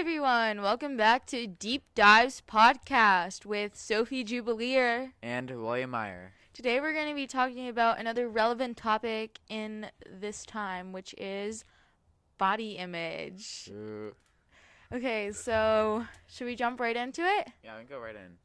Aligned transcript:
everyone. 0.00 0.62
Welcome 0.62 0.96
back 0.96 1.26
to 1.26 1.46
Deep 1.46 1.82
Dives 1.94 2.42
Podcast 2.50 3.44
with 3.44 3.76
Sophie 3.76 4.24
Jubileer. 4.24 5.12
And 5.22 5.50
William 5.50 5.90
Meyer. 5.90 6.32
Today 6.54 6.80
we're 6.80 6.94
going 6.94 7.10
to 7.10 7.14
be 7.14 7.26
talking 7.26 7.68
about 7.68 8.00
another 8.00 8.26
relevant 8.26 8.78
topic 8.78 9.40
in 9.50 9.90
this 10.10 10.46
time, 10.46 10.92
which 10.92 11.14
is 11.18 11.64
body 12.38 12.78
image. 12.78 13.68
Ooh. 13.70 14.14
Okay, 14.90 15.32
so 15.32 16.06
should 16.26 16.46
we 16.46 16.56
jump 16.56 16.80
right 16.80 16.96
into 16.96 17.20
it? 17.20 17.48
Yeah, 17.62 17.76
we 17.76 17.84
can 17.84 17.94
go 17.94 18.02
right 18.02 18.16
in. 18.16 18.38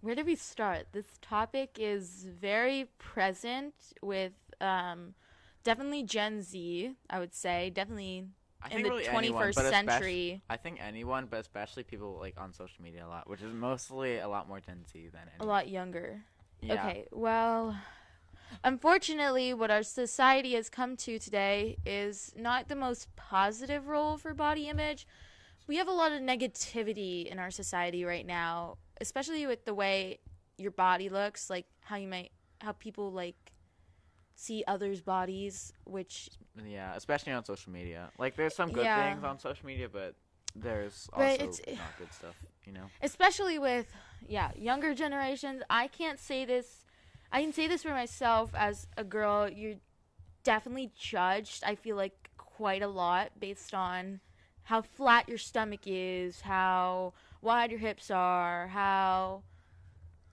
Where 0.00 0.16
do 0.16 0.24
we 0.24 0.34
start? 0.34 0.88
This 0.90 1.16
topic 1.22 1.76
is 1.78 2.26
very 2.28 2.88
present 2.98 3.74
with 4.02 4.32
um, 4.60 5.14
definitely 5.62 6.02
Gen 6.02 6.42
Z, 6.42 6.96
I 7.08 7.20
would 7.20 7.34
say. 7.34 7.70
Definitely 7.70 8.24
I 8.64 8.68
in 8.68 8.82
think 8.82 8.84
the 8.84 8.90
really 8.90 9.04
21st 9.04 9.58
anyone, 9.58 9.70
century. 9.70 10.42
I 10.48 10.56
think 10.56 10.78
anyone, 10.80 11.26
but 11.28 11.40
especially 11.40 11.82
people 11.82 12.18
like 12.20 12.34
on 12.40 12.52
social 12.52 12.82
media 12.82 13.06
a 13.06 13.08
lot, 13.08 13.28
which 13.28 13.42
is 13.42 13.52
mostly 13.52 14.18
a 14.18 14.28
lot 14.28 14.48
more 14.48 14.60
Gen 14.60 14.84
Z 14.90 15.08
than 15.12 15.22
A 15.40 15.44
lot 15.44 15.68
younger. 15.68 16.22
Yeah. 16.60 16.74
Okay, 16.74 17.06
well, 17.10 17.76
unfortunately, 18.62 19.52
what 19.52 19.70
our 19.70 19.82
society 19.82 20.54
has 20.54 20.70
come 20.70 20.96
to 20.98 21.18
today 21.18 21.76
is 21.84 22.32
not 22.36 22.68
the 22.68 22.76
most 22.76 23.14
positive 23.16 23.88
role 23.88 24.16
for 24.16 24.32
body 24.32 24.68
image. 24.68 25.06
We 25.66 25.76
have 25.76 25.88
a 25.88 25.92
lot 25.92 26.12
of 26.12 26.20
negativity 26.20 27.26
in 27.26 27.38
our 27.38 27.50
society 27.50 28.04
right 28.04 28.26
now, 28.26 28.78
especially 29.00 29.46
with 29.46 29.64
the 29.64 29.74
way 29.74 30.18
your 30.58 30.70
body 30.70 31.08
looks, 31.08 31.50
like 31.50 31.66
how 31.80 31.96
you 31.96 32.08
might, 32.08 32.30
how 32.60 32.72
people 32.72 33.10
like 33.10 33.51
see 34.42 34.64
others' 34.66 35.00
bodies, 35.00 35.72
which 35.84 36.28
Yeah, 36.66 36.94
especially 36.96 37.32
on 37.32 37.44
social 37.44 37.72
media. 37.72 38.10
Like, 38.18 38.36
there's 38.36 38.54
some 38.54 38.70
good 38.70 38.84
Yeah. 38.84 39.10
things 39.10 39.24
on 39.24 39.38
social 39.38 39.66
media, 39.66 39.88
but 39.88 40.14
there's 40.54 41.08
But 41.16 41.40
also 41.40 41.62
not 41.78 41.96
good 41.98 42.12
stuff. 42.12 42.36
You 42.66 42.72
know. 42.72 42.90
especially 43.02 43.58
with 43.58 43.86
yeah 44.28 44.50
younger 44.56 44.94
generations 44.94 45.62
i 45.68 45.88
can't 45.88 46.20
say 46.20 46.44
this 46.44 46.84
i 47.32 47.42
can 47.42 47.52
say 47.52 47.66
this 47.66 47.82
for 47.82 47.90
myself 47.90 48.50
as 48.54 48.86
a 48.96 49.02
girl 49.02 49.48
you're 49.48 49.80
definitely 50.44 50.92
judged 50.96 51.64
i 51.66 51.74
feel 51.74 51.96
like 51.96 52.30
quite 52.38 52.82
a 52.82 52.86
lot 52.86 53.32
based 53.40 53.74
on 53.74 54.20
how 54.64 54.80
flat 54.80 55.28
your 55.28 55.38
stomach 55.38 55.80
is 55.86 56.42
how 56.42 57.12
wide 57.40 57.70
your 57.72 57.80
hips 57.80 58.10
are 58.10 58.68
how 58.68 59.42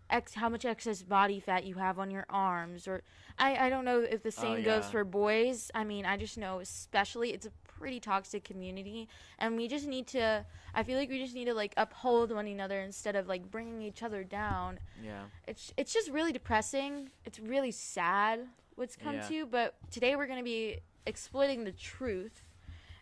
ex 0.09 0.33
how 0.35 0.49
much 0.49 0.65
excess 0.65 1.03
body 1.03 1.39
fat 1.39 1.63
you 1.65 1.75
have 1.75 1.99
on 1.99 2.09
your 2.11 2.25
arms 2.29 2.87
or 2.87 3.03
i 3.37 3.55
i 3.67 3.69
don't 3.69 3.85
know 3.85 3.99
if 4.01 4.23
the 4.23 4.29
Oh, 4.37 4.41
same 4.41 4.63
goes 4.63 4.89
for 4.89 5.03
boys 5.03 5.69
i 5.75 5.83
mean 5.83 6.05
i 6.05 6.17
just 6.17 6.37
know 6.37 6.59
especially 6.59 7.31
it's 7.31 7.45
a 7.45 7.51
pretty 7.79 7.99
toxic 7.99 8.43
community 8.43 9.07
and 9.37 9.55
we 9.55 9.67
just 9.67 9.87
need 9.87 10.07
to 10.07 10.45
i 10.73 10.83
feel 10.83 10.97
like 10.97 11.09
we 11.09 11.19
just 11.19 11.33
need 11.35 11.45
to 11.45 11.53
like 11.53 11.73
uphold 11.77 12.31
one 12.33 12.47
another 12.47 12.79
instead 12.81 13.15
of 13.15 13.27
like 13.27 13.49
bringing 13.51 13.81
each 13.81 14.03
other 14.03 14.23
down 14.23 14.79
Yeah. 15.01 15.23
it's 15.47 15.71
it's 15.77 15.93
just 15.93 16.09
really 16.11 16.31
depressing 16.33 17.09
it's 17.25 17.39
really 17.39 17.71
sad 17.71 18.39
what's 18.75 18.95
come 18.95 19.15
Yeah. 19.15 19.27
to 19.27 19.45
but 19.45 19.75
today 19.91 20.15
we're 20.15 20.27
going 20.27 20.39
to 20.39 20.43
be 20.43 20.79
exploiting 21.05 21.63
the 21.63 21.71
truth 21.71 22.43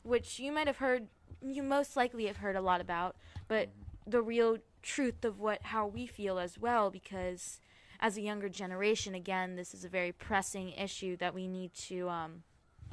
which 0.03 0.39
you 0.39 0.51
might 0.51 0.67
have 0.67 0.77
heard 0.77 1.07
you 1.41 1.61
most 1.63 1.95
likely 1.95 2.25
have 2.27 2.37
heard 2.37 2.55
a 2.55 2.61
lot 2.61 2.81
about 2.81 3.15
but 3.47 3.69
Mm-hmm. 3.69 4.11
the 4.11 4.21
real 4.21 4.57
truth 4.95 5.25
of 5.29 5.35
what 5.45 5.59
how 5.73 5.85
we 5.85 6.03
feel 6.07 6.39
as 6.39 6.53
well 6.57 6.89
because 6.89 7.59
as 7.99 8.15
a 8.17 8.21
younger 8.21 8.47
generation 8.63 9.13
again 9.23 9.55
this 9.59 9.73
is 9.73 9.83
a 9.83 9.89
very 9.89 10.13
pressing 10.27 10.67
issue 10.85 11.13
that 11.17 11.33
we 11.33 11.45
need 11.57 11.71
to 11.73 12.07
um 12.09 12.43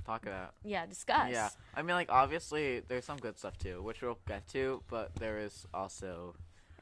Talk 0.04 0.22
about. 0.26 0.52
yeah 0.64 0.84
discuss 0.86 1.30
Yeah. 1.30 1.48
I 1.76 1.80
mean, 1.82 1.94
like, 2.00 2.10
obviously, 2.22 2.66
there's 2.88 3.06
some 3.10 3.16
good 3.26 3.36
stuff 3.38 3.56
too, 3.66 3.76
which 3.86 3.98
we'll 4.02 4.18
get 4.28 4.42
to, 4.48 4.82
but 4.94 5.06
there 5.22 5.38
is 5.46 5.54
also 5.72 6.34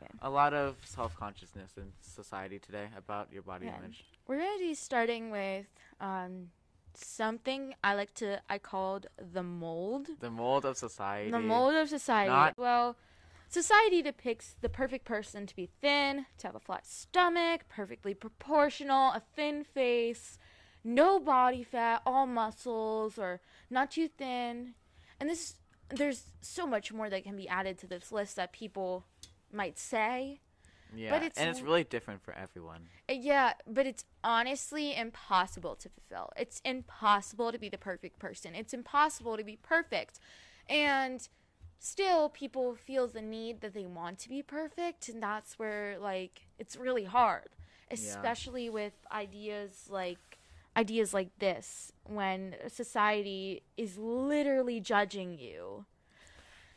Okay. 0.02 0.10
a 0.20 0.30
lot 0.40 0.52
of 0.62 0.68
self 0.84 1.12
consciousness 1.24 1.70
in 1.76 1.92
society 2.00 2.58
today 2.58 2.86
about 3.02 3.24
your 3.34 3.42
body 3.42 3.66
Yeah. 3.66 3.78
image. 3.78 3.98
We're 4.26 4.38
going 4.42 4.58
to 4.58 4.64
be 4.70 4.74
starting 4.74 5.30
with 5.30 5.66
um, 6.00 6.50
something 6.94 7.74
I 7.84 7.94
like 7.94 8.12
to, 8.14 8.40
I 8.48 8.58
called 8.58 9.06
the 9.34 9.42
mold. 9.44 10.08
The 10.20 10.30
mold 10.30 10.64
of 10.64 10.76
society. 10.76 11.30
The 11.30 11.40
mold 11.54 11.74
of 11.74 11.88
society. 11.88 12.30
Not- 12.30 12.58
well, 12.58 12.96
society 13.52 14.02
depicts 14.02 14.56
the 14.60 14.68
perfect 14.68 15.04
person 15.04 15.46
to 15.46 15.54
be 15.54 15.68
thin, 15.80 16.26
to 16.38 16.46
have 16.46 16.56
a 16.56 16.60
flat 16.60 16.86
stomach, 16.86 17.62
perfectly 17.68 18.14
proportional, 18.14 19.10
a 19.12 19.22
thin 19.36 19.62
face, 19.62 20.38
no 20.82 21.20
body 21.20 21.62
fat, 21.62 22.02
all 22.06 22.26
muscles, 22.26 23.18
or 23.18 23.40
not 23.70 23.90
too 23.90 24.08
thin. 24.08 24.74
And 25.20 25.28
this, 25.28 25.56
there's 25.90 26.24
so 26.40 26.66
much 26.66 26.92
more 26.92 27.10
that 27.10 27.24
can 27.24 27.36
be 27.36 27.48
added 27.48 27.78
to 27.78 27.86
this 27.86 28.10
list 28.10 28.36
that 28.36 28.52
people 28.52 29.04
might 29.52 29.78
say. 29.78 30.40
Yeah. 30.94 31.08
but 31.08 31.22
it's 31.22 31.38
and 31.38 31.48
it's 31.48 31.62
really 31.62 31.84
different 31.84 32.22
for 32.22 32.34
everyone. 32.34 32.82
Uh, 33.08 33.14
Yeah, 33.14 33.54
but 33.66 33.86
it's 33.86 34.04
honestly 34.22 34.94
impossible 34.94 35.74
to 35.76 35.88
fulfill. 35.88 36.30
It's 36.36 36.60
impossible 36.66 37.50
to 37.50 37.58
be 37.58 37.70
the 37.70 37.78
perfect 37.78 38.18
person. 38.18 38.54
It's 38.54 38.74
impossible 38.74 39.38
to 39.38 39.44
be 39.44 39.56
perfect. 39.56 40.18
And 40.68 41.26
still 41.82 42.28
people 42.28 42.74
feel 42.76 43.08
the 43.08 43.20
need 43.20 43.60
that 43.60 43.74
they 43.74 43.84
want 43.86 44.18
to 44.20 44.28
be 44.28 44.42
perfect 44.42 45.08
and 45.08 45.22
that's 45.22 45.58
where 45.58 45.98
like 45.98 46.46
it's 46.58 46.76
really 46.76 47.04
hard, 47.04 47.48
especially 47.90 48.70
with 48.70 48.92
ideas 49.10 49.88
like 49.90 50.38
ideas 50.76 51.12
like 51.12 51.36
this 51.40 51.92
when 52.04 52.54
society 52.68 53.62
is 53.76 53.98
literally 53.98 54.80
judging 54.80 55.38
you. 55.38 55.84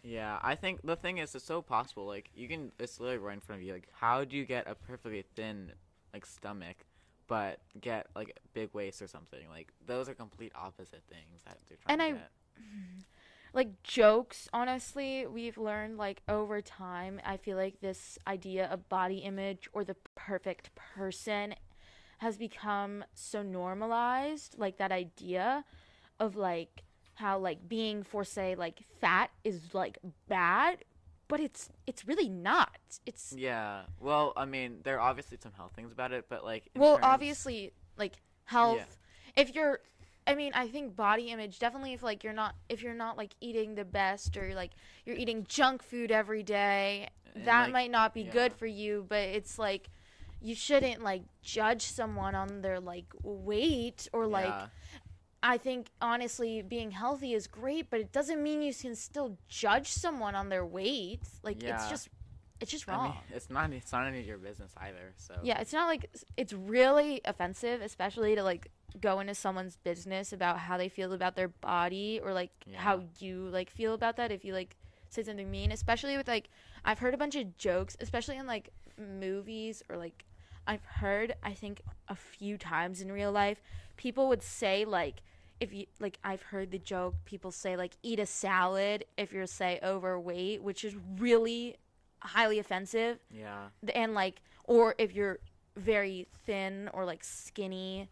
Yeah, 0.03 0.39
I 0.43 0.55
think 0.55 0.81
the 0.83 0.95
thing 0.95 1.17
is, 1.17 1.33
it's 1.35 1.45
so 1.45 1.61
possible. 1.61 2.05
Like, 2.05 2.29
you 2.35 2.47
can, 2.47 2.71
it's 2.79 2.99
literally 2.99 3.17
right 3.19 3.33
in 3.33 3.39
front 3.39 3.61
of 3.61 3.67
you. 3.67 3.73
Like, 3.73 3.87
how 3.93 4.23
do 4.23 4.35
you 4.37 4.45
get 4.45 4.67
a 4.67 4.75
perfectly 4.75 5.23
thin, 5.35 5.71
like, 6.13 6.25
stomach, 6.25 6.77
but 7.27 7.59
get, 7.81 8.07
like, 8.15 8.37
big 8.53 8.69
waist 8.73 9.01
or 9.01 9.07
something? 9.07 9.39
Like, 9.49 9.71
those 9.87 10.07
are 10.07 10.13
complete 10.13 10.51
opposite 10.55 11.01
things 11.09 11.41
that 11.45 11.57
they're 11.67 11.77
trying 11.77 11.97
And 11.99 12.01
to 12.01 12.05
I- 12.05 12.11
get. 12.11 12.31
like 13.55 13.81
jokes 13.83 14.47
honestly 14.53 15.25
we've 15.25 15.57
learned 15.57 15.97
like 15.97 16.21
over 16.27 16.61
time 16.61 17.19
i 17.25 17.37
feel 17.37 17.57
like 17.57 17.79
this 17.79 18.19
idea 18.27 18.67
of 18.67 18.87
body 18.89 19.17
image 19.19 19.67
or 19.73 19.83
the 19.83 19.95
perfect 20.13 20.69
person 20.75 21.55
has 22.19 22.37
become 22.37 23.03
so 23.13 23.41
normalized 23.41 24.55
like 24.57 24.77
that 24.77 24.91
idea 24.91 25.63
of 26.19 26.35
like 26.35 26.83
how 27.15 27.39
like 27.39 27.67
being 27.67 28.03
for 28.03 28.23
say 28.23 28.55
like 28.55 28.79
fat 28.99 29.31
is 29.43 29.73
like 29.73 29.97
bad 30.27 30.83
but 31.27 31.39
it's 31.39 31.69
it's 31.87 32.07
really 32.07 32.29
not. 32.29 32.77
It's 33.05 33.33
Yeah. 33.35 33.83
Well, 33.99 34.33
I 34.35 34.45
mean, 34.45 34.79
there 34.83 34.99
are 34.99 35.09
obviously 35.09 35.37
some 35.41 35.53
health 35.53 35.71
things 35.75 35.91
about 35.91 36.11
it, 36.11 36.25
but, 36.29 36.43
like, 36.43 36.69
well 36.75 36.95
terms- 36.95 37.05
obviously 37.05 37.73
like 37.97 38.13
health. 38.45 38.97
If 39.35 39.53
you're 39.53 39.79
i 40.27 40.35
mean 40.35 40.51
i 40.55 40.67
think 40.67 40.95
body 40.95 41.29
image 41.29 41.59
definitely 41.59 41.93
if 41.93 42.01
like 42.03 42.23
you're 42.23 42.33
not 42.33 42.55
if 42.69 42.81
you're 42.81 42.93
not 42.93 43.17
like 43.17 43.33
eating 43.41 43.75
the 43.75 43.85
best 43.85 44.35
or 44.37 44.53
like 44.53 44.71
you're 45.05 45.15
eating 45.15 45.45
junk 45.47 45.83
food 45.83 46.11
every 46.11 46.43
day 46.43 47.09
And, 47.35 47.45
that 47.45 47.63
like, 47.65 47.73
might 47.73 47.91
not 47.91 48.13
be 48.13 48.23
good 48.23 48.53
for 48.53 48.65
you 48.65 49.05
but 49.07 49.19
it's 49.19 49.57
like 49.59 49.89
you 50.41 50.55
shouldn't 50.55 51.01
like 51.03 51.23
judge 51.41 51.83
someone 51.83 52.35
on 52.35 52.61
their 52.61 52.79
like 52.79 53.05
weight 53.23 54.07
or 54.13 54.27
like 54.27 54.45
Yeah. 54.47 54.67
i 55.43 55.57
think 55.57 55.87
honestly 56.01 56.61
being 56.61 56.91
healthy 56.91 57.33
is 57.33 57.47
great 57.47 57.89
but 57.89 57.99
it 57.99 58.11
doesn't 58.11 58.41
mean 58.41 58.61
you 58.61 58.73
can 58.73 58.95
still 58.95 59.37
judge 59.47 59.89
someone 59.89 60.35
on 60.35 60.49
their 60.49 60.65
weight. 60.65 61.21
Like 61.43 61.63
it's 61.63 61.89
just 61.89 62.09
it's 62.61 62.71
just 62.71 62.87
I 62.87 62.93
wrong 62.93 63.03
mean, 63.05 63.13
it's 63.33 63.49
not, 63.49 63.71
it's 63.71 63.91
not 63.91 64.07
any 64.07 64.19
of 64.19 64.25
your 64.25 64.37
business 64.37 64.71
either, 64.77 65.13
so. 65.17 65.35
yeah, 65.43 65.59
it's 65.59 65.73
not 65.73 65.87
like 65.87 66.09
it's 66.37 66.53
really 66.53 67.21
offensive, 67.25 67.81
especially 67.81 68.35
to 68.35 68.43
like 68.43 68.69
go 69.01 69.19
into 69.19 69.35
someone's 69.35 69.75
business 69.77 70.31
about 70.31 70.57
how 70.57 70.77
they 70.77 70.87
feel 70.87 71.11
about 71.11 71.35
their 71.35 71.49
body 71.49 72.19
or 72.23 72.33
like 72.33 72.51
how 72.73 73.03
you 73.19 73.49
like 73.49 73.69
feel 73.69 73.93
about 73.93 74.15
that 74.15 74.31
if 74.31 74.45
you 74.45 74.53
like 74.53 74.77
say 75.09 75.23
something 75.23 75.49
mean, 75.49 75.71
especially 75.71 76.17
with 76.17 76.27
like 76.27 76.49
I've 76.83 76.99
heard 76.99 77.13
a 77.13 77.17
bunch 77.17 77.35
of 77.35 77.57
jokes, 77.57 77.97
especially 77.99 78.37
in 78.37 78.47
like 78.47 78.69
movies 78.97 79.83
or 79.89 79.97
like 79.97 80.23
I've 80.67 80.83
heard 80.85 81.35
I 81.43 81.53
think 81.53 81.81
a 82.07 82.15
few 82.15 82.57
times 82.57 83.01
in 83.01 83.11
real 83.11 83.31
life 83.31 83.61
people 83.97 84.27
would 84.29 84.43
say 84.43 84.85
like 84.85 85.21
if 85.59 85.73
you 85.73 85.85
like 85.99 86.19
I've 86.23 86.41
heard 86.41 86.71
the 86.71 86.79
joke 86.79 87.15
people 87.25 87.51
say 87.51 87.77
like 87.77 87.93
eat 88.03 88.19
a 88.19 88.25
salad 88.25 89.05
if 89.17 89.31
you're 89.31 89.47
say 89.47 89.79
overweight, 89.83 90.63
which 90.63 90.83
is 90.83 90.95
really 91.17 91.77
highly 92.25 92.59
offensive 92.59 93.19
Yeah. 93.31 93.67
and 93.93 94.13
like 94.13 94.41
or 94.65 94.95
if 94.97 95.13
you're 95.13 95.39
very 95.77 96.27
thin 96.45 96.89
or 96.93 97.05
like 97.05 97.23
skinny 97.23 98.09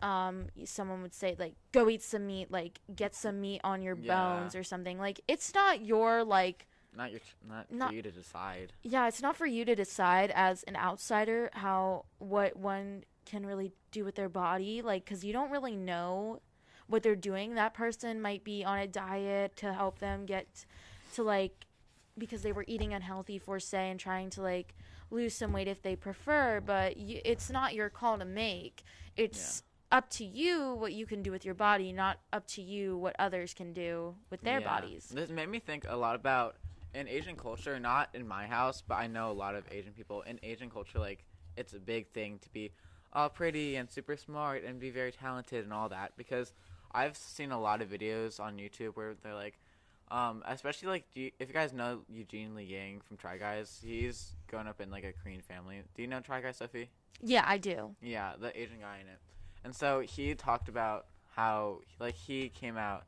um 0.00 0.46
someone 0.64 1.02
would 1.02 1.14
say 1.14 1.36
like 1.38 1.54
go 1.72 1.88
eat 1.88 2.02
some 2.02 2.26
meat 2.26 2.50
like 2.50 2.80
get 2.96 3.14
some 3.14 3.40
meat 3.40 3.60
on 3.64 3.82
your 3.82 3.96
Yeah. 3.96 4.14
bones 4.40 4.54
or 4.54 4.64
something 4.64 4.98
like 4.98 5.20
it's 5.28 5.54
not 5.54 5.84
your 5.84 6.24
like 6.24 6.66
Not 6.96 7.10
your, 7.12 7.20
not, 7.48 7.70
Not- 7.70 7.88
for 7.90 7.94
you 7.94 8.02
to 8.02 8.10
decide. 8.10 8.72
yeah 8.82 9.06
it's 9.08 9.22
not 9.22 9.36
for 9.36 9.46
you 9.46 9.64
to 9.64 9.74
decide 9.74 10.30
as 10.34 10.62
an 10.64 10.76
outsider 10.76 11.50
how 11.52 12.06
what 12.18 12.56
one 12.56 13.04
can 13.24 13.46
really 13.46 13.72
do 13.92 14.04
with 14.04 14.16
their 14.16 14.28
body 14.28 14.82
like 14.82 15.06
cuz 15.06 15.22
you 15.24 15.32
don't 15.32 15.50
really 15.50 15.76
know 15.76 16.40
what 16.88 17.02
they're 17.04 17.14
doing 17.14 17.54
that 17.54 17.72
person 17.72 18.20
might 18.20 18.42
be 18.42 18.64
on 18.64 18.78
a 18.78 18.86
diet 18.88 19.54
to 19.56 19.72
help 19.72 20.00
them 20.00 20.26
get 20.26 20.64
to 21.14 21.22
like 21.22 21.66
because 22.18 22.42
they 22.42 22.52
were 22.52 22.64
eating 22.66 22.92
unhealthy 22.94 23.38
for 23.38 23.58
say 23.58 23.90
and 23.90 23.98
trying 23.98 24.30
to 24.30 24.42
like 24.42 24.74
lose 25.10 25.34
some 25.34 25.52
weight 25.52 25.68
if 25.68 25.82
they 25.82 25.96
prefer 25.96 26.60
but 26.60 26.96
y- 26.96 27.20
it's 27.24 27.50
not 27.50 27.74
your 27.74 27.88
call 27.88 28.18
to 28.18 28.24
make 28.24 28.82
it's 29.16 29.62
up 29.90 30.08
to 30.08 30.24
you 30.24 30.74
what 30.74 30.92
you 30.92 31.06
can 31.06 31.22
do 31.22 31.30
with 31.30 31.44
your 31.44 31.54
body 31.54 31.92
not 31.92 32.18
up 32.32 32.46
to 32.46 32.62
you 32.62 32.96
what 32.96 33.14
others 33.18 33.54
can 33.54 33.72
do 33.72 34.14
with 34.30 34.40
their 34.42 34.60
Yeah. 34.60 34.66
bodies 34.66 35.08
This 35.14 35.30
made 35.30 35.48
me 35.48 35.58
think 35.58 35.84
a 35.88 35.96
lot 35.96 36.14
about 36.14 36.56
in 36.94 37.08
Asian 37.08 37.36
culture, 37.36 37.78
not 37.80 38.10
in 38.12 38.28
my 38.28 38.46
house, 38.46 38.82
but 38.86 38.96
I 38.96 39.06
know 39.06 39.30
a 39.30 39.32
lot 39.32 39.54
of 39.54 39.64
Asian 39.70 39.92
people 39.92 40.20
in 40.22 40.38
Asian 40.42 40.68
culture. 40.68 40.98
Like 40.98 41.24
it's 41.56 41.72
a 41.72 41.78
big 41.78 42.08
thing 42.12 42.38
to 42.40 42.50
be 42.50 42.72
all 43.14 43.28
pretty 43.30 43.76
and 43.76 43.90
super 43.90 44.16
smart 44.16 44.62
and 44.64 44.78
be 44.78 44.90
very 44.90 45.12
talented 45.12 45.64
and 45.64 45.72
all 45.72 45.88
that. 45.88 46.12
Because 46.16 46.52
I've 46.92 47.16
seen 47.16 47.50
a 47.50 47.58
lot 47.60 47.80
of 47.80 47.88
videos 47.88 48.38
on 48.40 48.58
YouTube 48.58 48.94
where 48.94 49.14
they're 49.14 49.34
like, 49.34 49.58
um, 50.12 50.42
especially 50.46 50.88
like 50.88 51.04
do 51.14 51.20
you, 51.22 51.30
if 51.40 51.48
you 51.48 51.54
guys 51.54 51.72
know 51.72 52.00
Eugene 52.08 52.54
Lee 52.54 52.64
Yang 52.64 53.00
from 53.00 53.16
Try 53.16 53.38
Guys, 53.38 53.80
he's 53.84 54.36
grown 54.46 54.66
up 54.68 54.80
in 54.80 54.90
like 54.90 55.04
a 55.04 55.12
Korean 55.12 55.40
family. 55.40 55.82
Do 55.94 56.02
you 56.02 56.08
know 56.08 56.20
Try 56.20 56.40
Guys, 56.40 56.56
Sophie? 56.58 56.90
yeah 57.24 57.44
i 57.46 57.56
do 57.56 57.94
Yeah, 58.00 58.32
the 58.40 58.50
Asian 58.60 58.80
guy 58.80 58.98
in 59.00 59.06
it. 59.06 59.18
And 59.64 59.74
so 59.74 60.00
he 60.00 60.34
talked 60.34 60.68
about 60.68 61.06
how 61.36 61.78
like 62.00 62.14
he 62.14 62.48
came 62.48 62.76
out 62.76 63.04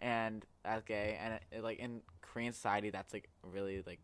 and 0.00 0.44
as 0.64 0.82
gay 0.84 1.18
and 1.22 1.40
it, 1.50 1.62
like 1.62 1.78
in 1.78 2.00
Korean 2.20 2.52
society 2.52 2.90
that's 2.90 3.12
like 3.12 3.28
really 3.42 3.82
like 3.86 4.00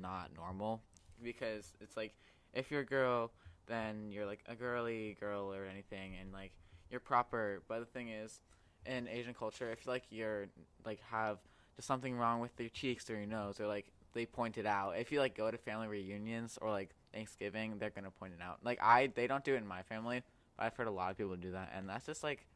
not 0.00 0.30
normal 0.34 0.82
because 1.22 1.72
it's 1.80 1.96
like 1.96 2.14
if 2.54 2.70
you're 2.70 2.80
a 2.80 2.86
girl 2.86 3.32
then 3.66 4.10
you're 4.10 4.26
like 4.26 4.40
a 4.48 4.54
girly 4.54 5.16
girl 5.20 5.52
or 5.52 5.66
anything 5.66 6.14
and 6.20 6.32
like 6.32 6.52
you're 6.90 7.00
proper 7.00 7.62
but 7.68 7.80
the 7.80 7.86
thing 7.86 8.08
is 8.08 8.40
in 8.86 9.06
Asian 9.08 9.34
culture 9.34 9.70
if 9.70 9.86
like 9.86 10.04
you're 10.10 10.46
like 10.84 11.00
have 11.10 11.38
just 11.76 11.88
something 11.88 12.16
wrong 12.16 12.40
with 12.40 12.52
your 12.58 12.68
cheeks 12.68 13.08
or 13.10 13.14
your 13.16 13.26
nose 13.26 13.60
or 13.60 13.66
like 13.66 13.86
they 14.14 14.26
point 14.26 14.58
it 14.58 14.66
out. 14.66 14.92
If 14.98 15.10
you 15.10 15.20
like 15.20 15.36
go 15.36 15.50
to 15.50 15.58
family 15.58 15.88
reunions 15.88 16.58
or 16.60 16.70
like 16.70 16.90
Thanksgiving 17.12 17.78
they're 17.78 17.90
gonna 17.90 18.10
point 18.10 18.34
it 18.38 18.42
out. 18.42 18.58
Like 18.64 18.78
I 18.82 19.08
they 19.14 19.26
don't 19.26 19.44
do 19.44 19.54
it 19.54 19.58
in 19.58 19.66
my 19.66 19.82
family 19.82 20.22
but 20.56 20.66
I've 20.66 20.74
heard 20.76 20.86
a 20.86 20.92
lot 20.92 21.10
of 21.10 21.18
people 21.18 21.36
do 21.36 21.52
that 21.52 21.72
and 21.74 21.88
that's 21.88 22.06
just 22.06 22.22
like 22.22 22.46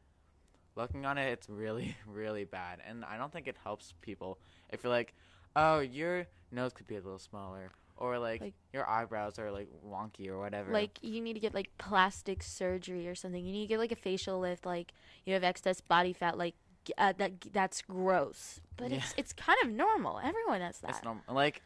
looking 0.75 1.05
on 1.05 1.17
it 1.17 1.31
it's 1.31 1.49
really 1.49 1.95
really 2.07 2.45
bad. 2.45 2.79
And 2.87 3.03
I 3.05 3.17
don't 3.17 3.31
think 3.31 3.47
it 3.47 3.55
helps 3.63 3.93
people 4.01 4.37
if 4.69 4.83
you're 4.83 4.91
like 4.91 5.13
oh 5.55 5.79
your 5.79 6.25
nose 6.51 6.73
could 6.73 6.87
be 6.87 6.95
a 6.95 7.01
little 7.01 7.19
smaller 7.19 7.71
or 7.99 8.19
like, 8.19 8.41
Like- 8.41 8.53
your 8.73 8.87
eyebrows 8.87 9.39
are 9.39 9.51
like 9.51 9.67
wonky 9.85 10.27
or 10.27 10.37
whatever. 10.37 10.71
Like 10.71 10.99
you 11.01 11.19
need 11.21 11.33
to 11.33 11.39
get 11.39 11.53
like 11.53 11.71
plastic 11.77 12.43
surgery 12.43 13.07
or 13.07 13.15
something. 13.15 13.43
You 13.43 13.51
need 13.51 13.63
to 13.63 13.67
get 13.67 13.79
like 13.79 13.91
a 13.91 13.95
facial 13.95 14.39
lift 14.39 14.65
like 14.65 14.93
you 15.25 15.33
have 15.33 15.43
excess 15.43 15.81
body 15.81 16.13
fat 16.13 16.37
like 16.37 16.53
uh, 16.97 17.13
that 17.17 17.31
that's 17.53 17.81
gross 17.81 18.59
but 18.77 18.91
Yeah. 18.91 18.97
it's 18.97 19.13
it's 19.17 19.33
kind 19.33 19.57
of 19.63 19.69
normal 19.71 20.19
everyone 20.23 20.61
has 20.61 20.79
that 20.79 20.91
It's 20.91 21.03
normal. 21.03 21.23
Like 21.29 21.61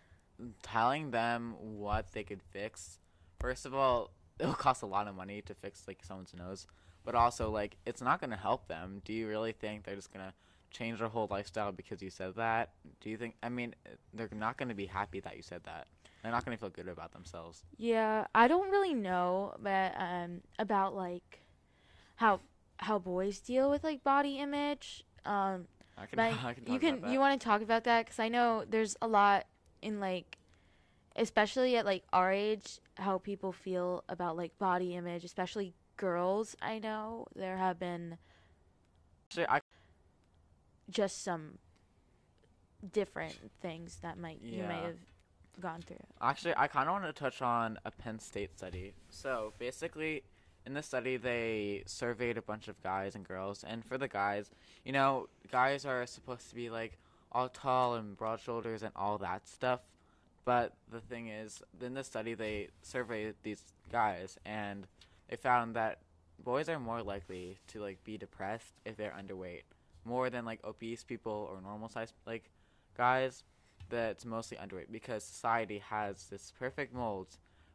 telling 0.64 1.12
them 1.12 1.56
what 1.60 2.12
they 2.14 2.24
could 2.24 2.42
fix. 2.42 3.00
First 3.40 3.66
of 3.66 3.74
all, 3.74 4.12
it'll 4.40 4.54
cost 4.54 4.82
a 4.82 4.86
lot 4.86 5.08
of 5.08 5.16
money 5.16 5.42
to 5.44 5.54
fix 5.54 5.84
like 5.88 6.00
someone's 6.04 6.34
nose, 6.34 6.68
but 7.04 7.16
also 7.16 7.50
like 7.52 7.78
it's 7.86 8.02
not 8.02 8.20
gonna 8.22 8.38
help 8.38 8.68
them. 8.68 9.02
Do 9.06 9.14
you 9.14 9.28
really 9.28 9.52
think 9.52 9.84
they're 9.84 9.96
just 9.96 10.12
gonna 10.12 10.34
change 10.72 11.00
their 11.00 11.10
whole 11.10 11.28
lifestyle 11.30 11.72
because 11.72 12.02
you 12.02 12.10
said 12.10 12.36
that? 12.36 12.70
Do 13.02 13.10
you 13.10 13.18
think? 13.18 13.36
I 13.44 13.50
mean, 13.50 13.76
they're 14.14 14.30
not 14.34 14.58
gonna 14.58 14.74
be 14.76 14.86
happy 14.88 15.20
that 15.20 15.36
you 15.38 15.44
said 15.44 15.62
that. 15.66 15.88
They're 16.24 16.32
not 16.32 16.46
gonna 16.46 16.58
feel 16.58 16.70
good 16.70 16.88
about 16.88 17.12
themselves. 17.14 17.64
Yeah, 17.78 18.26
I 18.34 18.48
don't 18.48 18.70
really 18.72 18.94
know, 18.94 19.56
but 19.62 19.94
um, 19.98 20.42
about 20.60 20.96
like 20.96 21.42
how 22.16 22.40
how 22.78 22.98
boys 23.00 23.40
deal 23.40 23.70
with 23.70 23.84
like 23.84 24.04
body 24.04 24.40
image. 24.40 25.04
Um, 25.26 25.68
I 25.98 26.06
can. 26.06 26.18
like 26.18 26.44
I 26.44 26.54
can 26.54 26.74
you 26.74 26.80
can 26.80 27.12
you 27.12 27.20
want 27.20 27.40
to 27.40 27.46
talk 27.46 27.62
about 27.62 27.84
that 27.86 28.06
because 28.06 28.20
I 28.20 28.30
know 28.30 28.64
there's 28.68 28.96
a 29.02 29.08
lot 29.08 29.46
in 29.82 30.00
like, 30.00 30.38
especially 31.16 31.78
at 31.78 31.86
like 31.86 32.04
our 32.14 32.32
age, 32.32 32.80
how 32.96 33.18
people 33.18 33.52
feel 33.52 34.04
about 34.10 34.38
like 34.38 34.58
body 34.58 34.96
image, 34.96 35.24
especially 35.24 35.74
girls. 35.98 36.56
I 36.62 36.80
know 36.80 37.28
there 37.36 37.58
have 37.58 37.80
been 37.80 38.18
Actually, 39.30 39.48
I 39.48 39.62
just 40.90 41.24
some 41.24 41.58
different 42.92 43.38
things 43.62 44.00
that 44.02 44.18
might 44.18 44.42
you 44.42 44.64
may 44.64 44.82
have 44.82 44.98
gone 45.62 45.82
through. 45.82 46.04
Actually, 46.22 46.54
I 46.58 46.68
kind 46.68 46.90
of 46.90 46.94
want 46.94 47.06
to 47.06 47.14
touch 47.14 47.42
on 47.42 47.78
a 47.86 47.92
Penn 47.92 48.20
State 48.20 48.58
study. 48.58 48.94
So 49.10 49.54
basically, 49.58 50.24
in 50.66 50.74
this 50.74 50.86
study, 50.86 51.18
they 51.18 51.84
surveyed 51.86 52.38
a 52.38 52.42
bunch 52.42 52.68
of 52.68 52.82
guys 52.82 53.16
and 53.16 53.28
girls, 53.28 53.64
and 53.68 53.84
for 53.84 53.98
the 53.98 54.08
guys, 54.08 54.50
you 54.86 54.92
know, 54.92 55.28
guys 55.52 55.86
are 55.86 56.06
supposed 56.06 56.50
to 56.50 56.56
be 56.56 56.70
like 56.70 56.98
all 57.32 57.50
tall 57.50 57.96
and 57.96 58.16
broad 58.18 58.40
shoulders 58.40 58.84
and 58.84 58.92
all 58.96 59.18
that 59.20 59.48
stuff. 59.48 59.82
But 60.46 60.74
the 60.92 61.00
thing 61.00 61.28
is, 61.28 61.62
in 61.82 61.94
this 61.94 62.08
study, 62.08 62.34
they 62.34 62.70
surveyed 62.82 63.36
these 63.44 63.62
guys, 63.92 64.38
and 64.46 64.88
they 65.30 65.36
found 65.36 65.76
that 65.76 66.00
boys 66.44 66.70
are 66.70 66.80
more 66.80 67.04
likely 67.04 67.60
to 67.68 67.80
like 67.80 68.04
be 68.04 68.18
depressed 68.18 68.74
if 68.86 68.98
they're 68.98 69.16
underweight, 69.18 69.64
more 70.06 70.30
than 70.30 70.46
like 70.46 70.60
obese 70.64 71.04
people 71.04 71.50
or 71.52 71.62
normal 71.62 71.90
size 71.90 72.14
like 72.26 72.50
guys 72.98 73.44
that's 73.90 74.26
mostly 74.26 74.58
underweight 74.58 74.92
because 74.92 75.24
society 75.24 75.82
has 75.90 76.26
this 76.30 76.52
perfect 76.58 76.94
mold 76.94 77.28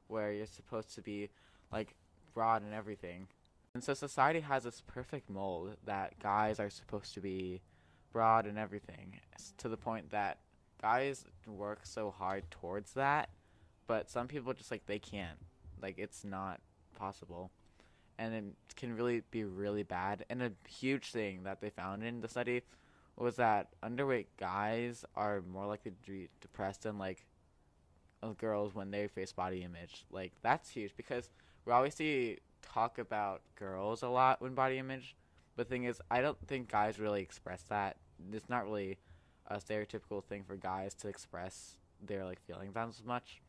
where 0.08 0.32
you're 0.32 0.46
supposed 0.46 0.94
to 0.94 1.02
be 1.02 1.28
like 1.72 1.94
broad 2.36 2.62
and 2.62 2.74
everything. 2.74 3.26
And 3.72 3.82
so 3.82 3.94
society 3.94 4.40
has 4.40 4.64
this 4.64 4.82
perfect 4.86 5.30
mold 5.30 5.76
that 5.86 6.18
guys 6.22 6.60
are 6.60 6.68
supposed 6.68 7.14
to 7.14 7.20
be 7.20 7.62
broad 8.12 8.46
and 8.46 8.58
everything 8.58 9.18
to 9.56 9.68
the 9.68 9.76
point 9.76 10.10
that 10.10 10.38
guys 10.80 11.24
work 11.46 11.80
so 11.82 12.10
hard 12.10 12.44
towards 12.50 12.92
that, 12.92 13.30
but 13.86 14.10
some 14.10 14.28
people 14.28 14.52
just 14.52 14.70
like 14.70 14.84
they 14.84 14.98
can't. 14.98 15.38
Like 15.80 15.98
it's 15.98 16.24
not 16.24 16.60
possible. 16.98 17.50
And 18.18 18.34
it 18.34 18.44
can 18.76 18.94
really 18.94 19.22
be 19.30 19.44
really 19.44 19.82
bad. 19.82 20.24
And 20.28 20.42
a 20.42 20.52
huge 20.68 21.10
thing 21.12 21.44
that 21.44 21.62
they 21.62 21.70
found 21.70 22.04
in 22.04 22.20
the 22.20 22.28
study 22.28 22.62
was 23.16 23.36
that 23.36 23.68
underweight 23.82 24.26
guys 24.38 25.06
are 25.14 25.42
more 25.42 25.66
likely 25.66 25.90
to 25.90 26.10
be 26.10 26.28
depressed 26.42 26.82
than 26.82 26.98
like 26.98 27.24
uh, 28.22 28.32
girls 28.38 28.74
when 28.74 28.90
they 28.90 29.06
face 29.08 29.32
body 29.32 29.62
image. 29.62 30.04
Like 30.10 30.32
that's 30.42 30.70
huge 30.70 30.94
because 30.96 31.30
we 31.66 31.72
always 31.72 31.94
see 31.94 32.38
talk 32.62 32.98
about 32.98 33.42
girls 33.56 34.02
a 34.02 34.08
lot 34.08 34.40
when 34.40 34.54
body 34.54 34.78
image. 34.78 35.16
But 35.56 35.68
the 35.68 35.74
thing 35.74 35.84
is, 35.84 36.00
I 36.10 36.20
don't 36.20 36.38
think 36.46 36.70
guys 36.70 36.98
really 36.98 37.22
express 37.22 37.62
that. 37.68 37.96
It's 38.32 38.48
not 38.48 38.64
really 38.64 38.98
a 39.46 39.56
stereotypical 39.56 40.22
thing 40.24 40.44
for 40.44 40.56
guys 40.56 40.94
to 40.94 41.08
express 41.08 41.76
their 42.04 42.24
like 42.24 42.40
feelings 42.46 42.76
as 42.76 43.04
much. 43.04 43.40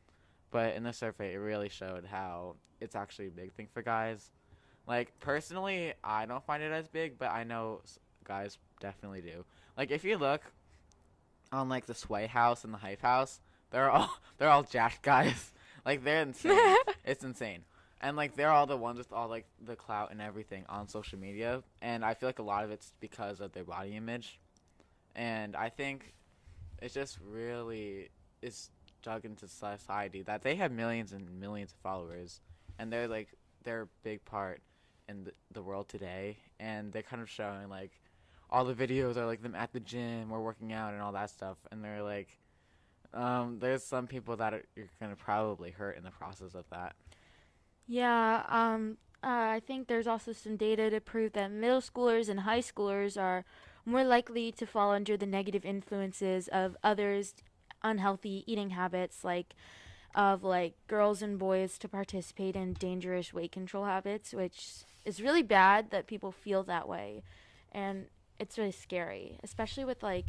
But 0.52 0.76
in 0.76 0.84
the 0.84 0.94
survey, 0.94 1.34
it 1.34 1.38
really 1.38 1.70
showed 1.70 2.06
how 2.06 2.56
it's 2.80 2.96
actually 2.96 3.28
a 3.28 3.32
big 3.32 3.54
thing 3.54 3.68
for 3.72 3.82
guys. 3.82 4.32
Like 4.88 5.20
personally, 5.20 5.94
I 6.04 6.26
don't 6.26 6.46
find 6.46 6.64
it 6.64 6.72
as 6.72 6.88
big, 6.88 7.18
but 7.18 7.32
I 7.32 7.44
know 7.44 7.82
guys 8.24 8.58
definitely 8.80 9.22
do. 9.22 9.44
Like 9.78 9.92
if 9.92 10.04
you 10.04 10.18
look 10.18 10.42
on 11.52 11.70
like 11.70 11.86
the 11.86 11.94
Sway 11.94 12.28
House 12.28 12.64
and 12.64 12.74
the 12.74 12.78
Hype 12.78 13.02
House, 13.02 13.42
they're 13.72 13.90
all 13.90 14.18
they're 14.38 14.50
all 14.50 14.64
jacked 14.64 15.02
guys. 15.02 15.52
like 15.86 16.04
they're 16.04 16.22
insane. 16.22 16.76
it's 17.06 17.24
insane. 17.24 17.64
And 18.00 18.16
like 18.16 18.36
they're 18.36 18.52
all 18.52 18.68
the 18.68 18.78
ones 18.78 19.00
with 19.00 19.12
all 19.12 19.28
like 19.28 19.46
the 19.64 19.76
clout 19.76 20.12
and 20.12 20.22
everything 20.22 20.66
on 20.70 20.88
social 20.88 21.18
media, 21.18 21.64
and 21.82 22.06
I 22.06 22.14
feel 22.14 22.30
like 22.30 22.40
a 22.40 22.44
lot 22.44 22.64
of 22.64 22.72
it's 22.72 22.92
because 23.00 23.42
of 23.42 23.54
their 23.54 23.64
body 23.64 23.96
image. 23.96 24.40
And 25.16 25.56
I 25.56 25.70
think 25.70 26.14
it's 26.80 26.94
just 26.94 27.18
really 27.28 28.10
is 28.42 28.70
dug 29.02 29.26
into 29.26 29.48
society 29.48 30.22
that 30.24 30.44
they 30.44 30.56
have 30.56 30.72
millions 30.72 31.12
and 31.12 31.40
millions 31.40 31.72
of 31.72 31.80
followers, 31.80 32.40
and 32.78 32.94
they're 32.94 33.08
like 33.08 33.30
they're 33.64 33.84
a 33.84 33.88
big 34.04 34.24
part 34.26 34.62
in 35.10 35.24
the, 35.24 35.32
the 35.54 35.62
world 35.64 35.90
today, 35.90 36.38
and 36.60 36.92
they're 36.92 37.02
kind 37.02 37.22
of 37.22 37.30
showing 37.30 37.68
like 37.68 37.92
all 38.50 38.64
the 38.64 38.74
videos 38.74 39.18
are 39.18 39.26
like 39.26 39.42
them 39.42 39.56
at 39.56 39.74
the 39.74 39.80
gym 39.80 40.32
or 40.32 40.42
working 40.42 40.72
out 40.72 40.94
and 40.94 41.02
all 41.02 41.14
that 41.14 41.30
stuff, 41.30 41.58
and 41.72 41.84
they're 41.84 42.04
like, 42.04 42.30
um, 43.14 43.58
there's 43.60 43.84
some 43.84 44.08
people 44.08 44.38
that 44.38 44.54
are, 44.54 44.64
you're 44.76 44.88
gonna 45.00 45.16
probably 45.16 45.72
hurt 45.72 45.98
in 45.98 46.04
the 46.04 46.12
process 46.12 46.54
of 46.54 46.66
that. 46.70 46.96
Yeah, 47.88 48.44
um, 48.50 48.98
uh, 49.24 49.28
I 49.58 49.62
think 49.66 49.88
there's 49.88 50.08
also 50.08 50.34
some 50.34 50.58
data 50.58 50.90
to 50.90 51.00
prove 51.00 51.34
that 51.34 51.52
middle 51.52 51.82
schoolers 51.82 52.30
and 52.30 52.42
high 52.42 52.60
schoolers 52.60 53.20
are 53.22 53.46
more 53.86 54.04
likely 54.04 54.52
to 54.54 54.66
fall 54.66 54.92
under 54.92 55.16
the 55.16 55.26
negative 55.26 55.66
influences 55.66 56.48
of 56.50 56.76
others' 56.84 57.34
unhealthy 57.84 58.44
eating 58.46 58.72
habits, 58.72 59.24
like 59.24 59.54
of 60.16 60.44
like 60.44 60.74
girls 60.88 61.22
and 61.22 61.40
boys 61.40 61.78
to 61.80 61.88
participate 61.88 62.56
in 62.56 62.74
dangerous 62.74 63.34
weight 63.34 63.52
control 63.52 63.86
habits, 63.86 64.34
which 64.34 64.84
is 65.06 65.22
really 65.22 65.44
bad 65.44 65.92
that 65.92 66.08
people 66.08 66.32
feel 66.32 66.64
that 66.64 66.88
way, 66.90 67.24
and 67.72 68.08
it's 68.40 68.58
really 68.58 68.72
scary, 68.72 69.40
especially 69.44 69.86
with 69.86 70.04
like. 70.04 70.28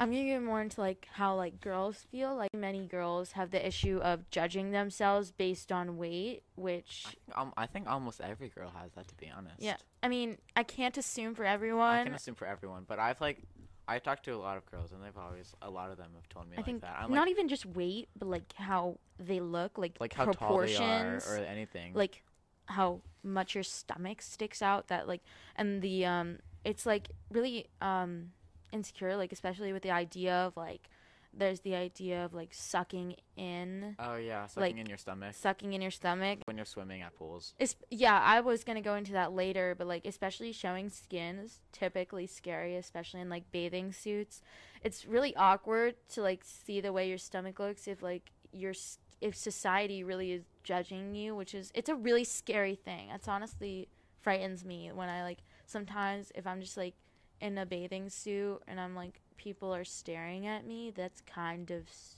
I'm 0.00 0.10
gonna 0.10 0.24
get 0.24 0.42
more 0.42 0.62
into 0.62 0.80
like 0.80 1.06
how 1.12 1.36
like 1.36 1.60
girls 1.60 2.06
feel. 2.10 2.34
Like 2.34 2.54
many 2.54 2.86
girls 2.86 3.32
have 3.32 3.50
the 3.50 3.64
issue 3.64 3.98
of 3.98 4.30
judging 4.30 4.70
themselves 4.70 5.30
based 5.30 5.70
on 5.70 5.98
weight, 5.98 6.42
which 6.56 7.04
I 7.06 7.10
think, 7.10 7.38
um, 7.38 7.52
I 7.58 7.66
think 7.66 7.86
almost 7.86 8.22
every 8.22 8.48
girl 8.48 8.72
has 8.80 8.92
that, 8.92 9.08
to 9.08 9.14
be 9.16 9.30
honest. 9.30 9.60
yeah. 9.60 9.76
I 10.02 10.08
mean, 10.08 10.38
I 10.56 10.62
can't 10.62 10.96
assume 10.96 11.34
for 11.34 11.44
everyone. 11.44 11.98
I 11.98 12.04
can 12.04 12.14
assume 12.14 12.34
for 12.34 12.46
everyone, 12.46 12.84
but 12.88 12.98
I've 12.98 13.20
like, 13.20 13.42
I 13.86 13.98
talked 13.98 14.24
to 14.24 14.30
a 14.30 14.38
lot 14.38 14.56
of 14.56 14.64
girls, 14.64 14.92
and 14.92 15.04
they've 15.04 15.18
always 15.18 15.54
a 15.60 15.68
lot 15.68 15.90
of 15.90 15.98
them 15.98 16.08
have 16.14 16.28
told 16.30 16.48
me 16.48 16.56
I 16.56 16.60
like 16.60 16.64
think 16.64 16.80
that. 16.80 16.96
I'm 16.98 17.12
not 17.12 17.22
like, 17.26 17.30
even 17.32 17.48
just 17.48 17.66
weight, 17.66 18.08
but 18.18 18.26
like 18.28 18.54
how 18.54 18.96
they 19.18 19.40
look, 19.40 19.76
like, 19.76 19.98
like 20.00 20.14
how 20.14 20.24
tall 20.24 20.32
they 20.32 20.38
proportions, 20.38 21.26
are 21.28 21.36
or 21.36 21.44
anything. 21.44 21.92
like 21.92 22.22
how 22.64 23.02
much 23.22 23.54
your 23.54 23.64
stomach 23.64 24.22
sticks 24.22 24.62
out. 24.62 24.88
That 24.88 25.06
like, 25.06 25.20
and 25.56 25.82
the 25.82 26.06
um, 26.06 26.38
it's 26.64 26.86
like 26.86 27.10
really 27.30 27.66
um 27.82 28.30
insecure, 28.72 29.16
like 29.16 29.32
especially 29.32 29.72
with 29.72 29.82
the 29.82 29.90
idea 29.90 30.34
of 30.34 30.56
like, 30.56 30.88
there's 31.32 31.60
the 31.60 31.76
idea 31.76 32.24
of 32.24 32.34
like 32.34 32.52
sucking 32.52 33.14
in, 33.36 33.94
oh 33.98 34.16
yeah, 34.16 34.46
sucking 34.46 34.76
like, 34.76 34.80
in 34.80 34.86
your 34.86 34.98
stomach 34.98 35.34
sucking 35.34 35.72
in 35.72 35.80
your 35.80 35.90
stomach. 35.90 36.40
when 36.44 36.56
you're 36.56 36.66
swimming 36.66 37.02
at 37.02 37.14
pools. 37.14 37.54
It's, 37.58 37.76
yeah, 37.90 38.20
I 38.20 38.40
was 38.40 38.64
gonna 38.64 38.80
go 38.80 38.94
into 38.94 39.12
that 39.12 39.32
later, 39.32 39.74
but 39.78 39.86
like 39.86 40.04
especially 40.04 40.52
showing 40.52 40.88
skin 40.88 41.38
is 41.38 41.60
typically 41.72 42.26
scary, 42.26 42.76
especially 42.76 43.20
in 43.20 43.28
like 43.28 43.50
bathing 43.52 43.92
suits. 43.92 44.42
It's 44.82 45.06
really 45.06 45.34
awkward 45.36 45.94
to 46.10 46.22
like 46.22 46.42
see 46.44 46.80
the 46.80 46.92
way 46.92 47.08
your 47.08 47.18
stomach 47.18 47.60
looks 47.60 47.86
if 47.86 48.02
like 48.02 48.32
your 48.52 48.72
if 49.20 49.36
society 49.36 50.02
really 50.02 50.32
is 50.32 50.42
judging 50.64 51.14
you, 51.14 51.36
which 51.36 51.54
is 51.54 51.70
it's 51.74 51.88
a 51.88 51.94
really 51.94 52.24
scary 52.24 52.74
thing. 52.74 53.08
It's 53.14 53.28
honestly 53.28 53.88
frightens 54.20 54.64
me 54.64 54.90
when 54.92 55.08
I 55.08 55.22
like 55.22 55.38
sometimes 55.66 56.32
if 56.34 56.46
I'm 56.46 56.60
just 56.60 56.76
like 56.76 56.94
in 57.40 57.58
a 57.58 57.66
bathing 57.66 58.08
suit 58.10 58.60
and 58.68 58.78
I'm 58.80 58.94
like 58.94 59.20
people 59.36 59.74
are 59.74 59.84
staring 59.84 60.46
at 60.46 60.66
me, 60.66 60.90
that's 60.94 61.20
kind 61.22 61.70
of 61.70 61.88
s- 61.88 62.16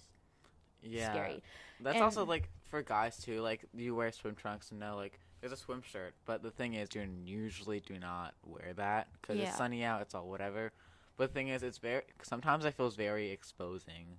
Yeah, 0.82 1.12
scary. 1.12 1.42
That's 1.80 2.00
also 2.00 2.24
like 2.24 2.48
for 2.68 2.82
guys 2.82 3.16
too. 3.18 3.40
Like 3.40 3.64
you 3.74 3.94
wear 3.94 4.10
swim 4.12 4.34
trunks 4.34 4.70
and 4.70 4.80
know 4.80 4.96
like 4.96 5.18
there's 5.40 5.52
a 5.52 5.56
swim 5.56 5.82
shirt, 5.82 6.14
but 6.24 6.42
the 6.42 6.50
thing 6.50 6.74
is 6.74 6.88
you 6.94 7.02
usually 7.24 7.80
do 7.80 7.98
not 7.98 8.34
wear 8.44 8.72
that 8.74 9.08
because 9.20 9.36
Yeah. 9.38 9.48
it's 9.48 9.56
sunny 9.56 9.82
out. 9.84 10.00
It's 10.02 10.14
all 10.14 10.28
whatever. 10.28 10.72
But 11.16 11.28
the 11.28 11.34
thing 11.34 11.48
is, 11.48 11.62
it's 11.62 11.78
very 11.78 12.02
sometimes 12.22 12.64
I 12.64 12.70
feel 12.70 12.86
it's 12.86 12.96
very 12.96 13.30
exposing. 13.30 14.18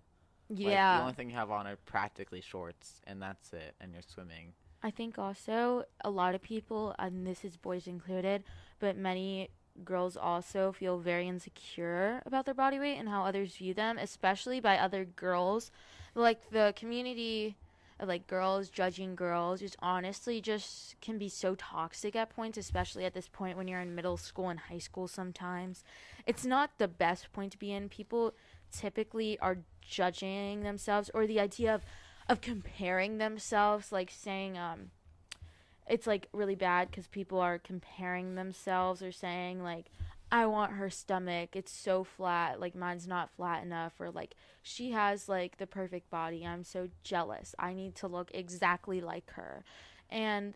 Like, 0.49 0.59
Yeah. 0.59 0.97
the 0.97 1.01
only 1.01 1.13
thing 1.13 1.29
you 1.29 1.35
have 1.35 1.49
on 1.49 1.65
are 1.65 1.77
practically 1.77 2.41
shorts, 2.41 3.01
and 3.07 3.21
that's 3.21 3.51
it. 3.53 3.75
And 3.81 3.93
you're 3.93 4.01
swimming. 4.03 4.53
I 4.83 4.91
think 4.91 5.17
also 5.17 5.85
a 6.03 6.09
lot 6.09 6.35
of 6.35 6.41
people, 6.41 6.93
and 6.99 7.25
this 7.25 7.43
is 7.45 7.55
boys 7.57 7.87
included, 7.87 8.43
but 8.79 8.95
many 8.97 9.49
girls 9.83 10.15
also 10.15 10.71
feel 10.71 10.97
very 10.97 11.27
insecure 11.27 12.21
about 12.25 12.45
their 12.45 12.53
body 12.53 12.79
weight 12.79 12.97
and 12.97 13.09
how 13.09 13.25
others 13.25 13.55
view 13.55 13.73
them, 13.73 13.97
especially 13.97 14.59
by 14.59 14.77
other 14.77 15.05
girls. 15.05 15.71
Like 16.15 16.49
the 16.51 16.73
community 16.75 17.55
of 17.99 18.07
like 18.07 18.27
girls 18.27 18.69
judging 18.69 19.15
girls 19.15 19.59
just 19.59 19.75
honestly 19.79 20.41
just 20.41 20.99
can 21.01 21.17
be 21.17 21.29
so 21.29 21.55
toxic 21.55 22.15
at 22.15 22.29
points, 22.29 22.57
especially 22.57 23.05
at 23.05 23.13
this 23.13 23.27
point 23.27 23.57
when 23.57 23.67
you're 23.67 23.81
in 23.81 23.95
middle 23.95 24.17
school 24.17 24.49
and 24.49 24.59
high 24.59 24.79
school 24.79 25.07
sometimes. 25.07 25.83
It's 26.25 26.45
not 26.45 26.77
the 26.77 26.87
best 26.87 27.31
point 27.33 27.51
to 27.53 27.59
be 27.59 27.71
in. 27.71 27.89
People 27.89 28.33
typically 28.71 29.39
are 29.39 29.59
judging 29.81 30.61
themselves 30.61 31.09
or 31.13 31.27
the 31.27 31.39
idea 31.39 31.73
of 31.75 31.83
of 32.29 32.39
comparing 32.39 33.17
themselves 33.17 33.91
like 33.91 34.09
saying 34.09 34.57
um 34.57 34.91
it's 35.89 36.07
like 36.07 36.27
really 36.33 36.55
bad 36.55 36.89
because 36.89 37.07
people 37.07 37.39
are 37.39 37.59
comparing 37.59 38.35
themselves 38.35 39.01
or 39.01 39.11
saying 39.11 39.61
like 39.61 39.91
i 40.33 40.47
want 40.47 40.73
her 40.73 40.89
stomach. 40.89 41.55
It's 41.55 41.71
so 41.71 42.03
flat. 42.03 42.59
Like 42.59 42.75
mine's 42.75 43.07
not 43.07 43.29
flat 43.29 43.63
enough 43.63 43.93
or 43.99 44.09
like 44.09 44.33
she 44.63 44.91
has 44.91 45.29
like 45.29 45.57
the 45.57 45.67
perfect 45.67 46.09
body. 46.09 46.43
I'm 46.43 46.63
so 46.63 46.89
jealous. 47.03 47.53
I 47.59 47.73
need 47.73 47.93
to 47.97 48.07
look 48.07 48.31
exactly 48.33 48.99
like 48.99 49.29
her. 49.33 49.63
And 50.09 50.55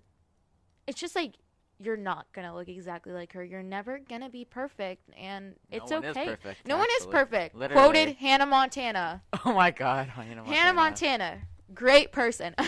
it's 0.87 0.99
just 0.99 1.15
like 1.15 1.35
you're 1.79 1.95
not 1.95 2.25
gonna 2.33 2.55
look 2.55 2.67
exactly 2.67 3.13
like 3.13 3.33
her. 3.33 3.43
You're 3.43 3.61
never 3.61 3.99
gonna 3.99 4.31
be 4.31 4.45
perfect 4.45 5.03
and 5.15 5.53
it's 5.69 5.91
no 5.91 5.99
one 5.99 6.09
okay. 6.09 6.25
perfect, 6.25 6.67
no 6.67 6.77
one 6.77 6.87
is 6.99 7.05
perfect. 7.05 7.55
Literally. 7.55 7.79
quoted 7.79 8.15
hannah 8.15 8.47
montana. 8.47 9.21
Oh 9.45 9.53
my 9.53 9.69
god, 9.69 10.07
Hannah 10.07 10.37
Montana. 10.37 10.55
Hannah 10.55 10.73
Montana, 10.73 11.37
great 11.75 12.11
person. 12.11 12.55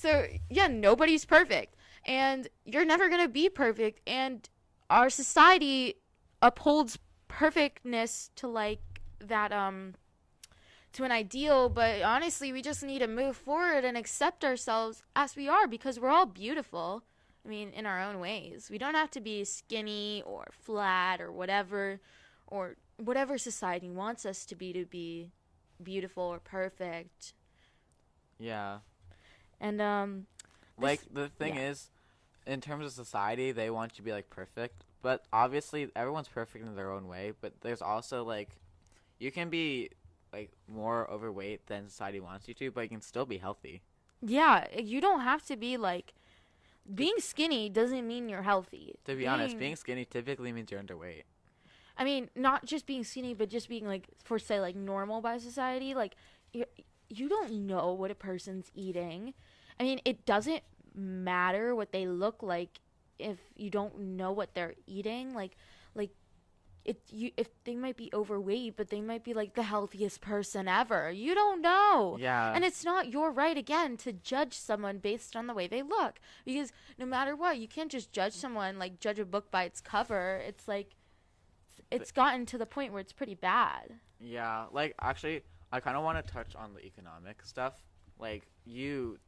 so 0.00 0.26
yeah, 0.48 0.68
nobody's 0.68 1.24
perfect, 1.24 1.74
and 2.04 2.48
you're 2.64 2.84
never 2.84 3.08
gonna 3.08 3.28
be 3.28 3.48
perfect. 3.48 4.00
And 4.06 4.48
our 4.88 5.10
society 5.10 5.94
upholds 6.40 6.98
perfectness 7.26 8.30
to 8.36 8.46
like 8.46 8.80
that 9.20 9.52
um 9.52 9.94
to 10.92 11.04
an 11.04 11.12
ideal, 11.12 11.68
but 11.68 12.02
honestly, 12.02 12.52
we 12.52 12.62
just 12.62 12.82
need 12.82 13.00
to 13.00 13.06
move 13.06 13.36
forward 13.36 13.84
and 13.84 13.96
accept 13.96 14.44
ourselves 14.44 15.02
as 15.14 15.36
we 15.36 15.48
are 15.48 15.66
because 15.66 16.00
we're 16.00 16.08
all 16.08 16.26
beautiful. 16.26 17.02
I 17.44 17.48
mean, 17.48 17.70
in 17.70 17.86
our 17.86 18.02
own 18.02 18.20
ways. 18.20 18.68
We 18.70 18.78
don't 18.78 18.94
have 18.94 19.10
to 19.12 19.20
be 19.20 19.44
skinny 19.44 20.22
or 20.26 20.48
flat 20.50 21.20
or 21.20 21.30
whatever 21.32 22.00
or 22.46 22.76
whatever 22.96 23.38
society 23.38 23.90
wants 23.90 24.24
us 24.26 24.44
to 24.46 24.54
be 24.54 24.72
to 24.72 24.84
be 24.86 25.30
beautiful 25.82 26.24
or 26.24 26.40
perfect. 26.40 27.32
Yeah. 28.38 28.78
And 29.60 29.80
um 29.80 30.26
Like 30.78 31.00
the 31.12 31.28
thing 31.28 31.56
yeah. 31.56 31.70
is, 31.70 31.90
in 32.46 32.60
terms 32.60 32.86
of 32.86 32.92
society, 32.92 33.52
they 33.52 33.70
want 33.70 33.92
you 33.92 33.96
to 33.96 34.02
be 34.02 34.12
like 34.12 34.30
perfect, 34.30 34.84
but 35.02 35.24
obviously 35.32 35.90
everyone's 35.96 36.28
perfect 36.28 36.64
in 36.66 36.74
their 36.76 36.90
own 36.90 37.08
way. 37.08 37.32
But 37.40 37.60
there's 37.60 37.82
also 37.82 38.24
like, 38.24 38.50
you 39.18 39.30
can 39.32 39.50
be 39.50 39.90
like 40.32 40.52
more 40.68 41.10
overweight 41.10 41.66
than 41.66 41.88
society 41.88 42.20
wants 42.20 42.48
you 42.48 42.54
to, 42.54 42.70
but 42.70 42.82
you 42.82 42.88
can 42.88 43.00
still 43.02 43.26
be 43.26 43.38
healthy. 43.38 43.82
yeah, 44.20 44.66
you 44.78 45.00
don't 45.00 45.20
have 45.20 45.44
to 45.46 45.56
be 45.56 45.76
like 45.76 46.14
being 46.94 47.14
skinny 47.18 47.68
doesn't 47.68 48.06
mean 48.06 48.28
you're 48.28 48.42
healthy. 48.42 48.94
To 49.04 49.14
be 49.14 49.26
honest, 49.26 49.58
being 49.58 49.76
skinny 49.76 50.04
typically 50.04 50.52
means 50.52 50.70
you're 50.70 50.82
underweight. 50.82 51.24
I 51.96 52.04
mean, 52.04 52.30
not 52.36 52.64
just 52.64 52.86
being 52.86 53.04
skinny, 53.04 53.34
but 53.34 53.48
just 53.50 53.68
being 53.68 53.86
like 53.86 54.08
for 54.24 54.38
say 54.38 54.60
like 54.60 54.76
normal 54.76 55.20
by 55.20 55.38
society, 55.38 55.94
like 55.94 56.14
you 57.08 57.28
don't 57.28 57.52
know 57.66 57.92
what 57.92 58.10
a 58.10 58.14
person's 58.14 58.70
eating. 58.74 59.34
I 59.78 59.82
mean, 59.84 60.00
it 60.04 60.26
doesn't 60.26 60.62
matter 60.94 61.74
what 61.74 61.92
they 61.92 62.06
look 62.06 62.42
like 62.42 62.80
if 63.18 63.38
you 63.56 63.70
don't 63.70 63.98
know 63.98 64.32
what 64.32 64.54
they're 64.54 64.74
eating. 64.86 65.34
Like 65.34 65.56
like 65.94 66.10
it 66.84 67.00
you 67.10 67.30
if 67.36 67.48
they 67.64 67.74
might 67.76 67.96
be 67.96 68.10
overweight, 68.12 68.76
but 68.76 68.88
they 68.88 69.00
might 69.00 69.24
be 69.24 69.34
like 69.34 69.54
the 69.54 69.62
healthiest 69.62 70.20
person 70.20 70.68
ever. 70.68 71.10
You 71.10 71.34
don't 71.34 71.60
know. 71.60 72.16
Yeah. 72.20 72.52
And 72.54 72.64
it's 72.64 72.84
not 72.84 73.12
your 73.12 73.30
right 73.30 73.56
again 73.56 73.96
to 73.98 74.12
judge 74.12 74.54
someone 74.54 74.98
based 74.98 75.36
on 75.36 75.46
the 75.46 75.54
way 75.54 75.66
they 75.66 75.82
look 75.82 76.18
because 76.44 76.72
no 76.98 77.06
matter 77.06 77.36
what, 77.36 77.58
you 77.58 77.68
can't 77.68 77.90
just 77.90 78.12
judge 78.12 78.32
someone 78.32 78.78
like 78.78 79.00
judge 79.00 79.18
a 79.18 79.24
book 79.24 79.50
by 79.50 79.64
its 79.64 79.80
cover. 79.80 80.42
It's 80.46 80.66
like 80.66 80.94
it's 81.90 82.12
gotten 82.12 82.46
to 82.46 82.58
the 82.58 82.66
point 82.66 82.92
where 82.92 83.00
it's 83.00 83.12
pretty 83.12 83.34
bad. 83.34 83.94
Yeah, 84.20 84.66
like 84.72 84.94
actually, 85.00 85.42
I 85.72 85.80
kind 85.80 85.96
of 85.96 86.04
want 86.04 86.24
to 86.24 86.32
touch 86.32 86.54
on 86.56 86.74
the 86.74 86.84
economic 86.84 87.44
stuff. 87.44 87.74
Like 88.18 88.44
you, 88.64 89.18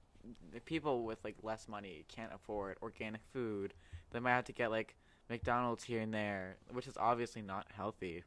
the 0.53 0.61
people 0.61 1.05
with 1.05 1.19
like 1.25 1.37
less 1.43 1.69
money 1.69 2.05
can't 2.09 2.33
afford 2.35 2.77
organic 2.83 3.21
food. 3.33 3.75
They 4.11 4.21
might 4.21 4.31
have 4.33 4.45
to 4.47 4.53
get 4.53 4.71
like 4.71 4.97
McDonald's 5.29 5.85
here 5.85 6.01
and 6.01 6.13
there, 6.13 6.57
which 6.73 6.87
is 6.87 6.97
obviously 6.99 7.43
not 7.43 7.67
healthy, 7.75 8.25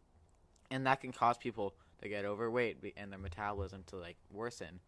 and 0.71 0.85
that 0.85 1.01
can 1.01 1.11
cause 1.11 1.37
people 1.37 1.73
to 2.01 2.07
get 2.09 2.23
overweight 2.25 2.93
and 2.97 3.11
their 3.11 3.19
metabolism 3.19 3.83
to 3.87 3.97
like 3.97 4.17
worsen. 4.31 4.79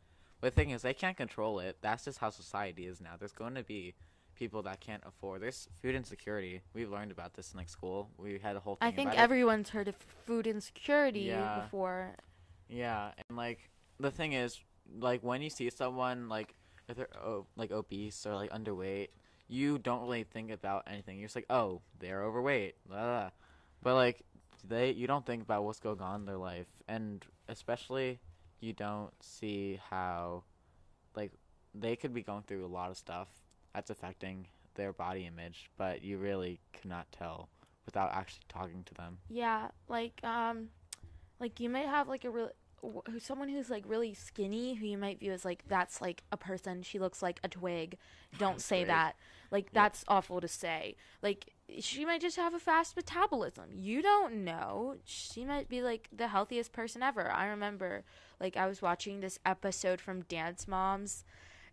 But 0.42 0.54
the 0.54 0.62
thing 0.62 0.70
is, 0.72 0.82
they 0.82 0.94
can't 0.94 1.18
control 1.18 1.60
it. 1.60 1.78
That's 1.82 2.06
just 2.06 2.20
how 2.20 2.30
society 2.30 2.86
is 2.86 3.02
now. 3.02 3.12
There's 3.18 3.32
going 3.32 3.56
to 3.56 3.64
be 3.64 3.96
people 4.36 4.62
that 4.64 4.82
can't 4.82 5.02
afford. 5.06 5.42
There's 5.42 5.70
food 5.82 5.96
insecurity. 5.96 6.62
We've 6.74 6.92
learned 6.92 7.12
about 7.12 7.34
this 7.34 7.52
in 7.54 7.58
like 7.58 7.70
school. 7.70 8.10
We 8.18 8.38
had 8.38 8.56
a 8.56 8.60
whole 8.60 8.76
thing 8.76 8.88
I 8.90 8.92
think 8.92 9.08
about 9.08 9.20
it. 9.20 9.24
everyone's 9.24 9.70
heard 9.70 9.88
of 9.88 9.96
food 10.26 10.46
insecurity 10.46 11.22
Yeah. 11.22 11.62
before. 11.62 12.16
Yeah, 12.70 13.12
and 13.30 13.38
like 13.38 13.70
the 14.00 14.12
thing 14.12 14.34
is, 14.34 14.60
like 15.00 15.24
when 15.24 15.42
you 15.42 15.50
see 15.50 15.70
someone 15.70 16.30
like 16.30 16.56
if 16.88 16.98
they're 16.98 17.08
oh, 17.24 17.46
like 17.56 17.72
obese 17.72 18.26
or 18.26 18.36
like 18.36 18.52
underweight, 18.52 19.10
you 19.48 19.78
don't 19.78 20.02
really 20.02 20.24
think 20.24 20.52
about 20.52 20.84
anything. 20.88 21.20
You're 21.20 21.28
just 21.28 21.36
like, 21.36 21.48
oh, 21.50 21.82
they're 22.00 22.24
overweight, 22.24 22.76
blah, 22.88 23.04
blah. 23.04 23.30
but 23.84 23.96
like 23.96 24.24
they, 24.68 24.92
you 24.92 25.08
don't 25.08 25.26
think 25.26 25.44
about 25.44 25.64
what's 25.64 25.80
going 25.80 26.02
on 26.02 26.22
in 26.22 26.26
their 26.26 26.38
life, 26.38 26.70
and 26.88 27.26
especially 27.48 28.20
you 28.60 28.74
don't 28.74 29.12
see 29.22 29.80
how, 29.90 30.44
like, 31.16 31.32
they 31.74 31.96
could 31.96 32.14
be 32.14 32.22
going 32.22 32.44
through 32.44 32.66
a 32.66 32.68
lot 32.68 32.90
of 32.90 32.98
stuff 32.98 33.28
that's 33.74 33.90
affecting 33.90 34.48
their 34.76 34.94
body 34.94 35.26
image, 35.26 35.70
but 35.78 36.04
you 36.04 36.18
really 36.18 36.60
cannot 36.74 37.12
tell 37.12 37.50
without 37.86 38.12
actually 38.14 38.44
talking 38.50 38.84
to 38.86 38.94
them. 38.96 39.18
Yeah, 39.30 39.68
like 39.88 40.20
um, 40.24 40.70
like 41.40 41.60
you 41.60 41.70
might 41.70 41.88
have 41.88 42.08
like 42.08 42.24
a 42.26 42.30
real 42.30 42.50
who- 42.82 43.04
someone 43.20 43.50
who's 43.50 43.70
like 43.70 43.84
really 43.88 44.14
skinny 44.14 44.76
who 44.76 44.86
you 44.86 44.98
might 44.98 45.20
view 45.20 45.32
as 45.32 45.44
like 45.46 45.64
that's 45.68 46.02
like 46.02 46.24
a 46.32 46.38
person. 46.38 46.82
She 46.84 47.00
looks 47.00 47.22
like 47.22 47.40
a 47.44 47.48
twig. 47.48 47.98
Don't 48.38 48.62
say 48.62 48.80
Twig. 48.80 48.88
that. 48.88 49.16
Like 49.52 49.72
that's 49.74 50.04
awful 50.08 50.42
to 50.42 50.48
say. 50.48 50.96
Like 51.22 51.54
she 51.80 52.06
might 52.06 52.22
just 52.22 52.36
have 52.36 52.54
a 52.54 52.60
fast 52.60 52.96
metabolism. 52.96 53.70
You 53.74 54.02
don't 54.02 54.44
know. 54.44 54.96
She 55.06 55.46
might 55.46 55.68
be 55.70 55.82
like 55.82 56.10
the 56.16 56.28
healthiest 56.28 56.74
person 56.74 57.02
ever. 57.02 57.32
I 57.32 57.48
remember 57.48 58.04
like 58.40 58.56
I 58.58 58.68
was 58.68 58.82
watching 58.82 59.20
this 59.20 59.40
episode 59.46 60.00
from 60.02 60.22
Dance 60.24 60.68
Moms. 60.68 61.24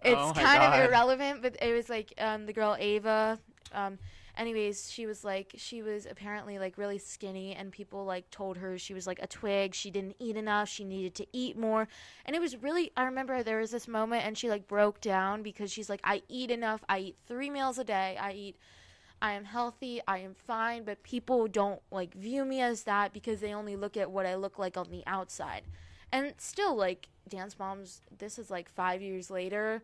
It's 0.05 0.17
Oh 0.19 0.33
kind 0.35 0.61
God. 0.61 0.81
of 0.81 0.89
irrelevant, 0.89 1.43
but 1.43 1.57
it 1.61 1.73
was 1.75 1.89
like 1.89 2.13
um 2.19 2.47
the 2.47 2.53
girl 2.53 2.77
Ava 2.79 3.39
um 3.73 3.99
anyways, 4.37 4.91
she 4.91 5.07
was 5.07 5.25
like 5.25 5.53
she 5.57 5.83
was 5.83 6.07
apparently 6.07 6.59
like 6.59 6.79
really 6.79 6.99
skinny 6.99 7.55
and 7.55 7.71
people 7.71 8.05
like 8.05 8.31
told 8.31 8.57
her 8.59 8.79
she 8.79 8.95
was 8.95 9.07
like 9.07 9.19
a 9.21 9.27
twig, 9.27 9.75
she 9.75 9.91
didn't 9.91 10.17
eat 10.19 10.37
enough, 10.37 10.69
she 10.69 10.85
needed 10.85 11.15
to 11.17 11.27
eat 11.33 11.57
more. 11.57 11.89
And 12.25 12.35
it 12.35 12.41
was 12.41 12.57
really 12.63 12.93
I 12.97 13.05
remember 13.05 13.43
there 13.43 13.59
was 13.59 13.71
this 13.71 13.89
moment 13.89 14.25
and 14.25 14.37
she 14.37 14.49
like 14.49 14.67
broke 14.69 15.01
down 15.01 15.43
because 15.43 15.71
she's 15.71 15.91
like 15.91 16.01
I 16.05 16.23
eat 16.29 16.51
enough, 16.51 16.85
I 16.89 16.99
eat 16.99 17.17
3 17.27 17.51
meals 17.51 17.79
a 17.79 17.85
day, 17.85 18.17
I 18.21 18.33
eat 18.33 18.57
I 19.21 19.33
am 19.33 19.45
healthy, 19.45 20.01
I 20.09 20.19
am 20.19 20.35
fine, 20.35 20.83
but 20.85 21.03
people 21.05 21.47
don't 21.47 21.81
like 21.91 22.15
view 22.15 22.45
me 22.45 22.61
as 22.61 22.83
that 22.85 23.13
because 23.13 23.41
they 23.41 23.55
only 23.55 23.77
look 23.77 23.97
at 23.97 24.11
what 24.11 24.27
I 24.27 24.35
look 24.35 24.59
like 24.59 24.77
on 24.77 24.91
the 24.91 25.05
outside. 25.07 25.63
And 26.11 26.35
still 26.39 26.75
like 26.75 27.09
Dance 27.29 27.59
Moms 27.59 28.01
this 28.19 28.39
is 28.39 28.51
like 28.51 28.69
5 28.69 29.03
years 29.03 29.31
later 29.31 29.83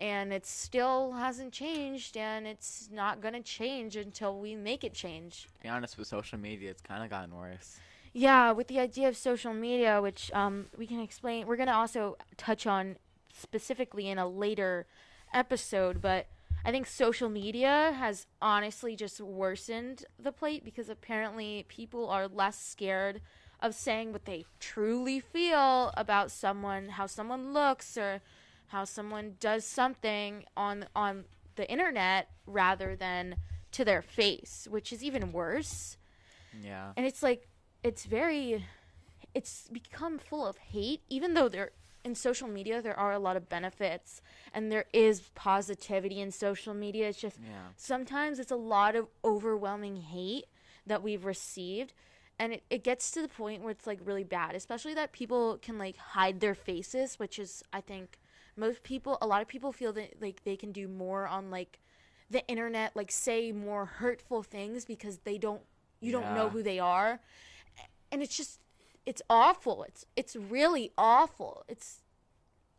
and 0.00 0.32
it 0.32 0.46
still 0.46 1.12
hasn't 1.12 1.52
changed 1.52 2.16
and 2.16 2.46
it's 2.46 2.88
not 2.92 3.20
going 3.20 3.34
to 3.34 3.40
change 3.42 3.96
until 3.96 4.38
we 4.38 4.54
make 4.54 4.84
it 4.84 4.94
change 4.94 5.48
To 5.56 5.62
be 5.64 5.68
honest, 5.68 5.98
with 5.98 6.06
social 6.06 6.38
media, 6.38 6.70
it's 6.70 6.82
kind 6.82 7.02
of 7.02 7.10
gotten 7.10 7.34
worse. 7.34 7.78
yeah 8.12 8.52
with 8.52 8.68
the 8.68 8.78
idea 8.80 9.08
of 9.08 9.16
social 9.16 9.52
media 9.52 10.00
which 10.00 10.30
um, 10.32 10.66
we 10.76 10.86
can 10.86 11.00
explain 11.00 11.46
we're 11.46 11.56
going 11.56 11.68
to 11.68 11.74
also 11.74 12.16
touch 12.36 12.66
on 12.66 12.96
specifically 13.32 14.08
in 14.08 14.18
a 14.18 14.26
later 14.28 14.86
episode 15.32 16.00
but 16.00 16.26
i 16.64 16.70
think 16.70 16.86
social 16.86 17.28
media 17.28 17.92
has 17.98 18.26
honestly 18.40 18.96
just 18.96 19.20
worsened 19.20 20.04
the 20.18 20.32
plate 20.32 20.64
because 20.64 20.88
apparently 20.88 21.64
people 21.68 22.08
are 22.08 22.26
less 22.26 22.58
scared 22.58 23.20
of 23.60 23.74
saying 23.74 24.12
what 24.12 24.24
they 24.24 24.44
truly 24.58 25.20
feel 25.20 25.92
about 25.96 26.30
someone 26.30 26.88
how 26.90 27.06
someone 27.06 27.52
looks 27.52 27.96
or 27.98 28.20
how 28.68 28.84
someone 28.84 29.34
does 29.40 29.64
something 29.64 30.44
on 30.56 30.86
on 30.94 31.24
the 31.56 31.68
internet 31.70 32.28
rather 32.46 32.94
than 32.96 33.36
to 33.72 33.84
their 33.84 34.02
face 34.02 34.66
which 34.70 34.92
is 34.92 35.02
even 35.04 35.32
worse 35.32 35.96
Yeah. 36.62 36.92
and 36.96 37.04
it's 37.06 37.22
like 37.22 37.48
it's 37.82 38.04
very 38.04 38.64
it's 39.34 39.68
become 39.68 40.18
full 40.18 40.46
of 40.46 40.56
hate 40.58 41.02
even 41.08 41.34
though 41.34 41.48
there 41.48 41.72
in 42.04 42.14
social 42.14 42.48
media 42.48 42.80
there 42.80 42.98
are 42.98 43.12
a 43.12 43.18
lot 43.18 43.36
of 43.36 43.48
benefits 43.48 44.22
and 44.54 44.70
there 44.72 44.86
is 44.92 45.20
positivity 45.34 46.20
in 46.20 46.30
social 46.30 46.72
media 46.74 47.08
it's 47.08 47.20
just 47.20 47.38
Yeah. 47.42 47.68
sometimes 47.76 48.38
it's 48.38 48.50
a 48.52 48.56
lot 48.56 48.96
of 48.96 49.08
overwhelming 49.24 49.96
hate 49.96 50.46
that 50.86 51.02
we've 51.02 51.24
received 51.26 51.92
and 52.38 52.52
it, 52.54 52.62
it 52.70 52.84
gets 52.84 53.10
to 53.10 53.20
the 53.20 53.28
point 53.28 53.62
where 53.62 53.72
it's 53.72 53.86
like 53.86 53.98
really 54.04 54.24
bad 54.24 54.54
especially 54.54 54.94
that 54.94 55.12
people 55.12 55.58
can 55.60 55.76
like 55.76 55.96
hide 55.96 56.40
their 56.40 56.54
faces 56.54 57.18
which 57.18 57.38
is 57.38 57.62
i 57.72 57.80
think 57.80 58.18
most 58.58 58.82
people 58.82 59.16
a 59.22 59.26
lot 59.26 59.40
of 59.40 59.48
people 59.48 59.72
feel 59.72 59.92
that 59.92 60.20
like 60.20 60.42
they 60.44 60.56
can 60.56 60.72
do 60.72 60.88
more 60.88 61.26
on 61.26 61.50
like 61.50 61.78
the 62.30 62.46
internet 62.48 62.94
like 62.94 63.10
say 63.10 63.52
more 63.52 63.86
hurtful 63.86 64.42
things 64.42 64.84
because 64.84 65.18
they 65.18 65.38
don't 65.38 65.62
you 66.00 66.12
don't 66.12 66.34
know 66.34 66.48
who 66.48 66.62
they 66.62 66.78
are. 66.78 67.20
And 68.12 68.22
it's 68.22 68.36
just 68.36 68.60
it's 69.06 69.22
awful. 69.28 69.84
It's 69.84 70.04
it's 70.16 70.36
really 70.36 70.92
awful. 70.96 71.64
It's 71.68 72.02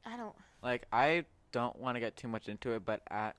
i 0.06 0.16
don't 0.16 0.36
Like 0.62 0.88
I 0.92 1.26
don't 1.52 1.78
want 1.80 1.96
to 1.96 2.00
get 2.00 2.16
too 2.16 2.28
much 2.28 2.48
into 2.48 2.72
it, 2.72 2.86
but 2.86 3.02
at 3.10 3.36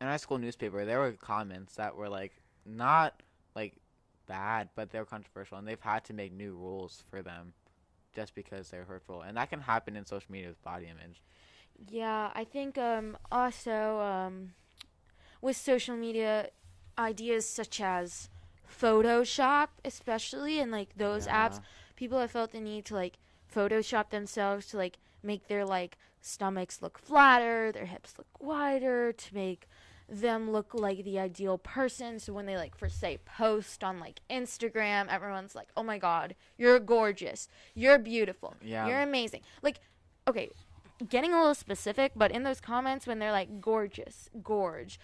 in 0.00 0.06
our 0.06 0.18
school 0.18 0.38
newspaper, 0.38 0.84
there 0.84 1.00
were 1.00 1.12
comments 1.12 1.76
that 1.76 1.96
were 1.96 2.08
like 2.08 2.32
not 2.64 3.22
like 3.54 3.74
bad, 4.26 4.68
but 4.74 4.90
they 4.90 4.98
were 4.98 5.04
controversial, 5.04 5.58
and 5.58 5.66
they've 5.66 5.80
had 5.80 6.04
to 6.04 6.12
make 6.12 6.32
new 6.32 6.54
rules 6.54 7.04
for 7.10 7.22
them 7.22 7.52
just 8.14 8.34
because 8.34 8.70
they're 8.70 8.84
hurtful, 8.84 9.22
and 9.22 9.36
that 9.36 9.50
can 9.50 9.60
happen 9.60 9.96
in 9.96 10.06
social 10.06 10.30
media 10.30 10.48
with 10.48 10.62
body 10.62 10.86
image. 10.86 11.22
Yeah, 11.78 12.30
I 12.34 12.44
think 12.44 12.78
um, 12.78 13.16
also 13.30 14.00
um, 14.00 14.52
with 15.40 15.56
social 15.56 15.96
media, 15.96 16.48
ideas 16.98 17.48
such 17.48 17.80
as 17.80 18.28
Photoshop, 18.68 19.68
especially, 19.84 20.58
and 20.58 20.70
like 20.70 20.96
those 20.96 21.26
apps, 21.26 21.60
people 21.96 22.18
have 22.18 22.30
felt 22.30 22.52
the 22.52 22.60
need 22.60 22.84
to 22.86 22.94
like 22.94 23.18
Photoshop 23.54 24.10
themselves 24.10 24.66
to 24.68 24.76
like 24.76 24.98
make 25.22 25.48
their 25.48 25.64
like 25.64 25.98
stomachs 26.20 26.80
look 26.80 26.98
flatter, 26.98 27.72
their 27.72 27.86
hips 27.86 28.14
look 28.16 28.28
wider, 28.40 29.12
to 29.12 29.34
make 29.34 29.68
them 30.08 30.50
look 30.50 30.74
like 30.74 31.04
the 31.04 31.18
ideal 31.18 31.58
person. 31.58 32.18
So 32.18 32.32
when 32.32 32.46
they 32.46 32.56
like 32.56 32.76
for 32.76 32.88
say 32.88 33.18
post 33.24 33.82
on 33.82 33.98
like 33.98 34.20
Instagram, 34.30 35.08
everyone's 35.08 35.54
like, 35.54 35.68
"Oh 35.76 35.82
my 35.82 35.98
god, 35.98 36.34
you're 36.56 36.78
gorgeous. 36.80 37.48
You're 37.74 37.98
beautiful. 37.98 38.54
Yeah. 38.62 38.86
You're 38.86 39.02
amazing." 39.02 39.40
Like 39.62 39.80
okay, 40.28 40.50
getting 41.08 41.32
a 41.32 41.38
little 41.38 41.54
specific, 41.54 42.12
but 42.16 42.30
in 42.30 42.42
those 42.42 42.60
comments 42.60 43.06
when 43.06 43.18
they're 43.18 43.32
like 43.32 43.60
gorgeous, 43.60 44.28
gorge, 44.42 44.98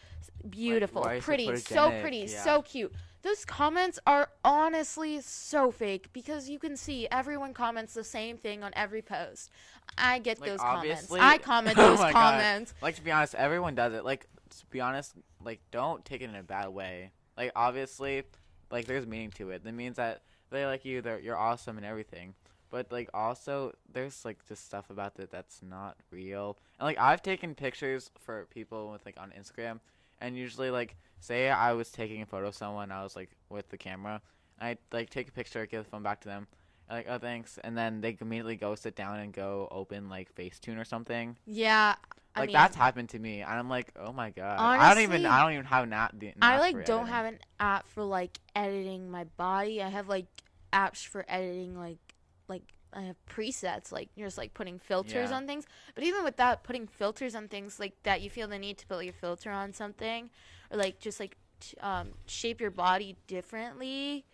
beautiful, 0.48 1.04
it 1.06 1.22
pretty, 1.22 1.56
so 1.56 1.90
pretty, 2.00 2.26
Yeah. 2.28 2.42
so 2.44 2.62
cute. 2.62 2.92
Those 3.22 3.44
comments 3.44 3.98
are 4.06 4.30
honestly 4.44 5.20
so 5.20 5.70
fake 5.72 6.12
because 6.12 6.48
you 6.48 6.58
can 6.58 6.76
see 6.76 7.08
everyone 7.10 7.52
comments 7.52 7.92
the 7.94 8.04
same 8.04 8.36
thing 8.36 8.62
on 8.62 8.70
every 8.74 9.02
post. 9.02 9.50
I 9.96 10.20
get 10.20 10.40
Like, 10.40 10.50
those 10.50 10.60
comments. 10.60 11.12
I 11.12 11.38
comment 11.38 11.76
Oh 11.78 11.88
those 11.90 11.98
God. 11.98 12.12
comments. 12.12 12.74
Like 12.80 12.94
to 12.96 13.02
be 13.02 13.10
honest, 13.10 13.34
everyone 13.34 13.74
does 13.74 13.92
it. 13.92 14.04
Like 14.04 14.26
to 14.50 14.66
be 14.66 14.80
honest, 14.80 15.14
like 15.44 15.60
don't 15.70 16.04
take 16.04 16.20
it 16.22 16.30
in 16.30 16.36
a 16.36 16.42
bad 16.44 16.68
way. 16.68 17.10
Like 17.36 17.52
obviously, 17.56 18.22
like 18.70 18.86
there's 18.86 19.06
meaning 19.06 19.30
to 19.32 19.50
it. 19.50 19.64
That 19.64 19.74
means 19.74 19.96
that 19.96 20.22
they 20.50 20.64
like 20.64 20.84
you, 20.84 21.02
they're 21.02 21.18
you're 21.18 21.36
awesome 21.36 21.76
and 21.76 21.84
everything. 21.84 22.34
But 22.70 22.92
like 22.92 23.08
also 23.14 23.72
there's 23.92 24.24
like 24.24 24.46
just 24.46 24.64
stuff 24.64 24.90
about 24.90 25.18
it 25.18 25.30
that's 25.30 25.60
not 25.62 25.96
real. 26.10 26.58
And 26.78 26.86
like 26.86 26.98
I've 26.98 27.22
taken 27.22 27.54
pictures 27.54 28.10
for 28.18 28.46
people 28.50 28.90
with 28.90 29.04
like 29.06 29.16
on 29.18 29.32
Instagram 29.38 29.80
and 30.20 30.36
usually 30.36 30.70
like 30.70 30.96
say 31.20 31.48
I 31.48 31.72
was 31.72 31.90
taking 31.90 32.22
a 32.22 32.26
photo 32.26 32.48
of 32.48 32.54
someone, 32.54 32.90
I 32.92 33.02
was 33.02 33.16
like 33.16 33.30
with 33.48 33.68
the 33.70 33.78
camera, 33.78 34.20
I 34.60 34.76
like 34.92 35.10
take 35.10 35.28
a 35.28 35.32
picture, 35.32 35.64
give 35.66 35.84
the 35.84 35.90
phone 35.90 36.02
back 36.02 36.20
to 36.22 36.28
them. 36.28 36.46
and, 36.88 36.98
Like 36.98 37.06
oh 37.08 37.18
thanks, 37.18 37.58
and 37.64 37.76
then 37.76 38.00
they 38.00 38.16
immediately 38.20 38.56
go 38.56 38.74
sit 38.74 38.94
down 38.96 39.20
and 39.20 39.32
go 39.32 39.68
open 39.70 40.08
like 40.08 40.34
Facetune 40.34 40.78
or 40.80 40.84
something 40.84 41.36
Yeah. 41.46 41.94
I 42.36 42.40
like 42.40 42.48
mean, 42.48 42.54
that's 42.54 42.76
happened 42.76 43.08
to 43.08 43.18
me, 43.18 43.40
and 43.40 43.50
I'm 43.50 43.68
like, 43.68 43.92
oh 43.98 44.12
my 44.12 44.30
god, 44.30 44.60
I 44.60 44.94
don't 44.94 45.02
even, 45.02 45.26
I 45.26 45.42
don't 45.42 45.54
even 45.54 45.64
have 45.64 45.82
an 45.84 45.92
app. 45.92 46.12
the- 46.16 46.28
an 46.28 46.34
I 46.42 46.58
like 46.60 46.74
don't 46.84 47.00
editing. 47.00 47.06
have 47.06 47.26
an 47.26 47.38
app 47.58 47.88
for 47.88 48.04
like 48.04 48.38
editing 48.54 49.10
my 49.10 49.24
body. 49.36 49.82
I 49.82 49.88
have 49.88 50.08
like 50.08 50.26
apps 50.72 51.04
for 51.04 51.24
editing 51.28 51.76
like 51.76 51.98
like 52.48 52.62
I 52.92 53.02
have 53.02 53.16
presets 53.26 53.92
like 53.92 54.08
you're 54.16 54.26
just 54.26 54.38
like 54.38 54.54
putting 54.54 54.78
filters 54.78 55.30
Yeah. 55.30 55.36
on 55.36 55.46
things. 55.46 55.66
But 55.94 56.04
even 56.04 56.24
with 56.24 56.36
that 56.36 56.62
putting 56.62 56.86
filters 56.86 57.34
on 57.34 57.48
things 57.48 57.78
like 57.78 58.02
that 58.04 58.22
you 58.22 58.30
feel 58.30 58.48
the 58.48 58.58
need 58.58 58.78
to 58.78 58.86
put 58.86 59.06
a 59.06 59.12
filter 59.12 59.50
on 59.50 59.72
something 59.72 60.30
or 60.70 60.78
like 60.78 60.98
just 60.98 61.20
like 61.20 61.36
t- 61.60 61.76
um, 61.80 62.08
shape 62.26 62.60
your 62.60 62.70
body 62.70 63.16
differently. 63.26 64.24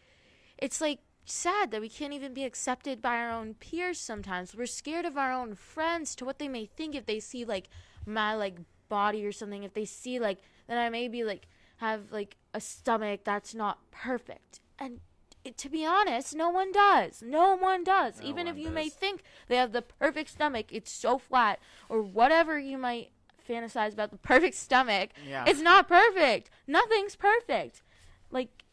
It's 0.59 0.81
like 0.81 1.01
sad 1.25 1.71
that 1.73 1.81
we 1.81 1.89
can't 1.89 2.13
even 2.13 2.35
be 2.35 2.45
accepted 2.45 3.03
by 3.03 3.17
our 3.17 3.31
own 3.31 3.55
peers 3.55 3.99
sometimes. 3.99 4.55
We're 4.55 4.67
scared 4.67 5.05
of 5.05 5.17
our 5.17 5.33
own 5.33 5.55
friends 5.55 6.15
to 6.17 6.25
what 6.25 6.39
they 6.39 6.49
may 6.49 6.67
think 6.67 6.95
if 6.95 7.07
they 7.07 7.19
see 7.21 7.45
like 7.45 7.69
my 8.07 8.35
like 8.35 8.59
body 8.89 9.25
or 9.27 9.33
something 9.33 9.65
if 9.65 9.73
they 9.75 9.87
see 9.87 10.21
like 10.21 10.39
that 10.69 10.79
I 10.79 10.89
maybe 10.91 11.25
like 11.25 11.49
have 11.79 12.13
like 12.13 12.37
a 12.53 12.61
stomach 12.61 13.21
that's 13.25 13.55
not 13.55 13.79
perfect. 13.91 14.61
And 14.79 15.01
it, 15.45 15.59
to 15.59 15.69
be 15.69 15.85
honest, 15.85 16.35
no 16.35 16.51
one 16.51 16.73
does. 16.73 17.23
No 17.23 17.55
one 17.55 17.85
does. 17.85 18.21
No 18.21 18.27
Even 18.27 18.47
if 18.47 18.55
one 18.55 18.63
you 18.63 18.71
may 18.71 18.89
think 18.89 19.23
they 19.49 19.57
have 19.57 19.73
the 19.73 19.83
perfect 19.83 20.31
stomach, 20.31 20.67
it's 20.71 20.91
so 20.91 21.19
flat 21.19 21.61
or 21.89 22.03
whatever 22.03 22.59
you 22.59 22.79
might 22.79 23.11
fantasize 23.49 23.93
about 23.93 24.11
the 24.11 24.17
perfect 24.33 24.57
stomach. 24.57 25.11
Yeah. 25.29 25.45
It's 25.47 25.61
not 25.61 25.89
perfect. 25.89 26.51
Nothing's 26.67 27.17
perfect. 27.17 27.83
Like 28.31 28.65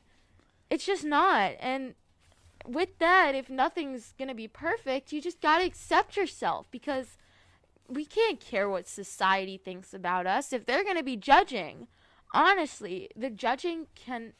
it's 0.69 0.85
just 0.85 1.03
not. 1.03 1.53
And 1.59 1.95
with 2.65 2.97
that, 2.99 3.35
if 3.35 3.49
nothing's 3.49 4.13
going 4.17 4.29
to 4.29 4.35
be 4.35 4.47
perfect, 4.47 5.11
you 5.11 5.21
just 5.21 5.41
got 5.41 5.59
to 5.59 5.65
accept 5.65 6.15
yourself 6.15 6.67
because 6.71 7.17
we 7.87 8.05
can't 8.05 8.39
care 8.39 8.69
what 8.69 8.87
society 8.87 9.57
thinks 9.57 9.93
about 9.93 10.25
us 10.25 10.53
if 10.53 10.65
they're 10.65 10.83
going 10.83 10.97
to 10.97 11.03
be 11.03 11.17
judging. 11.17 11.87
Honestly, 12.33 13.09
the 13.15 13.29
judging 13.29 13.87
can 13.95 14.33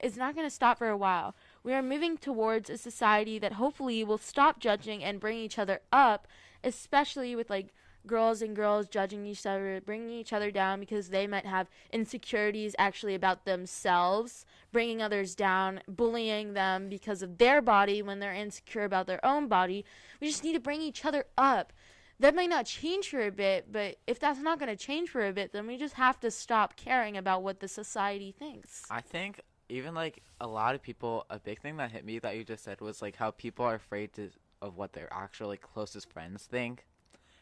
is 0.00 0.16
not 0.16 0.34
going 0.34 0.46
to 0.46 0.54
stop 0.54 0.78
for 0.78 0.88
a 0.88 0.96
while. 0.96 1.34
We 1.64 1.72
are 1.72 1.82
moving 1.82 2.18
towards 2.18 2.68
a 2.68 2.76
society 2.76 3.38
that 3.38 3.54
hopefully 3.54 4.04
will 4.04 4.18
stop 4.18 4.60
judging 4.60 5.02
and 5.02 5.18
bring 5.18 5.38
each 5.38 5.58
other 5.58 5.80
up, 5.90 6.28
especially 6.62 7.34
with 7.34 7.48
like 7.48 7.72
girls 8.06 8.42
and 8.42 8.54
girls 8.54 8.86
judging 8.86 9.24
each 9.24 9.46
other, 9.46 9.80
bringing 9.84 10.10
each 10.10 10.34
other 10.34 10.50
down 10.50 10.78
because 10.78 11.08
they 11.08 11.26
might 11.26 11.46
have 11.46 11.70
insecurities 11.90 12.76
actually 12.78 13.14
about 13.14 13.46
themselves, 13.46 14.44
bringing 14.72 15.00
others 15.00 15.34
down, 15.34 15.80
bullying 15.88 16.52
them 16.52 16.90
because 16.90 17.22
of 17.22 17.38
their 17.38 17.62
body 17.62 18.02
when 18.02 18.18
they're 18.18 18.34
insecure 18.34 18.84
about 18.84 19.06
their 19.06 19.24
own 19.24 19.48
body. 19.48 19.86
We 20.20 20.28
just 20.28 20.44
need 20.44 20.52
to 20.52 20.60
bring 20.60 20.82
each 20.82 21.02
other 21.06 21.24
up. 21.38 21.72
That 22.20 22.34
might 22.34 22.50
not 22.50 22.66
change 22.66 23.08
for 23.08 23.26
a 23.26 23.32
bit, 23.32 23.72
but 23.72 23.96
if 24.06 24.20
that's 24.20 24.38
not 24.38 24.58
going 24.58 24.68
to 24.68 24.76
change 24.76 25.08
for 25.08 25.26
a 25.26 25.32
bit, 25.32 25.52
then 25.52 25.66
we 25.66 25.78
just 25.78 25.94
have 25.94 26.20
to 26.20 26.30
stop 26.30 26.76
caring 26.76 27.16
about 27.16 27.42
what 27.42 27.60
the 27.60 27.68
society 27.68 28.32
thinks. 28.38 28.82
I 28.90 29.00
think 29.00 29.40
even 29.74 29.94
like 29.94 30.22
a 30.40 30.46
lot 30.46 30.74
of 30.74 30.82
people, 30.82 31.26
a 31.30 31.38
big 31.38 31.60
thing 31.60 31.76
that 31.78 31.90
hit 31.90 32.04
me 32.04 32.18
that 32.20 32.36
you 32.36 32.44
just 32.44 32.62
said 32.64 32.80
was 32.80 33.02
like 33.02 33.16
how 33.16 33.30
people 33.32 33.64
are 33.64 33.74
afraid 33.74 34.12
to 34.14 34.30
of 34.62 34.76
what 34.76 34.92
their 34.92 35.12
actual 35.12 35.48
like 35.48 35.60
closest 35.60 36.10
friends 36.12 36.44
think, 36.44 36.86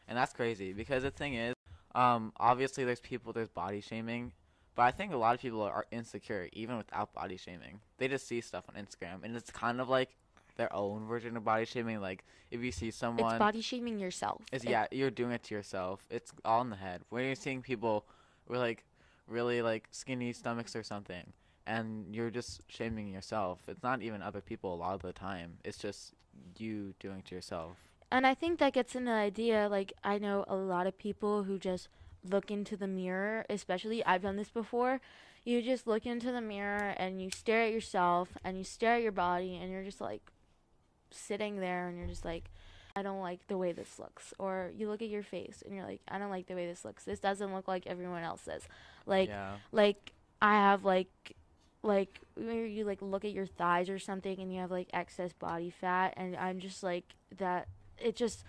and 0.08 0.16
that's 0.18 0.32
crazy 0.32 0.72
because 0.72 1.02
the 1.02 1.10
thing 1.10 1.34
is, 1.34 1.54
um, 1.94 2.32
obviously 2.38 2.84
there's 2.84 3.00
people 3.00 3.32
there's 3.32 3.48
body 3.50 3.80
shaming, 3.80 4.32
But 4.74 4.82
I 4.84 4.90
think 4.90 5.12
a 5.12 5.16
lot 5.16 5.34
of 5.34 5.40
people 5.42 5.60
are 5.62 5.86
insecure 5.90 6.48
even 6.54 6.78
without 6.78 7.12
body 7.12 7.36
shaming. 7.36 7.80
They 7.98 8.08
just 8.08 8.26
see 8.26 8.40
stuff 8.40 8.64
on 8.68 8.82
Instagram, 8.82 9.22
and 9.24 9.36
it's 9.36 9.50
kind 9.50 9.80
of 9.80 9.88
like 9.90 10.16
their 10.56 10.72
own 10.74 11.06
version 11.06 11.36
of 11.36 11.44
body 11.44 11.66
shaming. 11.66 12.00
Like 12.00 12.24
if 12.50 12.60
you 12.62 12.72
see 12.72 12.90
someone, 12.90 13.32
It's 13.34 13.38
body 13.38 13.60
shaming 13.60 13.98
yourself. 13.98 14.40
it's 14.52 14.64
It- 14.64 14.70
yeah, 14.70 14.86
you're 14.90 15.10
doing 15.10 15.32
it 15.32 15.42
to 15.44 15.54
yourself. 15.54 16.06
It's 16.10 16.32
all 16.46 16.62
in 16.62 16.70
the 16.70 16.76
head. 16.76 17.02
When 17.10 17.24
you're 17.26 17.34
seeing 17.34 17.60
people 17.62 18.06
with 18.48 18.58
like 18.58 18.84
really 19.28 19.60
like 19.62 19.86
skinny 19.90 20.32
stomachs 20.32 20.74
or 20.74 20.82
something, 20.82 21.32
and 21.66 22.14
you're 22.14 22.30
just 22.30 22.62
shaming 22.68 23.08
yourself. 23.08 23.60
It's 23.68 23.82
not 23.82 24.02
even 24.02 24.22
other 24.22 24.40
people 24.40 24.74
a 24.74 24.76
lot 24.76 24.94
of 24.94 25.02
the 25.02 25.12
time. 25.12 25.58
It's 25.64 25.78
just 25.78 26.14
you 26.58 26.94
doing 27.00 27.18
it 27.18 27.26
to 27.26 27.34
yourself. 27.34 27.76
And 28.10 28.26
I 28.26 28.34
think 28.34 28.58
that 28.58 28.74
gets 28.74 28.94
into 28.94 29.10
the 29.10 29.16
idea 29.16 29.68
like 29.70 29.92
I 30.04 30.18
know 30.18 30.44
a 30.48 30.56
lot 30.56 30.86
of 30.86 30.98
people 30.98 31.44
who 31.44 31.58
just 31.58 31.88
look 32.28 32.50
into 32.50 32.76
the 32.76 32.86
mirror, 32.86 33.44
especially 33.48 34.04
I've 34.04 34.22
done 34.22 34.36
this 34.36 34.50
before. 34.50 35.00
You 35.44 35.60
just 35.62 35.86
look 35.86 36.06
into 36.06 36.30
the 36.30 36.40
mirror 36.40 36.94
and 36.96 37.20
you 37.20 37.30
stare 37.30 37.62
at 37.64 37.72
yourself 37.72 38.28
and 38.44 38.56
you 38.56 38.64
stare 38.64 38.96
at 38.96 39.02
your 39.02 39.12
body 39.12 39.56
and 39.56 39.72
you're 39.72 39.82
just 39.82 40.00
like 40.00 40.22
sitting 41.10 41.58
there 41.58 41.88
and 41.88 41.98
you're 41.98 42.06
just 42.06 42.24
like 42.24 42.50
I 42.94 43.02
don't 43.02 43.20
like 43.20 43.46
the 43.48 43.56
way 43.56 43.72
this 43.72 43.98
looks 43.98 44.34
or 44.38 44.70
you 44.76 44.88
look 44.88 45.02
at 45.02 45.08
your 45.08 45.22
face 45.22 45.62
and 45.64 45.74
you're 45.74 45.86
like 45.86 46.00
I 46.06 46.18
don't 46.18 46.30
like 46.30 46.46
the 46.46 46.54
way 46.54 46.66
this 46.66 46.84
looks. 46.84 47.04
This 47.04 47.18
doesn't 47.18 47.54
look 47.54 47.66
like 47.66 47.86
everyone 47.86 48.22
else's. 48.22 48.62
Like 49.06 49.28
yeah. 49.28 49.54
like 49.72 50.12
I 50.40 50.54
have 50.54 50.84
like 50.84 51.36
like 51.82 52.20
where 52.34 52.64
you 52.66 52.84
like 52.84 53.02
look 53.02 53.24
at 53.24 53.32
your 53.32 53.46
thighs 53.46 53.88
or 53.90 53.98
something 53.98 54.38
and 54.40 54.52
you 54.52 54.60
have 54.60 54.70
like 54.70 54.88
excess 54.92 55.32
body 55.32 55.70
fat 55.70 56.14
and 56.16 56.36
I'm 56.36 56.60
just 56.60 56.82
like 56.82 57.04
that 57.38 57.68
it 57.98 58.14
just 58.16 58.44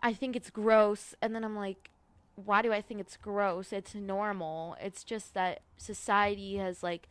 I 0.00 0.12
think 0.12 0.36
it's 0.36 0.50
gross 0.50 1.14
and 1.20 1.34
then 1.34 1.44
I'm 1.44 1.56
like 1.56 1.90
why 2.36 2.62
do 2.62 2.72
I 2.72 2.80
think 2.80 3.00
it's 3.00 3.18
gross? 3.18 3.70
It's 3.70 3.94
normal. 3.94 4.74
It's 4.80 5.04
just 5.04 5.34
that 5.34 5.60
society 5.76 6.56
has 6.56 6.82
like 6.82 7.08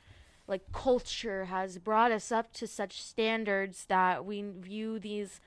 like 0.47 0.71
culture 0.71 1.45
has 1.45 1.77
brought 1.77 2.11
us 2.11 2.31
up 2.31 2.51
to 2.53 2.65
such 2.65 3.03
standards 3.03 3.85
that 3.89 4.25
we 4.25 4.41
view 4.41 4.97
these 4.97 5.39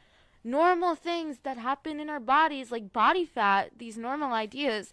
normal 0.45 0.95
things 0.95 1.39
that 1.43 1.57
happen 1.57 1.99
in 1.99 2.09
our 2.11 2.21
bodies 2.21 2.71
like 2.71 2.93
body 2.93 3.25
fat, 3.25 3.71
these 3.79 3.97
normal 3.99 4.33
ideas 4.33 4.93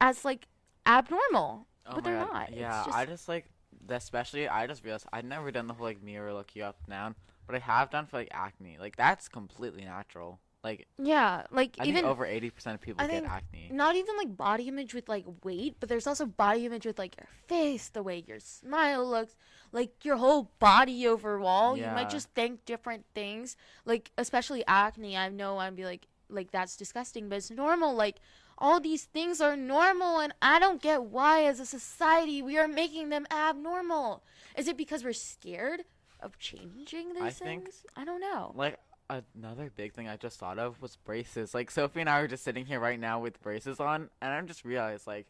as 0.00 0.24
like 0.24 0.48
abnormal. 0.86 1.66
Oh 1.86 1.92
but 1.94 2.04
they're 2.04 2.18
God. 2.18 2.32
not. 2.32 2.48
It's 2.50 2.58
Yeah, 2.58 2.84
just- 2.84 2.96
I 2.96 3.06
just 3.06 3.28
like, 3.28 3.46
especially 3.88 4.48
I 4.48 4.66
just 4.66 4.84
realized 4.84 5.06
I'd 5.12 5.24
never 5.24 5.50
done 5.50 5.66
the 5.66 5.74
whole 5.74 5.86
like 5.86 6.02
mirror 6.02 6.32
look 6.32 6.54
you 6.54 6.64
up 6.64 6.76
and 6.84 6.92
down, 6.92 7.14
but 7.46 7.56
I 7.56 7.58
have 7.60 7.90
done 7.90 8.06
for 8.06 8.16
like 8.18 8.28
acne. 8.32 8.76
Like 8.80 8.96
that's 8.96 9.28
completely 9.28 9.84
natural. 9.84 10.40
Like 10.62 10.86
Yeah, 10.98 11.42
like 11.50 11.76
I 11.78 11.84
even 11.84 11.96
think 11.96 12.06
over 12.06 12.24
eighty 12.24 12.48
percent 12.48 12.74
of 12.74 12.80
people 12.80 13.04
I 13.04 13.08
get 13.08 13.24
acne. 13.24 13.68
not 13.70 13.96
even 13.96 14.16
like 14.16 14.34
body 14.34 14.66
image 14.68 14.94
with 14.94 15.08
like 15.10 15.26
weight, 15.42 15.76
but 15.78 15.90
there's 15.90 16.06
also 16.06 16.24
body 16.24 16.64
image 16.64 16.86
with 16.86 16.98
like 16.98 17.16
your 17.18 17.28
face, 17.48 17.90
the 17.90 18.02
way 18.02 18.24
your 18.26 18.40
smile 18.40 19.06
looks, 19.08 19.36
like 19.72 20.04
your 20.06 20.16
whole 20.16 20.50
body 20.58 21.06
overall. 21.06 21.76
You 21.76 21.84
might 21.84 22.08
just 22.08 22.30
think 22.30 22.64
different 22.64 23.04
things. 23.14 23.56
Like 23.84 24.10
especially 24.16 24.64
acne, 24.66 25.16
I 25.18 25.28
know 25.28 25.58
I'd 25.58 25.76
be 25.76 25.84
like 25.84 26.06
like 26.30 26.50
that's 26.50 26.76
disgusting, 26.76 27.28
but 27.28 27.36
it's 27.36 27.50
normal. 27.50 27.94
Like 27.94 28.16
all 28.58 28.80
these 28.80 29.04
things 29.04 29.40
are 29.40 29.56
normal 29.56 30.18
and 30.20 30.32
I 30.40 30.58
don't 30.58 30.80
get 30.80 31.04
why 31.04 31.44
as 31.44 31.60
a 31.60 31.66
society 31.66 32.42
we 32.42 32.56
are 32.58 32.68
making 32.68 33.08
them 33.08 33.26
abnormal. 33.30 34.22
Is 34.56 34.68
it 34.68 34.76
because 34.76 35.02
we're 35.04 35.12
scared 35.12 35.82
of 36.20 36.38
changing 36.38 37.14
these 37.14 37.22
I 37.22 37.30
think- 37.30 37.64
things? 37.64 37.84
I 37.96 38.04
don't 38.04 38.20
know. 38.20 38.52
Like 38.54 38.78
another 39.10 39.70
big 39.74 39.92
thing 39.92 40.08
I 40.08 40.16
just 40.16 40.38
thought 40.38 40.58
of 40.58 40.80
was 40.80 40.96
braces. 40.96 41.54
Like 41.54 41.70
Sophie 41.70 42.00
and 42.00 42.08
I 42.08 42.20
are 42.20 42.28
just 42.28 42.44
sitting 42.44 42.66
here 42.66 42.80
right 42.80 42.98
now 42.98 43.20
with 43.20 43.42
braces 43.42 43.80
on, 43.80 44.08
and 44.22 44.32
I'm 44.32 44.46
just 44.46 44.64
realized 44.64 45.06
like 45.06 45.26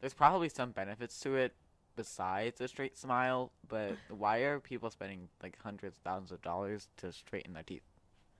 there's 0.00 0.14
probably 0.14 0.48
some 0.48 0.70
benefits 0.72 1.18
to 1.20 1.36
it 1.36 1.54
besides 1.96 2.60
a 2.60 2.68
straight 2.68 2.96
smile. 2.96 3.50
But 3.68 3.96
why 4.10 4.38
are 4.38 4.60
people 4.60 4.90
spending 4.90 5.28
like 5.42 5.58
hundreds, 5.62 5.98
thousands 6.04 6.32
of 6.32 6.42
dollars 6.42 6.88
to 6.98 7.12
straighten 7.12 7.54
their 7.54 7.62
teeth? 7.62 7.82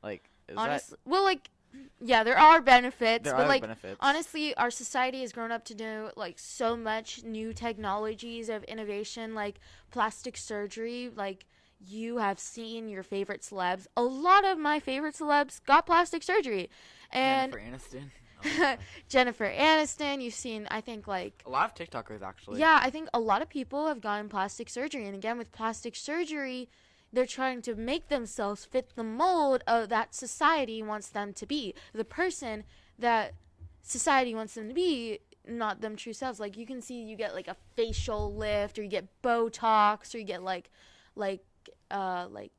Like 0.03 0.31
is 0.49 0.57
Honestly, 0.57 0.99
well 1.05 1.25
like 1.25 1.51
yeah, 2.01 2.23
there 2.25 2.39
are 2.39 2.61
benefits, 2.61 3.25
there 3.25 3.35
but 3.35 3.45
are 3.45 3.49
like 3.49 3.63
benefits? 3.63 3.97
honestly 4.01 4.55
our 4.57 4.71
society 4.71 5.21
has 5.23 5.33
grown 5.33 5.51
up 5.53 5.65
to 5.67 5.75
do 5.75 6.11
like 6.17 6.39
so 6.39 6.77
much 6.77 7.23
new 7.25 7.53
technologies 7.53 8.49
of 8.49 8.63
innovation 8.65 9.35
like 9.35 9.59
plastic 9.91 10.37
surgery 10.37 11.11
like 11.15 11.47
you 11.87 12.19
have 12.19 12.39
seen 12.39 12.89
your 12.89 13.03
favorite 13.03 13.43
celebs 13.43 13.87
a 13.97 14.03
lot 14.03 14.45
of 14.45 14.59
my 14.59 14.81
favorite 14.81 15.15
celebs 15.15 15.61
got 15.67 15.87
plastic 15.87 16.23
surgery 16.23 16.71
and 17.11 17.53
Jennifer 17.53 17.77
Aniston. 17.77 18.11
Oh 18.45 18.77
jennifer 19.09 19.47
aniston 19.51 20.23
you've 20.23 20.35
seen 20.35 20.69
i 20.71 20.83
think 20.83 21.09
like 21.09 21.43
a 21.47 21.51
lot 21.51 21.65
of 21.71 21.75
TikTokers 21.75 22.21
actually. 22.23 22.61
yeah 22.61 22.79
i 22.83 22.91
think 22.91 23.09
a 23.15 23.19
lot 23.19 23.41
of 23.41 23.49
people 23.49 23.87
have 23.89 24.03
gotten 24.03 24.29
plastic 24.29 24.69
surgery 24.69 25.07
and 25.07 25.15
again 25.15 25.39
with 25.39 25.51
plastic 25.53 25.97
surgery 25.97 26.69
they're 27.13 27.27
trying 27.27 27.63
to 27.63 27.75
make 27.75 28.09
themselves 28.09 28.65
fit 28.65 28.91
the 28.95 29.05
mold 29.05 29.63
of 29.67 29.89
that 29.89 30.15
society 30.15 30.83
wants 30.83 31.09
them 31.09 31.33
to 31.35 31.47
be. 31.47 31.75
The 31.93 32.05
person 32.05 32.65
that 32.99 33.35
society 33.83 34.35
wants 34.35 34.55
them 34.55 34.69
to 34.69 34.75
be 34.75 35.21
not 35.47 35.81
them 35.81 35.97
true 35.97 36.13
selves. 36.13 36.41
Like 36.41 36.57
you 36.57 36.67
can 36.67 36.81
see 36.83 37.03
you 37.03 37.17
get 37.17 37.35
like 37.35 37.49
a 37.49 37.57
facial 37.75 38.35
lift 38.35 38.79
or 38.79 38.83
you 38.83 38.89
get 38.89 39.07
botox 39.23 40.15
or 40.15 40.19
you 40.19 40.25
get 40.25 40.43
like 40.43 40.71
like 41.15 41.45
uh 41.91 42.27
like 42.31 42.53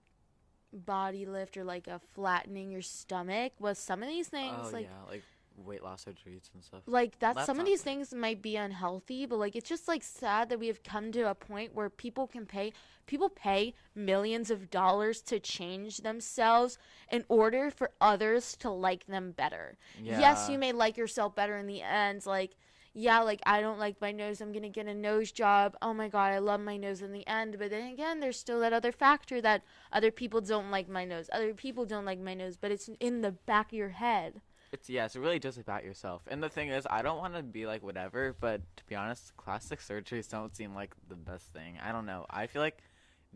body 0.73 1.25
lift 1.25 1.57
or 1.57 1.63
like 1.63 1.87
a 1.87 1.99
flattening 2.13 2.71
your 2.71 2.81
stomach 2.81 3.53
was 3.59 3.77
some 3.79 4.01
of 4.03 4.09
these 4.09 4.27
things 4.27 4.53
Oh 4.67 4.69
like 4.73 4.85
yeah, 4.85 5.09
like 5.09 5.23
weight 5.65 5.81
loss 5.83 6.05
surgeries 6.05 6.49
and 6.53 6.63
stuff. 6.63 6.81
like 6.85 7.17
that 7.19 7.45
some 7.45 7.59
of 7.59 7.65
these 7.65 7.81
things 7.81 8.13
might 8.13 8.41
be 8.43 8.55
unhealthy 8.57 9.25
but 9.25 9.37
like 9.37 9.55
it's 9.55 9.67
just 9.67 9.87
like 9.87 10.03
sad 10.03 10.49
that 10.49 10.59
we 10.59 10.67
have 10.67 10.83
come 10.83 11.11
to 11.13 11.23
a 11.29 11.33
point 11.33 11.73
where 11.73 11.89
people 11.89 12.27
can 12.27 12.45
pay 12.45 12.73
people 13.07 13.29
pay 13.29 13.73
millions 13.95 14.51
of 14.51 14.69
dollars 14.69 15.21
to 15.21 15.39
change 15.39 15.97
themselves 15.99 16.77
in 17.11 17.23
order 17.29 17.71
for 17.71 17.91
others 17.99 18.55
to 18.57 18.69
like 18.69 19.07
them 19.07 19.31
better 19.31 19.77
yes 20.19 20.49
you 20.49 20.59
may 20.59 20.71
like 20.71 20.97
yourself 20.97 21.33
better 21.35 21.57
in 21.57 21.65
the 21.67 21.81
end 21.81 22.25
like 22.25 22.55
yeah 22.93 23.19
like 23.19 23.39
i 23.45 23.61
don't 23.61 23.79
like 23.79 23.99
my 24.01 24.11
nose 24.11 24.41
i'm 24.41 24.51
gonna 24.51 24.69
get 24.69 24.87
a 24.87 24.93
nose 24.93 25.31
job 25.31 25.75
oh 25.81 25.93
my 25.93 26.07
god 26.07 26.33
i 26.33 26.37
love 26.39 26.59
my 26.59 26.77
nose 26.77 27.01
in 27.01 27.11
the 27.11 27.25
end 27.27 27.55
but 27.59 27.69
then 27.69 27.91
again 27.93 28.19
there's 28.19 28.39
still 28.39 28.59
that 28.59 28.73
other 28.73 28.91
factor 28.91 29.39
that 29.41 29.61
other 29.91 30.11
people 30.11 30.41
don't 30.41 30.71
like 30.71 30.89
my 30.89 31.05
nose 31.05 31.29
other 31.31 31.53
people 31.53 31.85
don't 31.85 32.05
like 32.05 32.19
my 32.19 32.33
nose 32.33 32.57
but 32.57 32.71
it's 32.71 32.89
in 32.99 33.21
the 33.21 33.31
back 33.31 33.67
of 33.71 33.77
your 33.77 33.89
head 33.89 34.41
It's 34.73 34.89
yeah, 34.89 35.05
it's 35.05 35.15
really 35.15 35.39
just 35.39 35.57
about 35.57 35.85
yourself. 35.85 36.23
And 36.27 36.43
the 36.43 36.49
thing 36.49 36.67
is, 36.69 36.85
I 36.89 37.01
don't 37.01 37.19
want 37.19 37.35
to 37.35 37.41
be 37.43 37.65
like 37.65 37.81
whatever, 37.83 38.35
but 38.37 38.59
to 38.75 38.83
be 38.85 38.95
honest, 38.95 39.31
plastic 39.37 39.79
surgeries 39.79 40.27
don't 40.29 40.53
seem 40.53 40.75
like 40.75 40.93
the 41.07 41.15
best 41.15 41.45
thing. 41.53 41.77
I 41.81 41.93
don't 41.93 42.05
know. 42.05 42.25
I 42.29 42.47
feel 42.47 42.61
like 42.61 42.79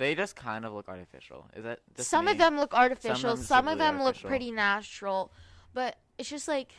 they 0.02 0.16
just 0.16 0.36
kind 0.36 0.66
of 0.66 0.74
look 0.74 0.90
artificial. 0.90 1.46
Is 1.56 1.64
that 1.64 1.80
some 1.98 2.26
me? 2.26 2.32
of 2.32 2.38
them 2.40 2.58
look 2.58 2.74
artificial 2.74 3.38
some 3.38 3.68
of 3.68 3.78
really 3.78 3.92
them 3.92 4.04
look 4.04 4.20
pretty 4.22 4.52
natural 4.52 5.32
but 5.74 5.98
it's 6.18 6.30
just 6.30 6.48
like 6.48 6.74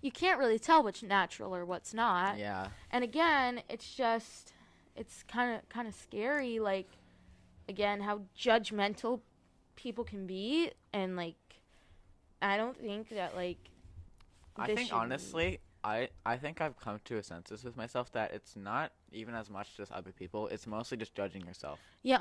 you 0.00 0.10
can't 0.10 0.38
really 0.38 0.58
tell 0.58 0.82
what's 0.82 1.02
natural 1.02 1.54
or 1.54 1.64
what's 1.64 1.92
not 1.92 2.38
Yeah, 2.38 2.68
and 2.90 3.02
again 3.04 3.62
it's 3.68 3.94
just 3.94 4.52
it's 4.96 5.24
kind 5.24 5.56
of 5.56 5.68
kind 5.68 5.88
of 5.88 5.94
scary 5.94 6.58
like 6.60 6.88
again 7.68 8.00
how 8.00 8.22
judgmental 8.38 9.20
people 9.76 10.04
can 10.04 10.26
be 10.26 10.70
and 10.92 11.16
like 11.16 11.36
i 12.40 12.56
don't 12.56 12.76
think 12.76 13.08
that 13.10 13.34
like 13.34 13.58
I 14.54 14.74
think 14.74 14.92
honestly, 14.92 15.60
I 15.82 16.10
I 16.26 16.36
think 16.36 16.60
I've 16.60 16.78
come 16.78 17.00
to 17.06 17.16
a 17.16 17.22
census 17.22 17.64
with 17.64 17.74
myself 17.74 18.12
that 18.12 18.32
it's 18.32 18.54
not 18.54 18.92
even 19.10 19.34
as 19.34 19.48
much 19.48 19.76
just 19.78 19.90
other 19.92 20.12
people. 20.12 20.46
It's 20.48 20.66
mostly 20.66 20.98
just 20.98 21.14
judging 21.14 21.46
yourself. 21.46 21.78
yeah 22.02 22.20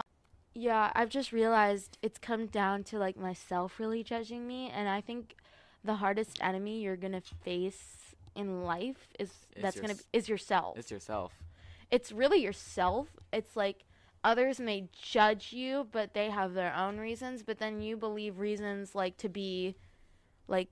i've 0.56 1.10
just 1.10 1.32
realized 1.32 1.98
it's 2.02 2.18
come 2.18 2.46
down 2.48 2.84
to 2.84 2.98
like 2.98 3.18
myself 3.18 3.80
really 3.80 4.04
judging 4.04 4.48
me 4.48 4.70
and 4.74 4.90
i 4.90 5.02
think 5.02 5.36
the 5.84 5.96
hardest 5.96 6.38
enemy 6.42 6.82
you're 6.82 6.96
gonna 6.98 7.22
face 7.22 8.16
in 8.36 8.64
life 8.64 9.10
is 9.20 9.30
Is 9.56 9.62
that's 9.62 9.80
gonna 9.80 9.96
be, 9.96 10.04
is 10.14 10.30
yourself 10.30 10.78
It's 10.78 10.92
yourself. 10.92 11.34
it's 11.90 12.12
really 12.12 12.42
yourself 12.42 13.08
it's 13.34 13.56
like 13.56 13.86
others 14.24 14.60
may 14.60 14.88
judge 15.02 15.52
you 15.52 15.88
but 15.92 16.14
they 16.14 16.30
have 16.30 16.54
their 16.54 16.74
own 16.76 16.98
reasons 16.98 17.44
but 17.44 17.58
then 17.58 17.82
you 17.82 17.98
believe 17.98 18.40
reasons 18.40 18.94
like 18.96 19.18
to 19.18 19.30
be 19.30 19.76
like 20.48 20.70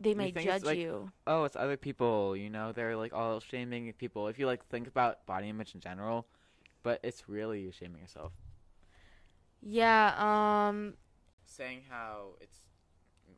they 0.00 0.14
may 0.14 0.28
it's, 0.28 0.44
judge 0.44 0.62
like, 0.62 0.78
you 0.78 1.10
Oh, 1.26 1.42
it's 1.44 1.56
other 1.56 1.76
people. 1.76 2.36
You 2.36 2.50
know, 2.50 2.70
they're 2.70 2.96
like 2.96 3.12
all 3.12 3.40
shaming 3.40 3.92
people. 3.94 4.28
If 4.28 4.38
you 4.38 4.46
like 4.46 4.64
think 4.66 4.86
about 4.86 5.26
body 5.26 5.48
image 5.48 5.74
in 5.74 5.80
general, 5.80 6.26
but 6.84 7.00
it's 7.02 7.28
really 7.28 7.62
you 7.62 7.72
shaming 7.72 8.00
yourself. 8.00 8.30
Yeah 9.62 10.14
um 10.68 10.94
Saying 11.46 11.82
how 11.88 12.30
it's 12.40 12.58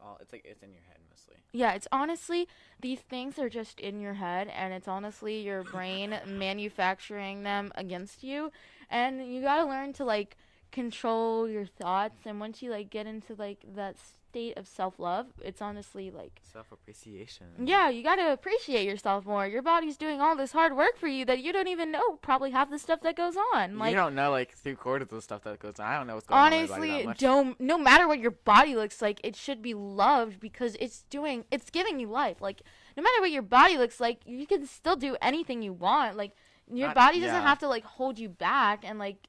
all 0.02 0.18
it's 0.20 0.32
like 0.32 0.44
it's 0.44 0.62
in 0.62 0.72
your 0.72 0.82
head 0.88 0.96
mostly. 1.10 1.36
yeah 1.52 1.72
it's 1.72 1.88
honestly 1.92 2.48
these 2.80 3.00
things 3.00 3.38
are 3.38 3.48
just 3.48 3.80
in 3.80 4.00
your 4.00 4.14
head 4.14 4.48
and 4.54 4.72
it's 4.72 4.88
honestly 4.88 5.40
your 5.40 5.62
brain 5.62 6.18
manufacturing 6.26 7.42
them 7.42 7.70
against 7.74 8.22
you 8.22 8.50
and 8.90 9.26
you 9.32 9.42
got 9.42 9.56
to 9.62 9.66
learn 9.66 9.92
to 9.92 10.04
like 10.04 10.36
control 10.72 11.48
your 11.48 11.66
thoughts 11.66 12.20
and 12.24 12.40
once 12.40 12.62
you 12.62 12.70
like 12.70 12.90
get 12.90 13.06
into 13.06 13.34
like 13.34 13.64
that 13.74 13.96
state 14.30 14.56
of 14.56 14.68
self-love 14.68 15.26
it's 15.44 15.60
honestly 15.60 16.10
like 16.10 16.40
Self 16.52 16.70
appreciation. 16.70 17.46
yeah 17.64 17.88
you 17.88 18.02
got 18.04 18.16
to 18.16 18.32
appreciate 18.32 18.86
yourself 18.86 19.26
more 19.26 19.44
your 19.46 19.60
body's 19.62 19.96
doing 19.96 20.20
all 20.20 20.36
this 20.36 20.52
hard 20.52 20.76
work 20.76 20.96
for 20.96 21.08
you 21.08 21.24
that 21.24 21.40
you 21.42 21.52
don't 21.52 21.66
even 21.66 21.90
know 21.90 22.12
probably 22.22 22.50
half 22.52 22.70
the 22.70 22.78
stuff 22.78 23.00
that 23.02 23.16
goes 23.16 23.34
on 23.54 23.76
like 23.78 23.90
you 23.90 23.96
don't 23.96 24.14
know 24.14 24.30
like 24.30 24.52
three 24.52 24.76
quarters 24.76 25.06
of 25.10 25.16
the 25.18 25.22
stuff 25.22 25.42
that 25.42 25.58
goes 25.58 25.80
on. 25.80 25.86
I 25.86 25.96
don't 25.98 26.06
know 26.06 26.14
what's 26.14 26.26
going 26.28 26.40
on. 26.40 26.52
in 26.52 26.60
my 26.70 26.76
body 26.78 26.90
honestly 27.04 27.14
don't 27.18 27.60
no 27.60 27.76
matter 27.76 28.06
what 28.06 28.20
your 28.20 28.30
body 28.30 28.76
looks 28.76 29.02
like 29.02 29.20
it 29.24 29.34
should 29.34 29.60
be 29.62 29.74
loved 29.74 30.38
because 30.38 30.76
it's 30.78 31.02
doing 31.10 31.44
it's 31.50 31.68
giving 31.70 31.98
you 31.98 32.06
life 32.08 32.40
like 32.40 32.62
no 32.96 33.02
matter 33.02 33.20
what 33.20 33.30
your 33.32 33.42
body 33.42 33.76
looks 33.76 33.98
like 34.00 34.20
you 34.24 34.46
can 34.46 34.64
still 34.66 34.96
do 34.96 35.16
anything 35.20 35.60
you 35.60 35.72
want 35.72 36.16
like 36.16 36.32
your 36.72 36.88
Not- 36.88 36.94
body 36.96 37.18
doesn't 37.20 37.34
yeah. 37.34 37.42
have 37.42 37.58
to 37.58 37.68
like 37.68 37.84
hold 37.84 38.18
you 38.18 38.28
back 38.28 38.84
and 38.84 38.98
like 38.98 39.26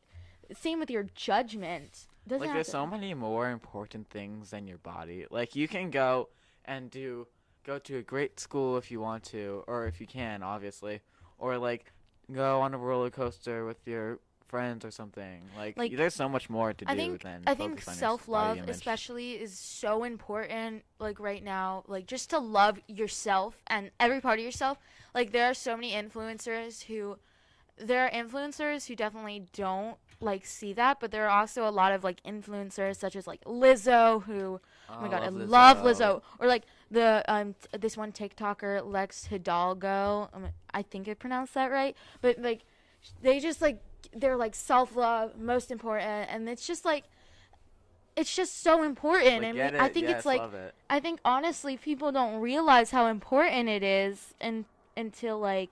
same 0.53 0.79
with 0.79 0.91
your 0.91 1.07
judgment 1.15 2.07
doesn't 2.27 2.47
like 2.47 2.53
there's 2.53 2.67
to- 2.67 2.71
so 2.71 2.85
many 2.85 3.13
more 3.13 3.49
important 3.49 4.09
things 4.09 4.51
than 4.51 4.67
your 4.67 4.77
body. 4.79 5.25
Like 5.29 5.55
you 5.55 5.67
can 5.67 5.89
go 5.91 6.29
and 6.65 6.89
do 6.89 7.27
go 7.63 7.77
to 7.79 7.97
a 7.97 8.01
great 8.01 8.39
school 8.39 8.77
if 8.77 8.89
you 8.91 8.99
want 8.99 9.23
to, 9.25 9.63
or 9.67 9.85
if 9.87 10.01
you 10.01 10.07
can, 10.07 10.41
obviously, 10.43 11.01
or 11.37 11.57
like 11.57 11.91
go 12.31 12.61
on 12.61 12.73
a 12.73 12.77
roller 12.77 13.09
coaster 13.09 13.65
with 13.65 13.77
your 13.85 14.19
friends 14.47 14.83
or 14.83 14.91
something. 14.91 15.41
Like, 15.57 15.77
Like, 15.77 15.95
there's 15.95 16.13
so 16.13 16.27
much 16.27 16.49
more 16.49 16.73
to 16.73 16.85
do 16.85 16.93
think 16.95 17.23
than 17.23 17.43
I 17.47 17.55
think 17.55 17.79
focus 17.79 17.87
on 17.87 17.93
your 17.93 17.95
s- 17.95 17.99
self 17.99 18.27
love 18.27 18.57
especially 18.67 19.33
is 19.41 19.57
so 19.57 20.03
important 20.03 20.83
like 20.99 21.19
right 21.21 21.41
now 21.43 21.83
like 21.87 22.05
just 22.05 22.29
to 22.31 22.39
love 22.39 22.77
yourself 22.87 23.55
and 23.67 23.91
every 23.99 24.19
part 24.19 24.39
of 24.39 24.45
yourself 24.45 24.77
like 25.15 25.31
there 25.31 25.45
are 25.49 25.53
so 25.53 25.75
many 25.77 25.93
influencers 25.93 26.83
who 26.83 27.17
there 27.77 28.05
are 28.05 28.11
influencers 28.11 28.87
who 28.87 28.95
definitely 28.95 29.45
don't 29.53 29.97
like 30.19 30.45
see 30.45 30.71
that 30.71 30.99
but 30.99 31.09
there 31.11 31.27
are 31.27 31.39
also 31.41 31.67
a 31.67 31.71
lot 31.71 31.91
of 31.91 32.03
like 32.03 32.21
influencers 32.23 32.95
such 32.97 33.15
as 33.15 33.25
like 33.25 33.43
Lizzo 33.45 34.21
who 34.23 34.59
oh 34.89 35.01
my 35.01 35.07
god 35.07 35.23
I 35.23 35.29
love 35.29 35.77
Lizzo. 35.77 36.21
or 36.39 36.47
like 36.47 36.63
the 36.91 37.23
um 37.27 37.55
t- 37.55 37.77
this 37.79 37.97
one 37.97 38.11
TikToker 38.11 38.85
Lex 38.85 39.25
Hidalgo. 39.25 40.29
Um, 40.33 40.49
I 40.73 40.81
think 40.83 41.07
I 41.07 41.13
pronounced 41.15 41.53
that 41.55 41.71
right. 41.71 41.95
But 42.21 42.39
like 42.39 42.61
they 43.21 43.39
just 43.39 43.61
like 43.61 43.81
they're 44.13 44.35
like 44.35 44.53
self 44.53 44.95
love 44.95 45.39
most 45.39 45.71
important 45.71 46.29
and 46.29 46.47
it's 46.49 46.67
just 46.67 46.85
like 46.85 47.05
it's 48.15 48.35
just 48.35 48.61
so 48.61 48.83
important. 48.83 49.41
Like, 49.41 49.43
and 49.43 49.57
we- 49.57 49.79
I 49.79 49.85
it? 49.85 49.93
think 49.93 50.07
Yes, 50.07 50.17
it's 50.17 50.25
like 50.25 50.53
it. 50.53 50.75
I 50.89 50.99
think 50.99 51.19
honestly 51.23 51.77
people 51.77 52.11
don't 52.11 52.41
realize 52.41 52.91
how 52.91 53.07
important 53.07 53.69
it 53.69 53.83
is 53.83 54.33
and 54.41 54.65
until 54.97 55.39
like 55.39 55.71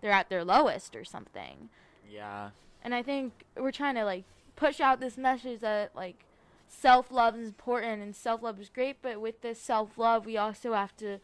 they're 0.00 0.10
at 0.12 0.28
their 0.28 0.44
lowest 0.44 0.94
or 0.96 1.04
something 1.04 1.68
Yeah. 2.10 2.50
and 2.82 2.94
I 2.94 3.02
think 3.02 3.32
we're 3.56 3.72
trying 3.72 3.94
to 3.96 4.04
like 4.04 4.24
push 4.56 4.80
out 4.80 5.00
this 5.00 5.16
message 5.16 5.60
that 5.60 5.94
like 5.94 6.24
self 6.66 7.10
love 7.10 7.36
is 7.36 7.46
important 7.48 8.02
and 8.02 8.14
self 8.14 8.42
love 8.42 8.60
is 8.60 8.68
great, 8.68 8.96
but 9.02 9.20
with 9.20 9.40
this 9.40 9.60
self 9.60 9.96
love, 9.98 10.26
we 10.26 10.36
also 10.36 10.72
have 10.74 10.94
to, 10.98 11.18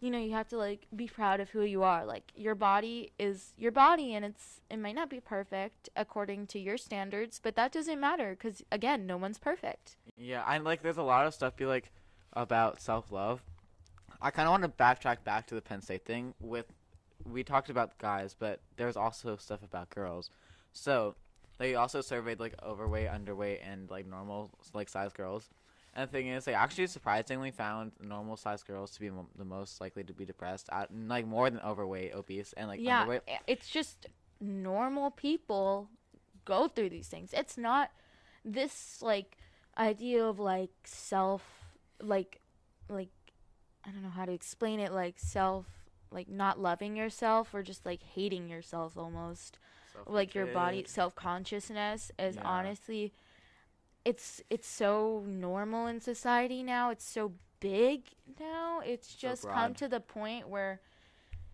you 0.00 0.10
know, 0.10 0.18
you 0.18 0.32
have 0.32 0.48
to 0.48 0.56
like 0.56 0.86
be 0.94 1.06
proud 1.06 1.38
of 1.40 1.50
who 1.50 1.62
you 1.62 1.82
are. 1.82 2.04
Like 2.04 2.32
your 2.34 2.54
body 2.54 3.12
is 3.18 3.52
your 3.56 3.70
body, 3.72 4.14
and 4.14 4.24
it's 4.24 4.60
it 4.70 4.78
might 4.78 4.94
not 4.96 5.08
be 5.10 5.20
perfect 5.20 5.88
according 5.96 6.46
to 6.48 6.58
your 6.58 6.76
standards, 6.76 7.40
but 7.42 7.54
that 7.56 7.70
doesn't 7.72 8.00
matter 8.00 8.30
because 8.30 8.62
again, 8.72 9.06
no 9.06 9.16
one's 9.16 9.38
perfect. 9.38 9.96
Yeah, 10.16 10.42
and 10.48 10.64
like 10.64 10.82
there's 10.82 10.96
a 10.98 11.02
lot 11.02 11.26
of 11.26 11.34
stuff 11.34 11.56
be 11.56 11.66
like 11.66 11.92
about 12.32 12.80
self 12.80 13.12
love. 13.12 13.42
I 14.20 14.30
kind 14.32 14.48
of 14.48 14.50
want 14.50 14.64
to 14.64 14.68
backtrack 14.68 15.22
back 15.22 15.46
to 15.46 15.54
the 15.54 15.62
Penn 15.62 15.80
State 15.80 16.04
thing 16.04 16.34
with 16.40 16.66
we 17.24 17.42
talked 17.42 17.70
about 17.70 17.98
guys, 17.98 18.34
but 18.38 18.60
there's 18.76 18.96
also 18.96 19.36
stuff 19.36 19.62
about 19.62 19.90
girls. 19.90 20.30
So 20.72 21.14
they 21.58 21.74
also 21.74 22.00
surveyed 22.00 22.40
like 22.40 22.54
overweight, 22.62 23.08
underweight, 23.08 23.60
and 23.62 23.90
like 23.90 24.06
normal 24.06 24.50
like 24.74 24.88
size 24.88 25.12
girls. 25.12 25.50
And 25.94 26.08
the 26.08 26.12
thing 26.12 26.28
is, 26.28 26.44
they 26.44 26.54
actually 26.54 26.86
surprisingly 26.86 27.50
found 27.50 27.92
normal 28.00 28.36
size 28.36 28.62
girls 28.62 28.92
to 28.92 29.00
be 29.00 29.10
the 29.36 29.44
most 29.44 29.80
likely 29.80 30.04
to 30.04 30.12
be 30.12 30.24
depressed, 30.24 30.68
at, 30.70 30.90
like 30.94 31.26
more 31.26 31.50
than 31.50 31.60
overweight, 31.60 32.14
obese, 32.14 32.52
and 32.56 32.68
like 32.68 32.80
yeah, 32.80 33.04
underweight. 33.04 33.20
it's 33.46 33.68
just 33.68 34.06
normal 34.40 35.10
people 35.10 35.88
go 36.44 36.68
through 36.68 36.90
these 36.90 37.08
things. 37.08 37.30
It's 37.32 37.58
not 37.58 37.90
this 38.44 39.02
like 39.02 39.36
idea 39.76 40.24
of 40.24 40.38
like 40.38 40.70
self 40.84 41.42
like 42.00 42.40
like 42.88 43.10
I 43.84 43.90
don't 43.90 44.02
know 44.02 44.10
how 44.10 44.24
to 44.24 44.32
explain 44.32 44.80
it 44.80 44.92
like 44.92 45.18
self 45.18 45.66
like 46.10 46.28
not 46.28 46.58
loving 46.58 46.96
yourself 46.96 47.54
or 47.54 47.62
just 47.62 47.84
like 47.86 48.02
hating 48.02 48.48
yourself 48.48 48.96
almost. 48.96 49.58
Like 50.06 50.34
your 50.34 50.46
body 50.46 50.84
self-consciousness 50.86 52.12
is 52.18 52.36
Yeah. 52.36 52.42
honestly 52.44 53.12
it's 54.04 54.42
it's 54.48 54.68
so 54.68 55.22
normal 55.26 55.86
in 55.86 56.00
society 56.00 56.62
now. 56.62 56.90
It's 56.90 57.04
so 57.04 57.32
big 57.60 58.04
now. 58.40 58.80
It's 58.84 59.08
So 59.14 59.28
just 59.28 59.48
come 59.48 59.74
to 59.74 59.88
the 59.88 60.00
point 60.00 60.48
where 60.48 60.80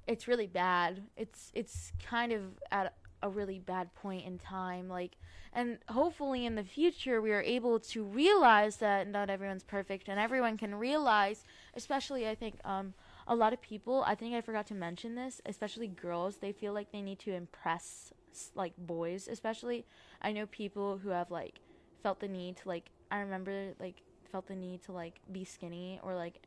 it's 0.07 0.29
really 0.29 0.47
bad. 0.47 1.03
It's 1.17 1.51
it's 1.55 1.93
kind 2.05 2.33
of 2.33 2.43
at 2.71 2.95
a 3.23 3.29
really 3.31 3.59
bad 3.59 3.93
point 3.95 4.27
in 4.27 4.39
time 4.39 4.87
like 4.87 5.13
and 5.55 5.79
hopefully 5.89 6.45
in 6.45 6.57
the 6.57 6.63
future 6.63 7.23
we 7.23 7.33
are 7.33 7.41
able 7.41 7.81
to 7.81 8.05
realize 8.05 8.77
that 8.77 9.09
not 9.09 9.31
everyone's 9.31 9.63
perfect 9.65 10.09
and 10.09 10.21
everyone 10.21 10.59
can 10.59 10.75
realize 10.75 11.43
especially 11.75 12.29
i 12.29 12.35
think 12.35 12.57
um 12.67 12.93
a 13.27 13.35
lot 13.35 13.53
of 13.53 13.61
people 13.61 14.05
i 14.07 14.15
think 14.15 14.35
i 14.35 14.41
forgot 14.41 14.67
to 14.67 14.75
mention 14.75 15.15
this 15.15 15.41
especially 15.47 15.87
girls 15.87 16.37
they 16.39 16.53
feel 16.53 16.73
like 16.73 16.93
they 16.93 17.01
need 17.03 17.19
to 17.19 17.33
impress 17.33 18.13
like 18.55 18.73
boys 18.77 19.29
especially. 19.29 19.85
I 20.21 20.33
know 20.33 20.47
people 20.47 20.99
who 20.99 21.11
have 21.11 21.31
like 21.31 21.61
felt 22.03 22.21
the 22.21 22.29
need 22.29 22.57
to 22.59 22.69
like 22.69 22.91
i 23.11 23.21
remember 23.21 23.75
like 23.79 24.03
felt 24.31 24.47
the 24.47 24.57
need 24.57 24.83
to 24.85 24.93
like 24.93 25.21
be 25.31 25.45
skinny 25.45 26.01
or 26.03 26.15
like 26.15 26.41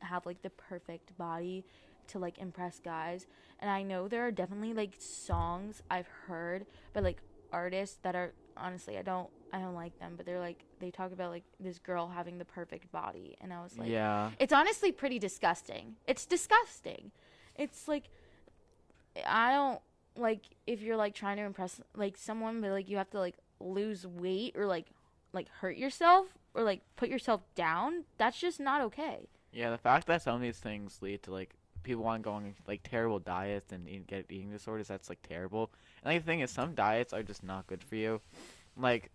have 0.00 0.24
like 0.24 0.42
the 0.42 0.50
perfect 0.50 1.16
body 1.18 1.64
to 2.08 2.18
like 2.18 2.38
impress 2.38 2.78
guys. 2.78 3.26
And 3.58 3.70
i 3.70 3.82
know 3.82 4.08
there 4.08 4.26
are 4.26 4.30
definitely 4.30 4.74
like 4.74 4.94
songs 4.98 5.82
i've 5.90 6.08
heard 6.26 6.66
by 6.92 7.00
like 7.00 7.20
artists 7.52 7.98
that 8.02 8.14
are 8.14 8.32
honestly 8.56 8.98
i 8.98 9.02
don't 9.02 9.28
i 9.52 9.58
don't 9.58 9.74
like 9.74 9.98
them 9.98 10.14
but 10.16 10.26
they're 10.26 10.40
like 10.40 10.64
they 10.80 10.90
talk 10.90 11.12
about 11.12 11.30
like 11.30 11.44
this 11.60 11.78
girl 11.78 12.08
having 12.08 12.38
the 12.38 12.44
perfect 12.44 12.90
body 12.92 13.36
and 13.40 13.52
i 13.52 13.62
was 13.62 13.76
like 13.78 13.88
yeah, 13.88 14.30
it's 14.38 14.52
honestly 14.52 14.92
pretty 14.92 15.18
disgusting. 15.18 15.96
It's 16.06 16.26
disgusting. 16.26 17.12
It's 17.54 17.88
like 17.88 18.10
I 19.26 19.52
don't 19.52 19.80
like 20.16 20.42
if 20.66 20.82
you're 20.82 20.96
like 20.96 21.14
trying 21.14 21.36
to 21.36 21.42
impress 21.44 21.80
like 21.94 22.16
someone 22.16 22.60
but 22.60 22.70
like 22.70 22.88
you 22.88 22.96
have 22.96 23.10
to 23.10 23.18
like 23.18 23.36
lose 23.60 24.06
weight 24.06 24.54
or 24.56 24.66
like 24.66 24.86
like 25.32 25.48
hurt 25.60 25.76
yourself 25.76 26.26
or 26.54 26.62
like 26.62 26.80
put 26.96 27.08
yourself 27.08 27.42
down. 27.54 28.04
That's 28.18 28.38
just 28.38 28.60
not 28.60 28.80
okay. 28.82 29.28
yeah. 29.52 29.70
The 29.70 29.78
fact 29.78 30.06
that 30.08 30.22
some 30.22 30.34
of 30.34 30.40
these 30.42 30.58
things 30.58 30.98
lead 31.00 31.22
to 31.24 31.30
like 31.32 31.54
people 31.86 32.04
on 32.06 32.20
going 32.20 32.54
like 32.68 32.82
terrible 32.82 33.18
diets 33.18 33.72
and 33.72 33.88
eat, 33.88 34.06
get 34.06 34.26
eating 34.28 34.50
disorders, 34.50 34.88
that's 34.88 35.08
like 35.08 35.22
terrible. 35.22 35.70
And 36.02 36.12
like 36.14 36.22
the 36.22 36.26
thing 36.26 36.40
is, 36.40 36.50
some 36.50 36.74
diets 36.74 37.12
are 37.14 37.22
just 37.22 37.42
not 37.42 37.66
good 37.66 37.82
for 37.82 37.96
you. 37.96 38.20
Like 38.76 39.10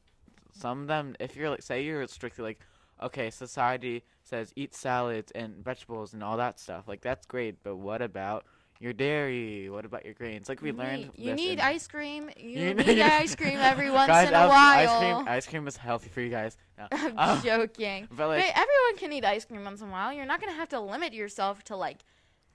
some 0.53 0.81
of 0.81 0.87
them, 0.87 1.15
if 1.19 1.35
you're 1.35 1.49
like, 1.49 1.61
say 1.61 1.83
you're 1.83 2.07
strictly 2.07 2.43
like, 2.43 2.59
okay, 3.01 3.29
society 3.29 4.03
says 4.23 4.51
eat 4.55 4.73
salads 4.73 5.31
and 5.33 5.55
vegetables 5.63 6.13
and 6.13 6.23
all 6.23 6.37
that 6.37 6.59
stuff. 6.59 6.87
Like 6.87 7.01
that's 7.01 7.25
great, 7.27 7.61
but 7.63 7.75
what 7.75 8.01
about 8.01 8.45
your 8.79 8.93
dairy? 8.93 9.69
What 9.69 9.85
about 9.85 10.05
your 10.05 10.15
grains? 10.15 10.49
Like 10.49 10.61
we 10.61 10.71
you 10.71 10.75
learned. 10.77 11.11
need, 11.15 11.25
you 11.27 11.33
need 11.35 11.59
ice 11.59 11.87
cream. 11.87 12.29
You, 12.37 12.59
You 12.59 12.73
need 12.73 12.87
need- 12.87 13.01
ice 13.23 13.35
cream 13.35 13.59
every 13.59 13.91
once 13.99 14.07
guys, 14.07 14.27
in 14.29 14.33
a 14.33 14.47
while. 14.47 14.77
Ice 14.79 14.97
cream, 14.99 15.27
ice 15.27 15.47
cream 15.47 15.67
is 15.67 15.77
healthy 15.77 16.09
for 16.09 16.21
you 16.21 16.29
guys. 16.29 16.57
No. 16.79 16.87
I'm 16.91 17.17
Um, 17.17 17.41
joking. 17.43 18.07
but 18.09 18.17
But 18.17 18.27
like, 18.29 18.49
everyone 18.49 18.97
can 18.97 19.13
eat 19.13 19.23
ice 19.25 19.45
cream 19.45 19.63
once 19.63 19.81
in 19.81 19.87
a 19.89 19.91
while. 19.91 20.11
You're 20.13 20.25
not 20.25 20.39
gonna 20.41 20.53
have 20.53 20.69
to 20.69 20.79
limit 20.79 21.13
yourself 21.13 21.63
to 21.65 21.75
like, 21.75 21.99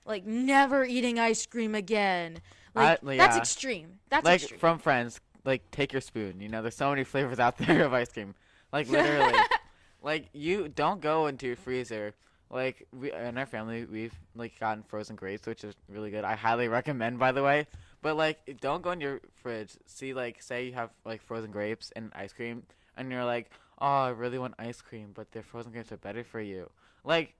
like 0.07 0.25
never 0.25 0.85
eating 0.85 1.19
ice 1.19 1.45
cream 1.45 1.75
again. 1.75 2.41
Like 2.73 3.03
I- 3.03 3.17
that's 3.17 3.37
extreme. 3.37 3.99
That's 4.09 4.25
like 4.25 4.41
extreme. 4.41 4.59
from 4.59 4.79
friends, 4.79 5.19
like 5.45 5.69
take 5.71 5.93
your 5.93 6.01
spoon. 6.01 6.39
You 6.39 6.49
know, 6.49 6.61
there's 6.61 6.75
so 6.75 6.89
many 6.89 7.03
flavors 7.03 7.39
out 7.39 7.57
there 7.59 7.83
of 7.83 7.93
ice 7.93 8.11
cream. 8.11 8.33
Like 8.71 8.89
literally, 8.89 9.37
like 10.01 10.29
you 10.33 10.67
don't 10.69 11.01
go 11.01 11.27
into 11.27 11.47
your 11.47 11.55
freezer. 11.55 12.13
Like 12.49 12.87
we 12.97 13.11
in 13.11 13.37
our 13.37 13.45
family, 13.45 13.85
we've 13.85 14.13
like 14.35 14.57
gotten 14.59 14.83
frozen 14.83 15.15
grapes, 15.15 15.45
which 15.45 15.63
is 15.63 15.75
really 15.89 16.11
good. 16.11 16.23
I 16.23 16.35
highly 16.35 16.69
recommend, 16.69 17.19
by 17.19 17.31
the 17.33 17.43
way. 17.43 17.67
But 18.01 18.15
like, 18.15 18.59
don't 18.61 18.81
go 18.81 18.91
in 18.91 19.01
your 19.01 19.19
fridge. 19.41 19.71
See, 19.85 20.13
like, 20.13 20.41
say 20.41 20.65
you 20.67 20.73
have 20.73 20.91
like 21.03 21.21
frozen 21.21 21.51
grapes 21.51 21.91
and 21.95 22.11
ice 22.15 22.31
cream, 22.31 22.63
and 22.95 23.11
you're 23.11 23.25
like, 23.25 23.49
oh, 23.79 23.85
I 23.85 24.09
really 24.09 24.39
want 24.39 24.53
ice 24.59 24.81
cream, 24.81 25.11
but 25.13 25.31
the 25.31 25.43
frozen 25.43 25.71
grapes 25.73 25.91
are 25.91 25.97
better 25.97 26.23
for 26.23 26.39
you. 26.39 26.69
Like, 27.03 27.33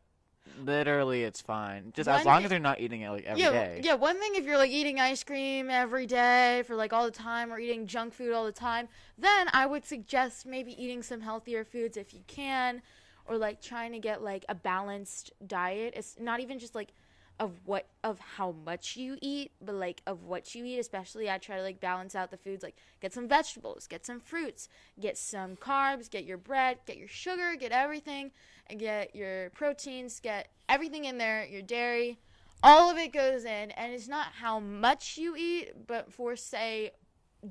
literally, 0.64 1.24
it's 1.24 1.42
fine. 1.42 1.92
Just 1.96 2.10
as 2.10 2.26
long 2.26 2.44
as 2.44 2.52
you're 2.52 2.60
not 2.60 2.80
eating 2.80 3.02
it 3.02 3.10
like 3.10 3.26
every 3.26 3.42
yeah, 3.42 3.52
day. 3.52 3.82
yeah. 3.84 3.94
One 3.94 4.20
thing 4.20 4.36
if 4.36 4.46
you're 4.46 4.58
like 4.58 4.72
eating 4.72 5.00
ice 5.00 5.24
cream 5.24 5.70
every 5.70 6.06
day 6.06 6.64
for 6.66 6.76
like 6.76 6.94
all 6.94 7.06
the 7.06 7.12
time, 7.12 7.52
or 7.52 7.60
eating 7.60 7.88
junk 7.88 8.14
food 8.14 8.34
all 8.34 8.46
the 8.46 8.52
time, 8.52 8.88
then 9.18 9.48
I 9.54 9.66
would 9.66 9.86
suggest 9.86 10.46
maybe 10.46 10.82
eating 10.82 11.04
some 11.04 11.22
healthier 11.22 11.64
foods 11.64 11.98
if 11.98 12.14
you 12.14 12.22
can, 12.28 12.82
or 13.26 13.38
like 13.38 13.62
trying 13.62 13.92
to 13.94 14.00
get 14.00 14.24
like 14.24 14.46
a 14.50 14.56
balanced 14.56 15.32
diet. 15.46 15.94
It's 15.96 16.16
not 16.20 16.40
even 16.40 16.60
just 16.60 16.76
like 16.76 16.94
of 17.40 17.60
what 17.66 17.88
of 18.04 18.20
how 18.20 18.56
much 18.66 18.96
you 18.96 19.18
eat, 19.22 19.52
but 19.62 19.76
like 19.76 20.02
of 20.08 20.24
what 20.24 20.56
you 20.56 20.66
eat. 20.66 20.80
Especially, 20.80 21.30
I 21.30 21.38
try 21.38 21.58
to 21.58 21.62
like 21.62 21.80
balance 21.80 22.16
out 22.16 22.32
the 22.32 22.38
foods. 22.38 22.64
Like 22.64 22.76
get 23.00 23.14
some 23.14 23.28
vegetables, 23.28 23.88
get 23.88 24.06
some 24.06 24.20
fruits, 24.20 24.70
get 25.00 25.18
some 25.18 25.56
carbs, 25.56 26.10
get 26.10 26.26
your 26.26 26.38
bread, 26.38 26.80
get 26.86 26.98
your 26.98 27.08
sugar, 27.08 27.56
get 27.56 27.72
everything, 27.72 28.32
and 28.68 28.80
get 28.80 29.16
your 29.16 29.52
proteins, 29.52 30.20
get 30.20 30.48
everything 30.68 31.06
in 31.06 31.18
there. 31.18 31.46
Your 31.46 31.62
dairy, 31.62 32.18
all 32.64 32.90
of 32.90 32.98
it 32.98 33.14
goes 33.14 33.46
in, 33.46 33.72
and 33.72 33.94
it's 33.94 34.08
not 34.08 34.28
how 34.40 34.60
much 34.60 35.18
you 35.18 35.36
eat, 35.36 35.74
but 35.86 36.12
for 36.12 36.36
say 36.36 36.92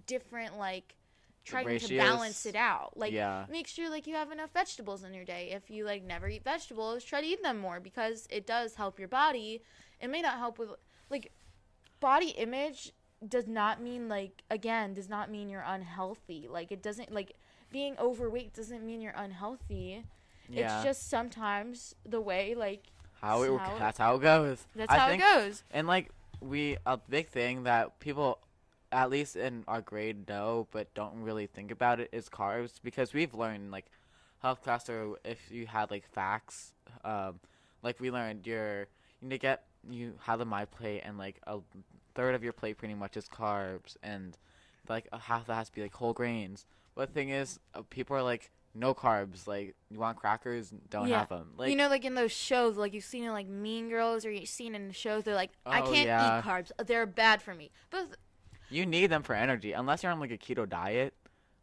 different 0.07 0.59
like 0.59 0.96
trying 1.47 1.79
to 1.79 1.97
balance 1.97 2.45
it 2.47 2.57
out. 2.57 2.97
Like 2.97 3.13
Yeah. 3.13 3.47
make 3.51 3.67
sure 3.67 3.89
like 3.89 4.07
you 4.07 4.15
have 4.15 4.31
enough 4.33 4.51
vegetables 4.53 5.05
in 5.05 5.15
your 5.15 5.25
day. 5.25 5.51
If 5.53 5.71
you 5.71 5.85
like 5.85 6.03
never 6.05 6.29
eat 6.29 6.45
vegetables, 6.45 7.05
try 7.05 7.21
to 7.21 7.27
eat 7.27 7.43
them 7.43 7.59
more 7.59 7.81
because 7.81 8.27
it 8.31 8.47
does 8.47 8.75
help 8.75 8.99
your 8.99 9.09
body. 9.09 9.63
It 10.01 10.09
may 10.11 10.21
not 10.23 10.39
help 10.39 10.59
with 10.59 10.71
like 11.09 11.33
body 12.01 12.31
image 12.31 12.93
does 13.27 13.47
not 13.47 13.81
mean 13.81 14.09
like 14.09 14.43
again 14.51 14.93
does 14.93 15.09
not 15.09 15.31
mean 15.31 15.49
you're 15.49 15.65
unhealthy. 15.67 16.47
Like 16.51 16.71
it 16.73 16.83
doesn't 16.83 17.13
like 17.13 17.33
being 17.73 17.97
overweight 17.99 18.53
doesn't 18.55 18.85
mean 18.85 19.01
you're 19.01 19.15
unhealthy. 19.17 20.05
Yeah. 20.49 20.77
It's 20.77 20.85
just 20.85 21.09
sometimes 21.09 21.95
the 22.05 22.21
way 22.21 22.55
like 22.55 22.85
how 23.23 23.43
it, 23.43 23.59
how 23.59 23.75
it- 23.75 23.79
that's 23.79 23.99
how 23.99 24.17
it 24.17 24.23
goes. 24.23 24.67
that's 24.75 24.93
I 24.93 24.99
how 24.99 25.09
think, 25.09 25.23
it 25.23 25.25
goes. 25.25 25.63
And 25.71 25.87
like 25.87 26.11
we 26.41 26.77
a 26.85 26.99
big 26.99 27.29
thing 27.29 27.63
that 27.65 27.99
people 27.99 28.39
at 28.93 29.11
least 29.11 29.37
in 29.37 29.65
our 29.67 29.81
grade 29.81 30.29
know 30.29 30.67
but 30.71 30.93
don't 30.95 31.21
really 31.23 31.47
think 31.47 31.71
about 31.71 32.01
it 32.01 32.09
is 32.13 32.29
carbs 32.29 32.81
because 32.83 33.13
we've 33.13 33.35
learned 33.35 33.71
like 33.71 33.87
health 34.43 34.63
class 34.63 34.89
or 34.89 35.17
if 35.25 35.51
you 35.51 35.67
had 35.67 35.91
like 35.91 36.07
facts 36.07 36.73
um 37.05 37.41
like 37.83 37.99
we 38.01 38.11
learned 38.11 38.47
your 38.47 38.81
you 39.21 39.29
need 39.29 39.37
to 39.37 39.39
get 39.39 39.65
you 39.89 40.15
have 40.23 40.41
a 40.41 40.45
my 40.45 40.65
plate 40.65 41.03
and 41.05 41.19
like 41.19 41.41
a 41.47 41.59
third 42.15 42.35
of 42.35 42.43
your 42.43 42.53
plate 42.53 42.79
pretty 42.79 42.95
much 42.95 43.17
is 43.17 43.29
carbs 43.29 43.97
and 44.03 44.39
like 44.89 45.09
a 45.13 45.19
half 45.19 45.47
that 45.47 45.55
has 45.55 45.69
to 45.69 45.75
be 45.75 45.83
like 45.83 45.95
whole 45.95 46.13
grains 46.13 46.65
but 46.95 47.09
the 47.09 47.15
thing 47.15 47.31
is 47.31 47.59
uh, 47.75 47.83
people 47.91 48.17
are 48.17 48.23
like 48.23 48.51
no 48.75 48.95
carbs 48.95 49.47
like 49.47 49.75
you 49.91 49.99
want 49.99 50.17
crackers 50.17 50.73
don't 50.91 51.09
Yeah. 51.09 51.21
have 51.21 51.29
them 51.29 51.53
like 51.57 51.71
you 51.71 51.77
know, 51.77 51.89
like 51.89 52.05
in 52.05 52.15
those 52.15 52.33
shows, 52.33 52.77
like 52.77 52.93
you've 52.95 53.05
seen 53.05 53.25
in 53.25 53.33
like 53.33 53.49
Mean 53.49 53.89
Girls, 53.89 54.25
or 54.25 54.31
you've 54.31 54.49
seen 54.49 54.75
in 54.75 54.91
shows, 54.93 55.25
they're 55.25 55.35
like, 55.35 55.51
I 55.67 55.81
Oh, 55.81 55.93
can't 55.93 56.07
yeah. 56.07 56.39
eat 56.41 56.45
carbs; 56.45 56.71
they're 56.87 57.07
bad 57.07 57.43
for 57.43 57.55
me. 57.55 57.71
But 57.91 58.17
You 58.71 58.87
need 58.87 59.07
them 59.09 59.23
for 59.23 59.35
energy, 59.35 59.73
unless 59.73 60.03
you're 60.03 60.13
on 60.13 60.21
like 60.21 60.31
a 60.33 60.39
keto 60.39 60.69
diet. 60.69 61.15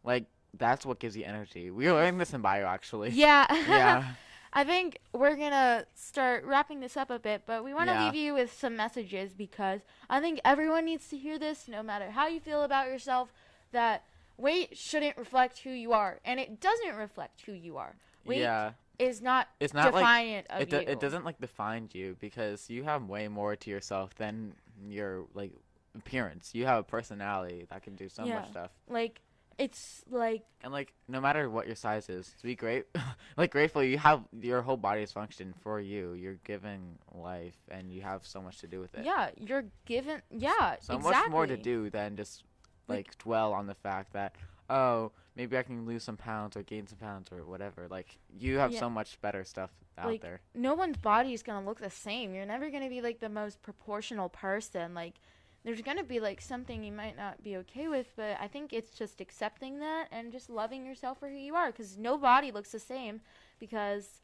Like 0.04 0.26
that's 0.58 0.86
what 0.86 1.00
gives 1.00 1.16
you 1.18 1.24
energy. 1.26 1.72
We 1.72 1.86
were 1.88 1.94
learning 1.94 2.18
this 2.20 2.34
in 2.34 2.42
bio, 2.42 2.66
actually. 2.66 3.10
yeah, 3.12 3.46
Yeah. 3.52 4.04
I 4.56 4.64
think 4.64 5.00
we're 5.14 5.36
gonna 5.36 5.86
start 5.96 6.46
wrapping 6.46 6.80
this 6.80 6.96
up 6.96 7.10
a 7.10 7.18
bit, 7.18 7.42
but 7.48 7.64
we 7.64 7.74
want 7.74 7.90
to 7.90 7.96
Yeah. 7.96 8.06
leave 8.06 8.14
you 8.16 8.34
with 8.36 8.54
some 8.54 8.76
messages 8.76 9.34
because 9.34 9.82
I 10.12 10.20
think 10.20 10.40
everyone 10.46 10.86
needs 10.86 11.08
to 11.10 11.18
hear 11.18 11.40
this, 11.40 11.68
no 11.68 11.82
matter 11.82 12.12
how 12.12 12.28
you 12.28 12.40
feel 12.40 12.62
about 12.64 12.88
yourself. 12.88 13.34
That 13.72 14.04
weight 14.38 14.78
shouldn't 14.78 15.18
reflect 15.18 15.58
who 15.60 15.72
you 15.72 15.92
are, 15.94 16.20
and 16.24 16.40
it 16.40 16.60
doesn't 16.62 16.96
reflect 16.96 17.42
who 17.48 17.54
you 17.54 17.78
are. 17.78 17.96
Weight 18.26 18.42
yeah. 18.42 18.74
is 19.00 19.24
not 19.24 19.48
It's 19.60 19.74
not 19.74 19.92
like 19.92 20.02
defiant 20.04 20.48
of 20.52 20.62
it. 20.62 20.70
Do, 20.70 20.76
you. 20.76 20.84
it 20.88 21.00
doesn't 21.00 21.26
like 21.26 21.42
define 21.42 21.90
you 21.92 22.16
because 22.20 22.70
you 22.70 22.84
have 22.84 23.06
way 23.10 23.28
more 23.28 23.56
to 23.56 23.70
yourself 23.72 24.14
than 24.14 24.54
your 24.88 25.26
like 25.34 25.52
appearance. 25.96 26.52
You 26.54 26.66
have 26.66 26.80
a 26.80 26.84
personality 26.84 27.66
that 27.70 27.84
can 27.84 27.96
do 27.96 28.10
so 28.10 28.24
Yeah. 28.26 28.40
much 28.40 28.50
stuff. 28.50 28.72
like 28.88 29.22
it's 29.60 30.04
like 30.10 30.42
And 30.64 30.74
like 30.74 30.94
no 31.08 31.22
matter 31.22 31.48
what 31.48 31.68
your 31.68 31.76
size 31.76 32.10
is, 32.10 32.34
to 32.42 32.44
be 32.48 32.56
great, 32.56 32.86
like 33.38 33.52
grateful 33.52 33.84
you 33.84 34.00
have 34.00 34.24
your 34.42 34.64
whole 34.64 34.78
body's 34.78 35.12
function 35.12 35.54
for 35.62 35.80
you. 35.80 36.14
You're 36.14 36.40
given 36.44 36.98
life, 37.14 37.58
and 37.70 37.92
you 37.92 38.02
have 38.02 38.26
so 38.26 38.42
much 38.42 38.58
to 38.60 38.68
do 38.68 38.80
with 38.80 38.96
it. 38.96 39.06
yeah, 39.06 39.30
you're 39.38 39.66
given 39.86 40.22
yeah 40.32 40.78
so 40.80 40.96
exactly. 40.96 41.12
much 41.22 41.30
more 41.30 41.46
to 41.46 41.56
do 41.58 41.90
than 41.92 42.16
just 42.18 42.44
Like- 42.88 43.06
like 43.10 43.18
dwell 43.20 43.54
on 43.54 43.68
the 43.68 43.76
fact 43.76 44.14
that 44.14 44.36
oh 44.72 45.12
maybe 45.36 45.56
I 45.58 45.62
can 45.64 45.86
lose 45.86 46.04
some 46.04 46.18
pounds 46.18 46.56
or 46.58 46.64
gain 46.64 46.88
some 46.88 46.98
pounds 46.98 47.30
or 47.32 47.46
whatever. 47.46 47.88
Like 47.88 48.18
you 48.36 48.58
have 48.58 48.72
Yeah. 48.72 48.80
so 48.80 48.90
much 48.90 49.22
better 49.22 49.44
stuff 49.44 49.72
out 50.00 50.08
Like, 50.08 50.22
there. 50.22 50.42
no 50.56 50.74
one's 50.74 50.98
body 50.98 51.32
is 51.34 51.44
gonna 51.44 51.64
look 51.66 51.80
the 51.80 51.90
same. 51.92 52.34
You're 52.34 52.46
never 52.48 52.72
gonna 52.72 52.90
be 52.90 53.02
like 53.02 53.20
the 53.20 53.30
most 53.30 53.62
proportional 53.62 54.30
person. 54.30 54.94
Like, 54.96 55.16
there's 55.64 55.82
gonna 55.82 56.04
be 56.04 56.20
like 56.20 56.42
something 56.42 56.84
you 56.84 56.92
might 56.92 57.16
not 57.16 57.44
be 57.44 57.58
okay 57.58 57.88
with, 57.88 58.08
but 58.16 58.38
I 58.40 58.48
think 58.48 58.74
it's 58.74 58.92
just 58.92 59.22
accepting 59.22 59.80
that 59.80 60.08
and 60.12 60.32
just 60.32 60.50
loving 60.50 60.86
yourself 60.86 61.20
for 61.20 61.30
who 61.30 61.38
you 61.38 61.56
are. 61.56 61.72
Because 61.72 61.98
no 61.98 62.18
body 62.18 62.52
looks 62.52 62.72
the 62.72 62.80
same, 62.80 63.22
because 63.60 64.22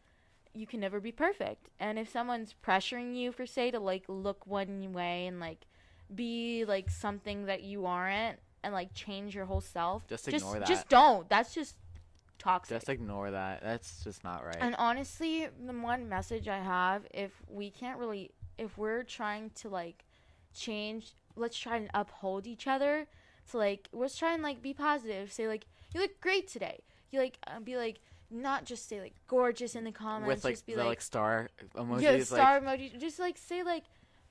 you 0.54 0.68
can 0.68 0.80
never 0.80 1.00
be 1.00 1.12
perfect. 1.12 1.70
And 1.80 1.98
if 1.98 2.10
someone's 2.10 2.56
pressuring 2.66 3.16
you 3.16 3.32
for 3.32 3.46
say 3.46 3.72
to 3.72 3.80
like 3.80 4.04
look 4.08 4.46
one 4.46 4.92
way 4.94 5.28
and 5.28 5.40
like 5.40 5.66
be 6.14 6.66
like 6.66 6.90
something 6.90 7.46
that 7.46 7.64
you 7.64 7.86
aren't 7.86 8.40
and 8.64 8.74
like 8.74 8.94
change 8.94 9.36
your 9.36 9.46
whole 9.46 9.62
self, 9.62 10.08
Just 10.08 10.26
just 10.26 10.46
ignore 10.46 10.60
just 10.66 10.90
don't. 10.90 11.30
That's 11.30 11.54
just 11.54 11.76
toxic. 12.40 12.78
Just 12.78 12.90
ignore 12.90 13.32
that. 13.32 13.62
That's 13.62 14.04
just 14.04 14.24
not 14.24 14.44
right. 14.46 14.58
And 14.60 14.76
honestly, 14.78 15.48
the 15.66 15.74
one 15.74 16.10
message 16.10 16.48
I 16.48 16.60
have, 16.60 17.04
if 17.14 17.32
we 17.48 17.70
can't 17.70 18.00
really, 18.00 18.32
if 18.58 18.78
we're 18.78 19.04
trying 19.04 19.52
to 19.62 19.70
like 19.70 20.04
change, 20.54 21.14
let's 21.40 21.58
try 21.58 21.78
and 21.78 21.90
uphold 21.94 22.46
each 22.46 22.68
other. 22.68 23.08
So 23.46 23.58
like, 23.58 23.88
let's 23.94 24.18
try 24.18 24.34
and 24.34 24.44
like 24.44 24.62
be 24.62 24.74
positive. 24.74 25.32
Say 25.32 25.48
like, 25.48 25.66
you 25.94 26.02
look 26.02 26.20
great 26.22 26.48
today. 26.48 26.82
You 27.12 27.20
like, 27.20 27.38
uh, 27.48 27.60
be 27.60 27.78
like, 27.78 28.00
not 28.30 28.66
just 28.66 28.88
say 28.88 29.00
like 29.02 29.16
gorgeous 29.28 29.76
in 29.76 29.84
the 29.84 29.92
comments. 29.92 30.28
With 30.28 30.44
like 30.44 30.54
just 30.54 30.66
be 30.68 30.74
the 30.74 30.80
like, 30.80 30.88
like 30.88 31.02
star 31.02 31.50
emojis, 31.76 32.02
yeah, 32.02 32.12
like 32.12 32.22
star 32.24 32.62
emoji. 32.62 33.00
Just 33.00 33.20
like 33.20 33.38
say 33.38 33.64
like, 33.64 33.84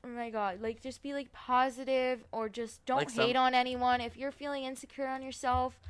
oh 0.04 0.08
my 0.08 0.30
god, 0.30 0.60
like 0.60 0.80
just 0.80 1.02
be 1.02 1.12
like 1.12 1.32
positive 1.32 2.24
or 2.30 2.48
just 2.48 2.84
don't 2.86 2.98
Like 2.98 3.10
some- 3.10 3.26
hate 3.26 3.36
on 3.36 3.54
anyone. 3.54 4.00
If 4.00 4.16
you're 4.16 4.30
feeling 4.30 4.64
insecure 4.64 5.08
on 5.08 5.22
yourself, 5.22 5.80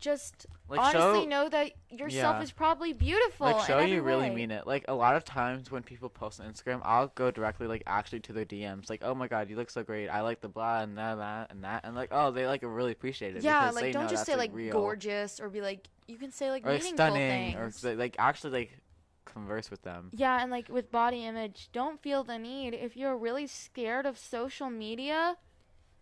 just 0.00 0.46
like 0.68 0.80
honestly 0.80 1.22
show 1.22 1.28
know 1.28 1.48
that 1.48 1.72
yourself 1.90 2.36
Yeah. 2.36 2.42
is 2.42 2.50
probably 2.52 2.92
beautiful. 2.92 3.46
like 3.46 3.66
show 3.66 3.80
you 3.80 4.02
really 4.02 4.30
way. 4.30 4.34
mean 4.34 4.50
it. 4.50 4.66
Like 4.66 4.84
a 4.88 4.94
lot 4.94 5.14
of 5.14 5.24
times 5.24 5.70
when 5.70 5.82
people 5.82 6.08
post 6.08 6.40
on 6.40 6.50
Instagram, 6.50 6.80
I'll 6.84 7.08
go 7.08 7.30
directly 7.30 7.66
like 7.66 7.82
actually 7.86 8.20
to 8.20 8.32
their 8.32 8.44
DMs, 8.44 8.88
like, 8.90 9.02
"Oh 9.04 9.14
my 9.14 9.28
god, 9.28 9.50
you 9.50 9.56
look 9.56 9.70
so 9.70 9.82
great! 9.82 10.08
I 10.08 10.22
like 10.22 10.40
the 10.40 10.48
blah 10.48 10.80
and 10.80 10.96
that, 10.98 11.16
that 11.18 11.52
and 11.52 11.64
that," 11.64 11.84
and 11.84 11.94
like, 11.94 12.08
oh, 12.12 12.30
they 12.30 12.46
like 12.46 12.62
really 12.62 12.92
appreciate 12.92 13.36
it. 13.36 13.42
Yeah, 13.42 13.70
like 13.70 13.92
don't 13.92 14.08
just 14.08 14.26
say 14.26 14.36
like 14.36 14.50
real. 14.54 14.72
gorgeous 14.72 15.38
or 15.38 15.48
be 15.48 15.60
like 15.60 15.88
you 16.06 16.16
can 16.16 16.32
say 16.32 16.50
like 16.50 16.64
or 16.66 16.70
like, 16.72 16.82
meaningful 16.82 17.06
stunning 17.06 17.52
things. 17.54 17.84
or 17.84 17.94
like 17.94 18.16
actually 18.18 18.52
like 18.52 18.78
converse 19.26 19.70
with 19.70 19.82
them. 19.82 20.10
yeah, 20.12 20.42
and 20.42 20.50
like 20.50 20.68
with 20.68 20.90
body 20.90 21.24
image, 21.26 21.68
don't 21.72 22.02
feel 22.02 22.24
the 22.24 22.38
need. 22.38 22.74
If 22.74 22.96
you're 22.96 23.16
really 23.16 23.46
scared 23.46 24.06
of 24.06 24.18
social 24.18 24.70
media, 24.70 25.36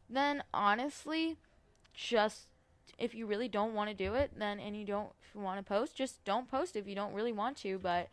then 0.08 0.42
honestly, 0.54 1.36
just 1.92 2.46
if 2.98 3.14
you 3.14 3.26
really 3.26 3.48
don't 3.48 3.74
want 3.74 3.90
to 3.90 3.94
do 3.94 4.14
it, 4.14 4.32
then 4.36 4.58
and 4.60 4.76
you 4.76 4.84
don't 4.84 5.10
want 5.34 5.58
to 5.58 5.62
post, 5.62 5.94
just 5.94 6.22
don't 6.24 6.50
post 6.50 6.76
if 6.76 6.86
you 6.86 6.94
don't 6.94 7.12
really 7.12 7.32
want 7.32 7.56
to. 7.58 7.78
But 7.78 8.08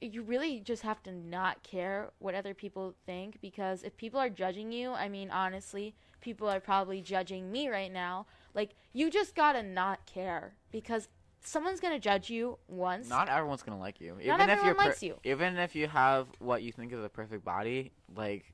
you 0.00 0.22
really 0.22 0.60
just 0.60 0.82
have 0.82 1.02
to 1.04 1.12
not 1.12 1.62
care 1.62 2.10
what 2.18 2.34
other 2.34 2.54
people 2.54 2.94
think 3.06 3.38
because 3.40 3.82
if 3.82 3.96
people 3.96 4.20
are 4.20 4.28
judging 4.28 4.70
you, 4.72 4.92
I 4.92 5.08
mean, 5.08 5.30
honestly, 5.30 5.94
people 6.20 6.48
are 6.48 6.60
probably 6.60 7.00
judging 7.00 7.50
me 7.50 7.68
right 7.68 7.92
now. 7.92 8.26
Like, 8.54 8.74
you 8.92 9.10
just 9.10 9.34
gotta 9.34 9.62
not 9.62 10.06
care 10.06 10.54
because 10.70 11.08
someone's 11.42 11.80
gonna 11.80 11.98
judge 11.98 12.30
you 12.30 12.58
once. 12.68 13.08
Not 13.08 13.28
everyone's 13.28 13.62
gonna 13.62 13.80
like 13.80 14.00
you. 14.00 14.16
Even 14.20 14.28
Not 14.28 14.40
if 14.40 14.48
everyone 14.50 14.66
you're 14.66 14.74
per- 14.74 14.84
likes 14.84 15.02
you. 15.02 15.16
Even 15.24 15.56
if 15.56 15.74
you 15.74 15.88
have 15.88 16.28
what 16.38 16.62
you 16.62 16.72
think 16.72 16.92
is 16.92 17.02
a 17.02 17.08
perfect 17.08 17.44
body, 17.44 17.92
like 18.14 18.52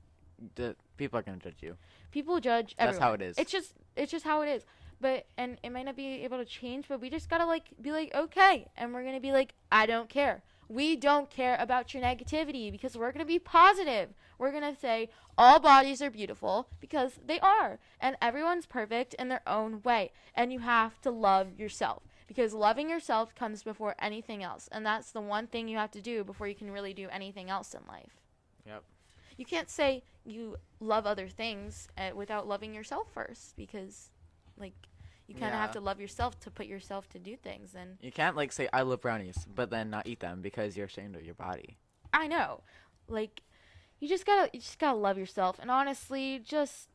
the 0.55 0.77
people 0.97 1.19
are 1.19 1.23
gonna 1.23 1.39
judge 1.39 1.63
you. 1.63 1.77
people 2.13 2.41
judge 2.41 2.75
That's 2.79 2.99
how 2.99 3.13
it 3.13 3.23
is. 3.23 3.39
It's 3.39 3.51
just 3.51 3.75
it's 3.97 4.13
just 4.13 4.25
how 4.25 4.43
it 4.43 4.49
is. 4.49 4.65
But 5.01 5.27
and 5.37 5.59
it 5.63 5.71
might 5.71 5.85
not 5.85 5.97
be 5.97 6.25
able 6.25 6.39
to 6.39 6.45
change, 6.45 6.87
but 6.89 7.01
we 7.01 7.11
just 7.11 7.29
gotta 7.29 7.47
like 7.47 7.69
be 7.81 7.93
like 7.93 8.15
okay, 8.15 8.69
and 8.77 8.93
we're 8.93 9.05
gonna 9.05 9.21
be 9.21 9.33
like 9.33 9.55
I 9.71 9.87
don't 9.87 10.09
care. 10.09 10.43
We 10.69 10.97
don't 10.97 11.31
care 11.31 11.57
about 11.61 11.95
your 11.95 12.03
negativity 12.03 12.73
because 12.73 12.97
we're 12.97 13.13
gonna 13.13 13.25
be 13.25 13.39
positive. 13.39 14.11
We're 14.39 14.53
gonna 14.53 14.77
say 14.77 15.11
all 15.39 15.61
bodies 15.61 16.03
are 16.03 16.11
beautiful 16.11 16.69
because 16.81 17.21
they 17.25 17.39
are, 17.41 17.79
and 18.01 18.17
everyone's 18.21 18.67
perfect 18.67 19.15
in 19.15 19.29
their 19.29 19.43
own 19.47 19.83
way. 19.83 20.13
And 20.35 20.53
you 20.53 20.61
have 20.61 21.01
to 21.03 21.11
love 21.11 21.59
yourself 21.59 22.03
because 22.27 22.53
loving 22.53 22.91
yourself 22.91 23.35
comes 23.35 23.63
before 23.63 23.95
anything 23.99 24.43
else, 24.43 24.69
and 24.73 24.85
that's 24.85 25.13
the 25.13 25.21
one 25.21 25.47
thing 25.47 25.69
you 25.69 25.77
have 25.77 25.91
to 25.93 26.01
do 26.01 26.25
before 26.25 26.49
you 26.49 26.55
can 26.55 26.71
really 26.71 26.95
do 26.95 27.09
anything 27.11 27.51
else 27.51 27.75
in 27.75 27.81
life. 27.89 28.21
Yep. 28.67 28.83
You 29.37 29.45
can't 29.45 29.71
say 29.71 30.03
you 30.25 30.57
love 30.81 31.07
other 31.07 31.29
things 31.29 31.89
uh, 31.97 32.11
without 32.15 32.49
loving 32.49 32.75
yourself 32.75 33.09
first 33.13 33.57
because, 33.57 34.11
like, 34.59 34.75
you 35.27 35.35
kind 35.35 35.47
of 35.47 35.53
Yeah. 35.55 35.63
have 35.63 35.73
to 35.73 35.81
love 35.81 36.01
yourself 36.01 36.39
to 36.41 36.51
put 36.51 36.67
yourself 36.67 37.09
to 37.11 37.19
do 37.19 37.37
things. 37.37 37.75
And 37.75 37.99
You 38.01 38.13
can't 38.13 38.37
like 38.37 38.53
say 38.53 38.69
I 38.73 38.83
love 38.83 39.01
brownies, 39.01 39.47
but 39.53 39.71
then 39.71 39.91
not 39.91 40.07
eat 40.07 40.21
them 40.21 40.41
because 40.43 40.77
you're 40.77 40.87
ashamed 40.87 41.17
of 41.17 41.25
your 41.25 41.35
body. 41.35 41.77
I 42.13 42.27
know, 42.29 42.63
like, 43.09 43.43
you 43.99 44.09
just 44.09 44.25
gotta 44.27 44.51
you 44.53 44.61
just 44.61 44.79
gotta 44.79 44.97
love 44.99 45.19
yourself. 45.19 45.59
And 45.59 45.71
honestly, 45.71 46.39
just 46.39 46.89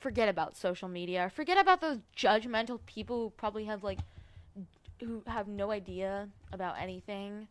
forget 0.00 0.28
about 0.28 0.56
social 0.56 0.88
media. 0.88 1.30
Forget 1.34 1.58
about 1.58 1.80
those 1.80 1.98
judgmental 2.16 2.80
people 2.86 3.18
who 3.24 3.30
probably 3.30 3.64
have 3.66 3.84
like 3.84 4.00
who 5.00 5.22
have 5.26 5.48
no 5.48 5.70
idea 5.70 6.28
about 6.52 6.76
anything 6.78 7.48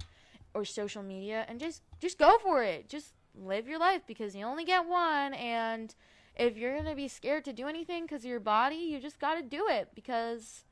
or 0.54 0.66
social 0.66 1.04
media 1.04 1.46
and 1.48 1.60
just 1.60 1.82
just 2.00 2.18
go 2.18 2.38
for 2.40 2.64
it. 2.64 2.90
Just 2.90 3.14
live 3.36 3.68
your 3.68 3.80
life 3.80 4.02
because 4.06 4.36
you 4.36 4.46
only 4.46 4.66
get 4.66 4.86
one 4.86 5.34
and 5.34 5.96
if 6.36 6.58
you're 6.58 6.74
going 6.74 6.86
to 6.86 6.96
be 6.96 7.08
scared 7.08 7.46
to 7.46 7.54
do 7.54 7.68
anything 7.68 8.08
cuz 8.08 8.26
your 8.26 8.40
body, 8.40 8.76
you 8.76 9.00
just 9.00 9.20
got 9.20 9.36
to 9.36 9.42
do 9.42 9.68
it 9.68 9.90
because 9.96 10.64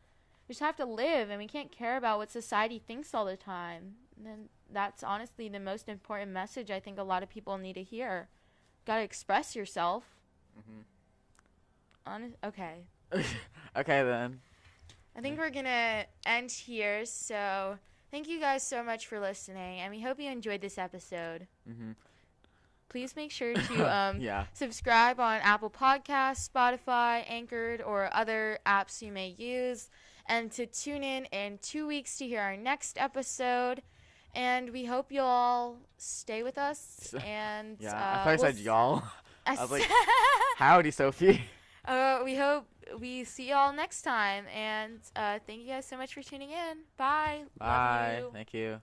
we 0.47 0.53
just 0.53 0.61
have 0.61 0.75
to 0.77 0.85
live 0.85 1.29
and 1.29 1.37
we 1.39 1.47
can't 1.47 1.71
care 1.71 1.97
about 1.97 2.17
what 2.17 2.31
society 2.31 2.79
thinks 2.79 3.13
all 3.13 3.25
the 3.25 3.37
time. 3.37 3.95
And 4.25 4.49
that's 4.71 5.03
honestly 5.03 5.47
the 5.49 5.59
most 5.59 5.87
important 5.89 6.31
message 6.31 6.71
I 6.71 6.79
think 6.79 6.97
a 6.97 7.03
lot 7.03 7.23
of 7.23 7.29
people 7.29 7.57
need 7.57 7.73
to 7.73 7.83
hear. 7.83 8.29
Got 8.85 8.97
to 8.97 9.03
express 9.03 9.55
yourself. 9.55 10.03
Mhm. 10.57 10.83
Honest, 12.05 12.35
okay. 12.43 12.85
okay 13.75 14.03
then. 14.03 14.41
I 15.15 15.21
think 15.21 15.37
we're 15.37 15.49
going 15.49 15.65
to 15.65 16.05
end 16.25 16.51
here. 16.51 17.05
So, 17.05 17.77
thank 18.11 18.27
you 18.27 18.39
guys 18.39 18.63
so 18.65 18.83
much 18.83 19.07
for 19.07 19.19
listening 19.19 19.79
and 19.81 19.91
we 19.93 20.01
hope 20.01 20.19
you 20.19 20.29
enjoyed 20.31 20.61
this 20.61 20.77
episode. 20.77 21.47
Mhm. 21.69 21.95
Please 22.89 23.15
make 23.15 23.31
sure 23.31 23.53
to 23.53 23.95
um 23.97 24.19
yeah. 24.19 24.45
subscribe 24.53 25.19
on 25.19 25.39
Apple 25.41 25.69
Podcasts, 25.69 26.49
Spotify, 26.49 27.23
Anchored, 27.29 27.81
or 27.81 28.09
other 28.13 28.59
apps 28.65 29.01
you 29.01 29.11
may 29.11 29.29
use, 29.37 29.89
and 30.25 30.51
to 30.53 30.65
tune 30.65 31.03
in 31.03 31.25
in 31.25 31.59
two 31.61 31.85
weeks 31.87 32.17
to 32.17 32.27
hear 32.27 32.41
our 32.41 32.57
next 32.57 32.97
episode. 32.99 33.81
And 34.35 34.69
we 34.71 34.85
hope 34.85 35.11
you 35.11 35.21
all 35.21 35.77
stay 35.97 36.43
with 36.43 36.57
us. 36.57 37.15
And 37.25 37.77
Yeah. 37.79 37.91
uh, 37.91 37.95
I 37.95 37.97
thought 38.23 38.27
I 38.27 38.29
we'll 38.31 38.37
said 38.39 38.55
s- 38.55 38.61
y'all. 38.61 39.03
I 39.45 39.55
I 39.57 39.61
was 39.61 39.71
like, 39.71 39.89
Howdy, 40.57 40.91
Sophie. 40.91 41.41
uh, 41.85 42.21
we 42.23 42.35
hope 42.35 42.65
we 42.99 43.23
see 43.23 43.49
y'all 43.49 43.73
next 43.73 44.03
time. 44.03 44.45
And 44.55 44.99
uh, 45.15 45.39
thank 45.47 45.61
you 45.61 45.67
guys 45.67 45.85
so 45.85 45.97
much 45.97 46.13
for 46.13 46.21
tuning 46.21 46.51
in. 46.51 46.77
Bye. 46.97 47.43
Bye. 47.57 48.19
you. 48.21 48.29
Thank 48.33 48.53
you. 48.53 48.81